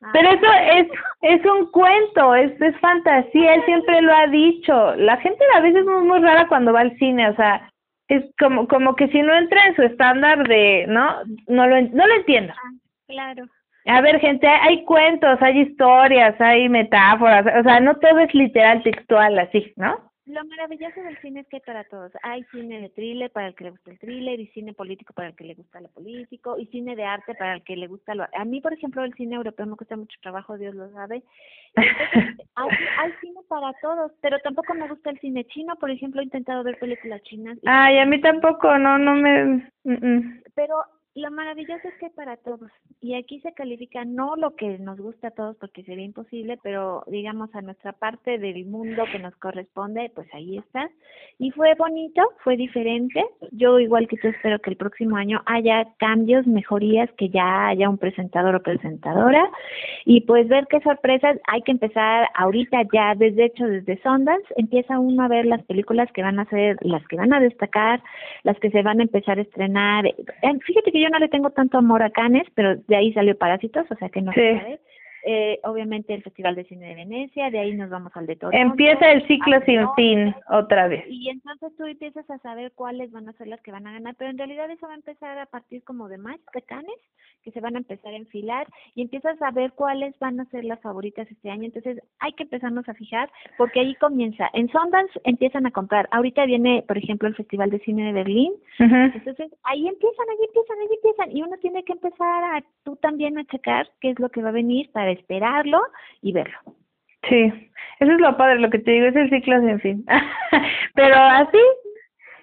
Ah. 0.02 0.10
Pero 0.12 0.30
eso 0.30 0.46
es 0.72 0.88
es 1.22 1.44
un 1.44 1.70
cuento, 1.70 2.34
es, 2.34 2.60
es 2.60 2.76
fantasía, 2.80 3.54
él 3.54 3.62
siempre 3.64 4.00
lo 4.02 4.14
ha 4.14 4.26
dicho. 4.28 4.94
La 4.96 5.16
gente 5.18 5.44
a 5.54 5.60
veces 5.60 5.80
es 5.80 5.86
muy, 5.86 6.02
muy 6.02 6.20
rara 6.20 6.48
cuando 6.48 6.72
va 6.72 6.80
al 6.80 6.96
cine, 6.98 7.28
o 7.28 7.36
sea, 7.36 7.70
es 8.08 8.24
como 8.38 8.66
como 8.68 8.96
que 8.96 9.08
si 9.08 9.22
no 9.22 9.34
entra 9.34 9.66
en 9.66 9.76
su 9.76 9.82
estándar 9.82 10.46
de, 10.48 10.86
¿no? 10.88 11.18
No 11.48 11.66
lo 11.66 11.80
no 11.80 12.06
lo 12.06 12.14
entiendo. 12.14 12.52
Ah, 12.56 12.70
claro. 13.06 13.44
A 13.86 14.00
ver, 14.00 14.20
gente, 14.20 14.46
hay 14.46 14.84
cuentos, 14.84 15.42
hay 15.42 15.60
historias, 15.62 16.40
hay 16.40 16.68
metáforas, 16.68 17.44
o 17.58 17.62
sea, 17.64 17.80
no 17.80 17.96
todo 17.96 18.20
es 18.20 18.32
literal 18.32 18.82
textual 18.84 19.38
así, 19.40 19.72
¿no? 19.76 20.11
Lo 20.32 20.42
maravilloso 20.46 21.02
del 21.02 21.18
cine 21.20 21.40
es 21.40 21.46
que 21.48 21.60
para 21.60 21.84
todos. 21.84 22.10
Hay 22.22 22.42
cine 22.44 22.80
de 22.80 22.88
thriller 22.88 23.30
para 23.30 23.48
el 23.48 23.54
que 23.54 23.64
le 23.64 23.70
gusta 23.70 23.90
el 23.90 23.98
thriller, 23.98 24.40
y 24.40 24.46
cine 24.46 24.72
político 24.72 25.12
para 25.12 25.28
el 25.28 25.36
que 25.36 25.44
le 25.44 25.54
gusta 25.54 25.78
lo 25.82 25.88
político, 25.88 26.58
y 26.58 26.64
cine 26.68 26.96
de 26.96 27.04
arte 27.04 27.34
para 27.34 27.52
el 27.52 27.62
que 27.64 27.76
le 27.76 27.86
gusta 27.86 28.14
lo... 28.14 28.24
A 28.34 28.44
mí, 28.46 28.62
por 28.62 28.72
ejemplo, 28.72 29.04
el 29.04 29.12
cine 29.12 29.36
europeo 29.36 29.66
me 29.66 29.76
cuesta 29.76 29.94
mucho 29.94 30.18
trabajo, 30.22 30.56
Dios 30.56 30.74
lo 30.74 30.90
sabe. 30.92 31.22
hay, 31.76 32.68
hay 32.98 33.12
cine 33.20 33.40
para 33.46 33.74
todos, 33.82 34.10
pero 34.22 34.38
tampoco 34.38 34.72
me 34.72 34.88
gusta 34.88 35.10
el 35.10 35.20
cine 35.20 35.44
chino. 35.44 35.76
Por 35.76 35.90
ejemplo, 35.90 36.22
he 36.22 36.24
intentado 36.24 36.64
ver 36.64 36.78
películas 36.78 37.22
chinas. 37.24 37.58
Ay, 37.66 37.98
a 37.98 38.06
mí 38.06 38.18
tampoco, 38.18 38.78
no, 38.78 38.96
no 38.96 39.14
me... 39.14 39.70
Pero 40.54 40.76
lo 41.14 41.30
maravilloso 41.30 41.88
es 41.88 41.94
que 42.00 42.10
para 42.10 42.36
todos. 42.38 42.70
Y 43.00 43.14
aquí 43.14 43.40
se 43.40 43.52
califica 43.52 44.04
no 44.04 44.36
lo 44.36 44.54
que 44.56 44.78
nos 44.78 44.98
gusta 44.98 45.28
a 45.28 45.32
todos 45.32 45.56
porque 45.56 45.82
sería 45.82 46.04
imposible, 46.04 46.58
pero 46.62 47.04
digamos 47.06 47.54
a 47.54 47.60
nuestra 47.60 47.92
parte 47.92 48.38
del 48.38 48.64
mundo 48.64 49.04
que 49.10 49.18
nos 49.18 49.34
corresponde, 49.36 50.10
pues 50.14 50.26
ahí 50.32 50.58
está. 50.58 50.88
Y 51.38 51.50
fue 51.50 51.74
bonito, 51.74 52.22
fue 52.42 52.56
diferente. 52.56 53.22
Yo 53.50 53.78
igual 53.78 54.08
que 54.08 54.16
tú 54.16 54.28
espero 54.28 54.58
que 54.60 54.70
el 54.70 54.76
próximo 54.76 55.16
año 55.16 55.42
haya 55.46 55.86
cambios, 55.98 56.46
mejorías, 56.46 57.10
que 57.18 57.28
ya 57.28 57.68
haya 57.68 57.90
un 57.90 57.98
presentador 57.98 58.54
o 58.54 58.62
presentadora. 58.62 59.50
Y 60.06 60.22
pues 60.22 60.48
ver 60.48 60.66
qué 60.70 60.80
sorpresas 60.80 61.38
hay 61.48 61.60
que 61.62 61.72
empezar 61.72 62.28
ahorita 62.34 62.82
ya, 62.92 63.14
desde 63.16 63.46
hecho 63.46 63.66
desde 63.66 64.00
Sundance, 64.02 64.46
empieza 64.56 64.98
uno 64.98 65.24
a 65.24 65.28
ver 65.28 65.44
las 65.44 65.62
películas 65.64 66.10
que 66.12 66.22
van 66.22 66.38
a 66.38 66.46
ser, 66.46 66.78
las 66.80 67.06
que 67.08 67.16
van 67.16 67.34
a 67.34 67.40
destacar, 67.40 68.02
las 68.44 68.58
que 68.60 68.70
se 68.70 68.82
van 68.82 69.00
a 69.00 69.02
empezar 69.02 69.38
a 69.38 69.42
estrenar. 69.42 70.04
Fíjate 70.64 70.92
que 70.92 71.01
yo 71.02 71.10
no 71.10 71.18
le 71.18 71.28
tengo 71.28 71.50
tanto 71.50 71.78
amor 71.78 72.02
a 72.02 72.10
Canes, 72.10 72.46
pero 72.54 72.76
de 72.76 72.96
ahí 72.96 73.12
salió 73.12 73.36
Parásitos, 73.36 73.84
o 73.90 73.94
sea 73.96 74.08
que 74.08 74.22
no 74.22 74.32
sé. 74.32 74.80
Eh, 75.24 75.60
obviamente 75.62 76.14
el 76.14 76.22
Festival 76.22 76.56
de 76.56 76.64
Cine 76.64 76.88
de 76.88 76.94
Venecia, 76.96 77.50
de 77.50 77.60
ahí 77.60 77.74
nos 77.74 77.90
vamos 77.90 78.12
al 78.16 78.26
de 78.26 78.36
Toronto. 78.36 78.58
Empieza 78.58 79.12
el 79.12 79.26
ciclo 79.26 79.60
sin 79.64 79.86
fin 79.94 80.34
otra 80.48 80.88
vez. 80.88 81.04
Y 81.08 81.28
entonces 81.28 81.72
tú 81.76 81.84
empiezas 81.84 82.28
a 82.28 82.38
saber 82.38 82.72
cuáles 82.72 83.12
van 83.12 83.28
a 83.28 83.32
ser 83.34 83.46
las 83.46 83.60
que 83.60 83.72
van 83.72 83.86
a 83.86 83.92
ganar, 83.92 84.14
pero 84.16 84.30
en 84.30 84.38
realidad 84.38 84.70
eso 84.70 84.86
va 84.86 84.94
a 84.94 84.96
empezar 84.96 85.38
a 85.38 85.46
partir 85.46 85.84
como 85.84 86.08
de 86.08 86.18
más 86.18 86.38
de 86.52 86.62
Canes, 86.62 86.98
que 87.42 87.52
se 87.52 87.60
van 87.60 87.74
a 87.74 87.78
empezar 87.78 88.12
a 88.12 88.16
enfilar 88.16 88.66
y 88.94 89.02
empiezas 89.02 89.40
a 89.42 89.50
ver 89.50 89.72
cuáles 89.72 90.18
van 90.18 90.40
a 90.40 90.44
ser 90.46 90.64
las 90.64 90.80
favoritas 90.80 91.30
este 91.30 91.50
año. 91.50 91.64
Entonces 91.64 92.00
hay 92.20 92.32
que 92.32 92.44
empezarnos 92.44 92.88
a 92.88 92.94
fijar 92.94 93.30
porque 93.58 93.80
ahí 93.80 93.94
comienza. 93.96 94.48
En 94.52 94.68
Sundance 94.68 95.12
empiezan 95.24 95.66
a 95.66 95.70
comprar. 95.70 96.08
Ahorita 96.10 96.46
viene, 96.46 96.84
por 96.86 96.98
ejemplo, 96.98 97.28
el 97.28 97.36
Festival 97.36 97.70
de 97.70 97.80
Cine 97.80 98.06
de 98.06 98.12
Berlín. 98.12 98.52
Entonces 98.78 99.52
ahí 99.64 99.86
empiezan, 99.86 100.26
ahí 100.30 100.46
empiezan, 100.46 100.78
ahí 100.80 100.88
empiezan. 100.94 101.36
Y 101.36 101.42
uno 101.42 101.56
tiene 101.58 101.84
que 101.84 101.92
empezar 101.92 102.44
a 102.44 102.64
tú 102.84 102.96
también 102.96 103.38
a 103.38 103.44
checar 103.44 103.88
qué 104.00 104.10
es 104.10 104.18
lo 104.18 104.28
que 104.28 104.42
va 104.42 104.48
a 104.48 104.52
venir 104.52 104.90
para 104.92 105.11
esperarlo 105.12 105.80
y 106.20 106.32
verlo. 106.32 106.58
Sí, 107.28 107.52
eso 108.00 108.12
es 108.12 108.20
lo 108.20 108.36
padre, 108.36 108.58
lo 108.58 108.70
que 108.70 108.80
te 108.80 108.90
digo 108.90 109.06
es 109.06 109.16
el 109.16 109.30
ciclo 109.30 109.60
sin 109.60 109.80
fin. 109.80 110.04
Pero 110.94 111.14
así, 111.16 111.58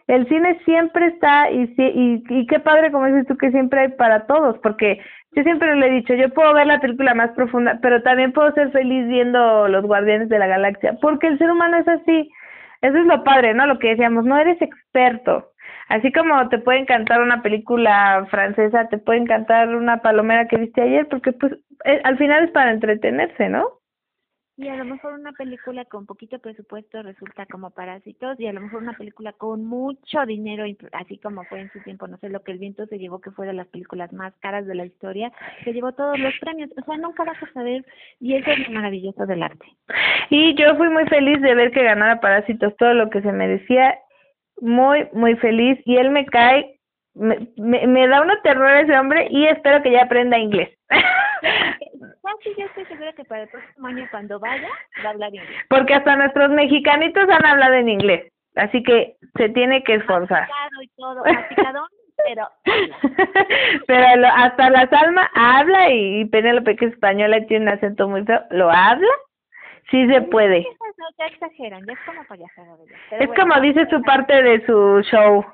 el 0.08 0.27
cine 0.27 0.60
siempre 0.65 1.08
está 1.08 1.51
y, 1.51 1.73
y, 1.77 2.23
y 2.29 2.47
qué 2.47 2.60
padre 2.60 2.91
como 2.91 3.05
dices 3.05 3.27
tú 3.27 3.38
que 3.38 3.51
siempre 3.51 3.82
hay 3.82 3.88
para 3.89 4.25
todos, 4.25 4.58
porque 4.60 4.99
yo 5.34 5.43
siempre 5.43 5.75
le 5.75 5.88
he 5.88 5.91
dicho, 5.91 6.13
yo 6.15 6.29
puedo 6.29 6.53
ver 6.53 6.65
la 6.65 6.79
película 6.79 7.13
más 7.13 7.32
profunda, 7.32 7.77
pero 7.82 8.01
también 8.01 8.32
puedo 8.32 8.51
ser 8.53 8.71
feliz 8.71 9.08
viendo 9.08 9.67
Los 9.67 9.86
Guardianes 9.86 10.29
de 10.29 10.39
la 10.39 10.47
Galaxia, 10.47 10.97
porque 11.01 11.27
el 11.27 11.38
ser 11.38 11.51
humano 11.51 11.77
es 11.77 11.88
así. 11.88 12.32
Eso 12.82 12.97
es 12.97 13.05
lo 13.05 13.23
padre, 13.23 13.53
¿no? 13.53 13.67
Lo 13.67 13.77
que 13.77 13.89
decíamos, 13.89 14.25
no 14.25 14.38
eres 14.38 14.60
experto. 14.62 15.51
Así 15.89 16.12
como 16.12 16.47
te 16.49 16.60
puede 16.60 16.80
encantar 16.80 17.21
una 17.21 17.41
película 17.41 18.25
francesa, 18.30 18.88
te 18.89 18.99
puede 18.99 19.19
encantar 19.19 19.75
una 19.75 20.02
palomera 20.02 20.47
que 20.47 20.58
viste 20.58 20.82
ayer, 20.82 21.08
porque 21.08 21.34
pues 21.34 21.54
eh, 21.84 22.02
al 22.04 22.17
final 22.17 22.45
es 22.45 22.52
para 22.52 22.71
entretenerse, 22.71 23.49
¿no? 23.49 23.80
Y 24.60 24.67
a 24.67 24.75
lo 24.75 24.84
mejor 24.84 25.13
una 25.13 25.32
película 25.32 25.86
con 25.86 26.06
poquito 26.06 26.38
presupuesto 26.38 27.02
resulta 27.02 27.45
como 27.45 27.69
Parásitos 27.71 28.38
y 28.41 28.45
a 28.45 28.52
lo 28.52 28.60
mejor 28.60 28.84
una 28.84 28.91
película 28.91 29.32
con 29.32 29.63
mucho 29.63 30.25
dinero, 30.25 30.65
así 30.91 31.17
como 31.17 31.45
fue 31.45 31.62
en 31.62 31.71
su 31.71 31.80
tiempo, 31.80 32.10
no 32.10 32.17
sé, 32.17 32.28
lo 32.28 32.43
que 32.43 32.52
el 32.52 32.58
viento 32.58 32.86
se 32.88 32.99
llevó, 32.99 33.21
que 33.21 33.32
fue 33.32 33.47
de 33.47 33.54
las 33.54 33.67
películas 33.67 34.12
más 34.12 34.34
caras 34.41 34.67
de 34.67 34.75
la 34.75 34.86
historia, 34.86 35.32
se 35.63 35.71
llevó 35.71 35.93
todos 35.93 36.19
los 36.19 36.34
premios. 36.41 36.69
O 36.78 36.84
sea, 36.84 36.97
nunca 36.97 37.23
vas 37.23 37.41
a 37.41 37.54
saber 37.54 37.86
y 38.19 38.36
eso 38.36 38.52
es 38.52 38.67
lo 38.67 38.73
maravilloso 38.73 39.25
del 39.25 39.43
arte. 39.43 39.65
Y 40.30 40.54
yo 40.56 40.75
fui 40.75 40.89
muy 40.89 41.06
feliz 41.06 41.41
de 41.41 41.56
ver 41.56 41.71
que 41.71 41.84
ganara 41.84 42.19
Parásitos 42.19 42.75
todo 42.75 42.93
lo 42.93 43.10
que 43.10 43.21
se 43.21 43.32
merecía, 43.32 43.97
muy, 44.62 45.08
muy 45.13 45.36
feliz 45.38 45.80
y 45.86 45.98
él 45.98 46.10
me 46.12 46.26
cae 46.26 46.80
me, 47.15 47.38
me, 47.88 48.08
da 48.08 48.22
una 48.22 48.41
terror 48.41 48.72
ese 48.78 48.98
hombre 48.98 49.28
y 49.30 49.45
espero 49.45 49.82
que 49.82 49.91
ya 49.91 50.04
aprenda 50.04 50.38
inglés. 50.38 50.69
sí, 52.43 52.54
yo 52.58 52.65
estoy 52.65 52.86
segura 52.86 53.12
que 53.13 53.26
para 53.26 53.43
el 53.43 53.49
próximo 53.49 53.88
año 53.88 54.07
cuando 54.12 54.39
vaya 54.39 54.68
va 55.03 55.10
a 55.10 55.12
hablar 55.12 55.34
inglés. 55.34 55.66
Porque 55.70 55.93
hasta 55.93 56.16
nuestros 56.16 56.49
mexicanitos 56.51 57.28
han 57.30 57.45
hablado 57.45 57.74
en 57.74 57.89
inglés, 57.89 58.32
así 58.55 58.82
que 58.84 59.16
se 59.36 59.49
tiene 59.49 59.84
que 59.84 59.95
esforzar. 59.95 60.47
Masticado 60.47 60.82
y 60.82 60.88
todo, 60.95 61.24
masticadón, 61.26 61.88
pero 62.26 62.47
Pero 63.88 64.16
lo- 64.22 64.28
hasta 64.28 64.70
la 64.70 64.88
Salma 64.88 65.30
habla 65.36 65.89
y, 65.89 66.22
y 66.22 66.26
Penélope 66.26 66.76
que 66.76 66.86
es 66.86 66.93
española 66.93 67.38
y 67.38 67.47
tiene 67.47 67.66
un 67.66 67.78
acento 67.78 68.07
muy 68.07 68.24
feo, 68.24 68.41
¿lo 68.51 68.70
habla? 68.70 69.07
Sí 69.91 70.07
se 70.07 70.21
puede. 70.21 70.59
Esas 70.59 70.97
no, 70.97 71.05
ya 71.17 71.25
exageran, 71.25 71.85
ya 71.85 71.93
es 71.93 71.99
como 72.05 72.23
payasada 72.25 72.77
de 72.77 72.83
ellas. 72.83 72.99
Pero 73.09 73.21
Es 73.23 73.27
bueno, 73.27 73.43
como 73.43 73.61
dice 73.61 73.87
su 73.89 74.01
parte 74.03 74.43
de 74.43 74.65
su 74.65 75.01
show. 75.11 75.45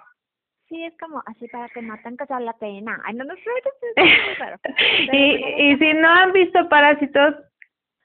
Sí, 0.67 0.83
es 0.83 0.97
como 0.97 1.21
así 1.27 1.47
para 1.47 1.69
que 1.69 1.81
no 1.81 1.95
tengan 2.03 2.27
que 2.27 2.43
la 2.43 2.53
pena. 2.53 2.99
Ay, 3.05 3.13
no, 3.13 3.23
no 3.23 3.35
sé, 3.35 3.41
y, 5.11 5.71
y 5.71 5.77
si 5.77 5.93
no 5.93 6.09
han 6.09 6.31
visto 6.31 6.67
Parásitos, 6.69 7.35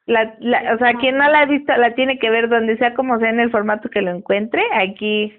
la, 0.07 0.35
la, 0.41 0.75
o 0.75 0.79
sea, 0.79 0.95
quien 0.95 1.17
no 1.17 1.29
la 1.31 1.41
ha 1.41 1.47
visto 1.47 1.75
la 1.77 1.95
tiene 1.95 2.19
que 2.19 2.31
ver 2.31 2.49
donde 2.49 2.77
sea 2.77 2.95
como 2.95 3.19
sea 3.19 3.31
en 3.31 3.41
el 3.41 3.51
formato 3.51 3.89
que 3.89 4.03
lo 4.03 4.11
encuentre. 4.11 4.63
Aquí, 4.75 5.33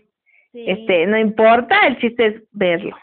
sí, 0.51 0.65
este, 0.67 1.05
no 1.05 1.17
importa, 1.17 1.75
el 1.87 1.99
chiste 1.99 2.25
es 2.25 2.43
verlo. 2.51 2.97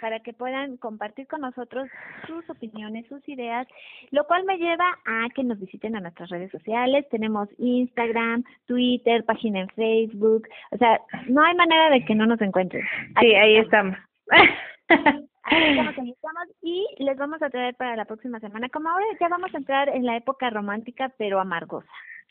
Para 0.00 0.20
que 0.20 0.32
puedan 0.32 0.76
compartir 0.76 1.26
con 1.26 1.42
nosotros 1.42 1.88
sus 2.26 2.48
opiniones, 2.48 3.06
sus 3.06 3.26
ideas, 3.28 3.66
lo 4.10 4.24
cual 4.24 4.44
me 4.44 4.58
lleva 4.58 4.98
a 5.04 5.28
que 5.34 5.44
nos 5.44 5.58
visiten 5.60 5.96
a 5.96 6.00
nuestras 6.00 6.30
redes 6.30 6.50
sociales. 6.50 7.06
Tenemos 7.10 7.48
Instagram, 7.58 8.44
Twitter, 8.66 9.24
página 9.24 9.60
en 9.60 9.68
Facebook. 9.70 10.48
O 10.72 10.78
sea, 10.78 11.00
no 11.28 11.42
hay 11.42 11.54
manera 11.54 11.90
de 11.90 12.04
que 12.04 12.14
no 12.14 12.26
nos 12.26 12.40
encuentren. 12.40 12.84
Sí, 13.20 13.34
ahí 13.34 13.56
estamos. 13.56 13.96
Ahí 15.42 15.70
estamos, 15.70 15.98
ahí 15.98 16.10
estamos. 16.10 16.48
Y 16.62 16.86
les 16.98 17.16
vamos 17.16 17.42
a 17.42 17.50
traer 17.50 17.74
para 17.74 17.96
la 17.96 18.04
próxima 18.04 18.38
semana. 18.40 18.68
Como 18.68 18.88
ahora 18.88 19.06
ya 19.18 19.28
vamos 19.28 19.52
a 19.54 19.58
entrar 19.58 19.88
en 19.88 20.04
la 20.04 20.16
época 20.16 20.50
romántica, 20.50 21.12
pero 21.18 21.40
amargosa. 21.40 21.88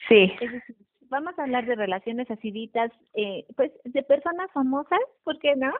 sí. 0.07 0.31
Es 0.39 0.51
decir, 0.51 0.75
vamos 1.09 1.37
a 1.37 1.43
hablar 1.43 1.65
de 1.65 1.75
relaciones 1.75 2.29
aciditas, 2.31 2.91
eh, 3.15 3.45
pues 3.55 3.71
de 3.83 4.03
personas 4.03 4.51
famosas, 4.51 4.99
¿por 5.23 5.39
qué 5.39 5.55
no? 5.55 5.73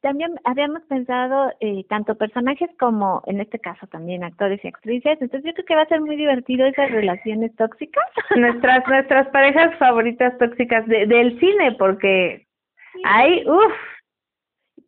También 0.00 0.34
habíamos 0.44 0.82
pensado 0.84 1.52
eh, 1.60 1.84
tanto 1.88 2.14
personajes 2.14 2.70
como, 2.78 3.22
en 3.26 3.40
este 3.40 3.58
caso 3.58 3.86
también 3.86 4.24
actores 4.24 4.64
y 4.64 4.68
actrices, 4.68 5.18
entonces 5.20 5.44
yo 5.44 5.52
creo 5.54 5.66
que 5.66 5.74
va 5.74 5.82
a 5.82 5.88
ser 5.88 6.00
muy 6.00 6.16
divertido 6.16 6.66
esas 6.66 6.90
relaciones 6.90 7.54
tóxicas. 7.56 8.04
Nuestras 8.36 8.86
nuestras 8.88 9.28
parejas 9.28 9.76
favoritas 9.78 10.36
tóxicas 10.38 10.86
de, 10.86 11.06
del 11.06 11.38
cine, 11.38 11.72
porque 11.72 12.46
Sí, 12.92 13.02
hay, 13.04 13.44
uff, 13.46 13.72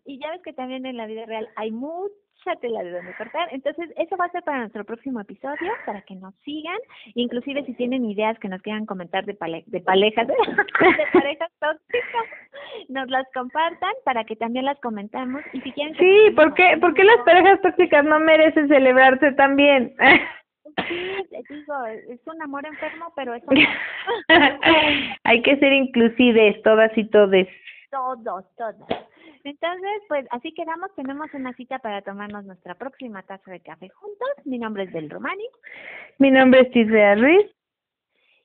Y 0.05 0.19
ya 0.19 0.31
ves 0.31 0.43
que 0.43 0.53
también 0.53 0.87
en 0.87 0.97
la 0.97 1.07
vida 1.07 1.27
real 1.27 1.49
hay 1.57 1.71
mucha 2.45 2.61
tela 2.61 2.83
de 2.83 2.91
donde 2.91 3.15
cortar, 3.15 3.49
entonces 3.53 3.91
eso 3.97 4.17
va 4.17 4.27
a 4.27 4.31
ser 4.31 4.43
para 4.43 4.59
nuestro 4.59 4.85
próximo 4.85 5.21
episodio, 5.21 5.73
para 5.87 6.03
que 6.03 6.15
nos 6.15 6.35
sigan, 6.45 6.77
inclusive 7.15 7.65
si 7.65 7.75
tienen 7.75 8.05
ideas 8.05 8.39
que 8.39 8.49
nos 8.49 8.63
quieran 8.63 8.87
comentar 8.87 9.25
de, 9.25 9.35
pale 9.35 9.65
de 9.67 9.81
parejas, 9.81 10.27
de 10.27 10.35
parejas 11.13 11.51
tóxicas, 11.61 12.27
nos 12.89 13.09
las 13.11 13.27
compartan 13.35 13.93
para 14.05 14.25
que 14.25 14.37
también 14.37 14.65
las 14.65 14.79
comentamos 14.81 15.43
y 15.53 15.61
si 15.61 15.73
quieren... 15.73 15.95
sí, 15.97 16.31
¿por 16.35 16.55
qué, 16.55 16.77
¿por 16.81 16.95
qué 16.95 17.05
las 17.05 17.19
parejas 17.25 17.61
tóxicas 17.61 18.05
no 18.05 18.19
merecen 18.21 18.69
celebrarse 18.69 19.33
también? 19.33 19.95
Sí, 20.89 21.17
digo, 21.49 21.87
es 21.87 22.21
un 22.27 22.41
amor 22.43 22.65
enfermo, 22.67 23.13
pero 23.15 23.35
es 23.35 23.43
Hay 25.25 25.43
que 25.43 25.57
ser 25.59 25.73
inclusives, 25.73 26.63
todas 26.63 26.97
y 26.97 27.05
todes. 27.09 27.49
todos, 27.91 28.45
todos. 28.57 28.89
Entonces, 29.45 30.03
pues 30.09 30.27
así 30.31 30.53
quedamos, 30.53 30.95
tenemos 30.95 31.33
una 31.35 31.53
cita 31.55 31.79
para 31.81 32.03
tomarnos 32.03 32.45
nuestra 32.45 32.75
próxima 32.75 33.23
taza 33.23 33.51
de 33.51 33.61
café 33.61 33.89
juntos. 33.89 34.29
Mi 34.45 34.59
nombre 34.59 34.85
es 34.85 34.93
Del 34.93 35.11
Romani 35.11 35.45
Mi 36.19 36.31
nombre 36.31 36.61
es 36.63 36.71
Tisbea 36.71 37.17
Ruiz. 37.17 37.47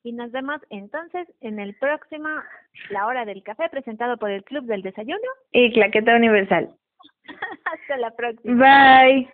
y 0.04 0.14
nos 0.14 0.32
vemos 0.32 0.62
entonces 0.70 1.28
en 1.42 1.60
el 1.60 1.76
próximo 1.76 2.30
La 2.90 3.08
Hora 3.08 3.26
del 3.26 3.44
Café 3.44 3.68
presentado 3.70 4.18
por 4.18 4.32
el 4.32 4.44
Club 4.44 4.66
del 4.66 4.82
Desayuno. 4.82 5.28
y 5.52 5.72
Claqueta 5.74 6.16
Universal. 6.16 6.74
Hasta 7.66 7.98
la 7.98 8.12
próxima. 8.12 9.04
Bye. 9.04 9.30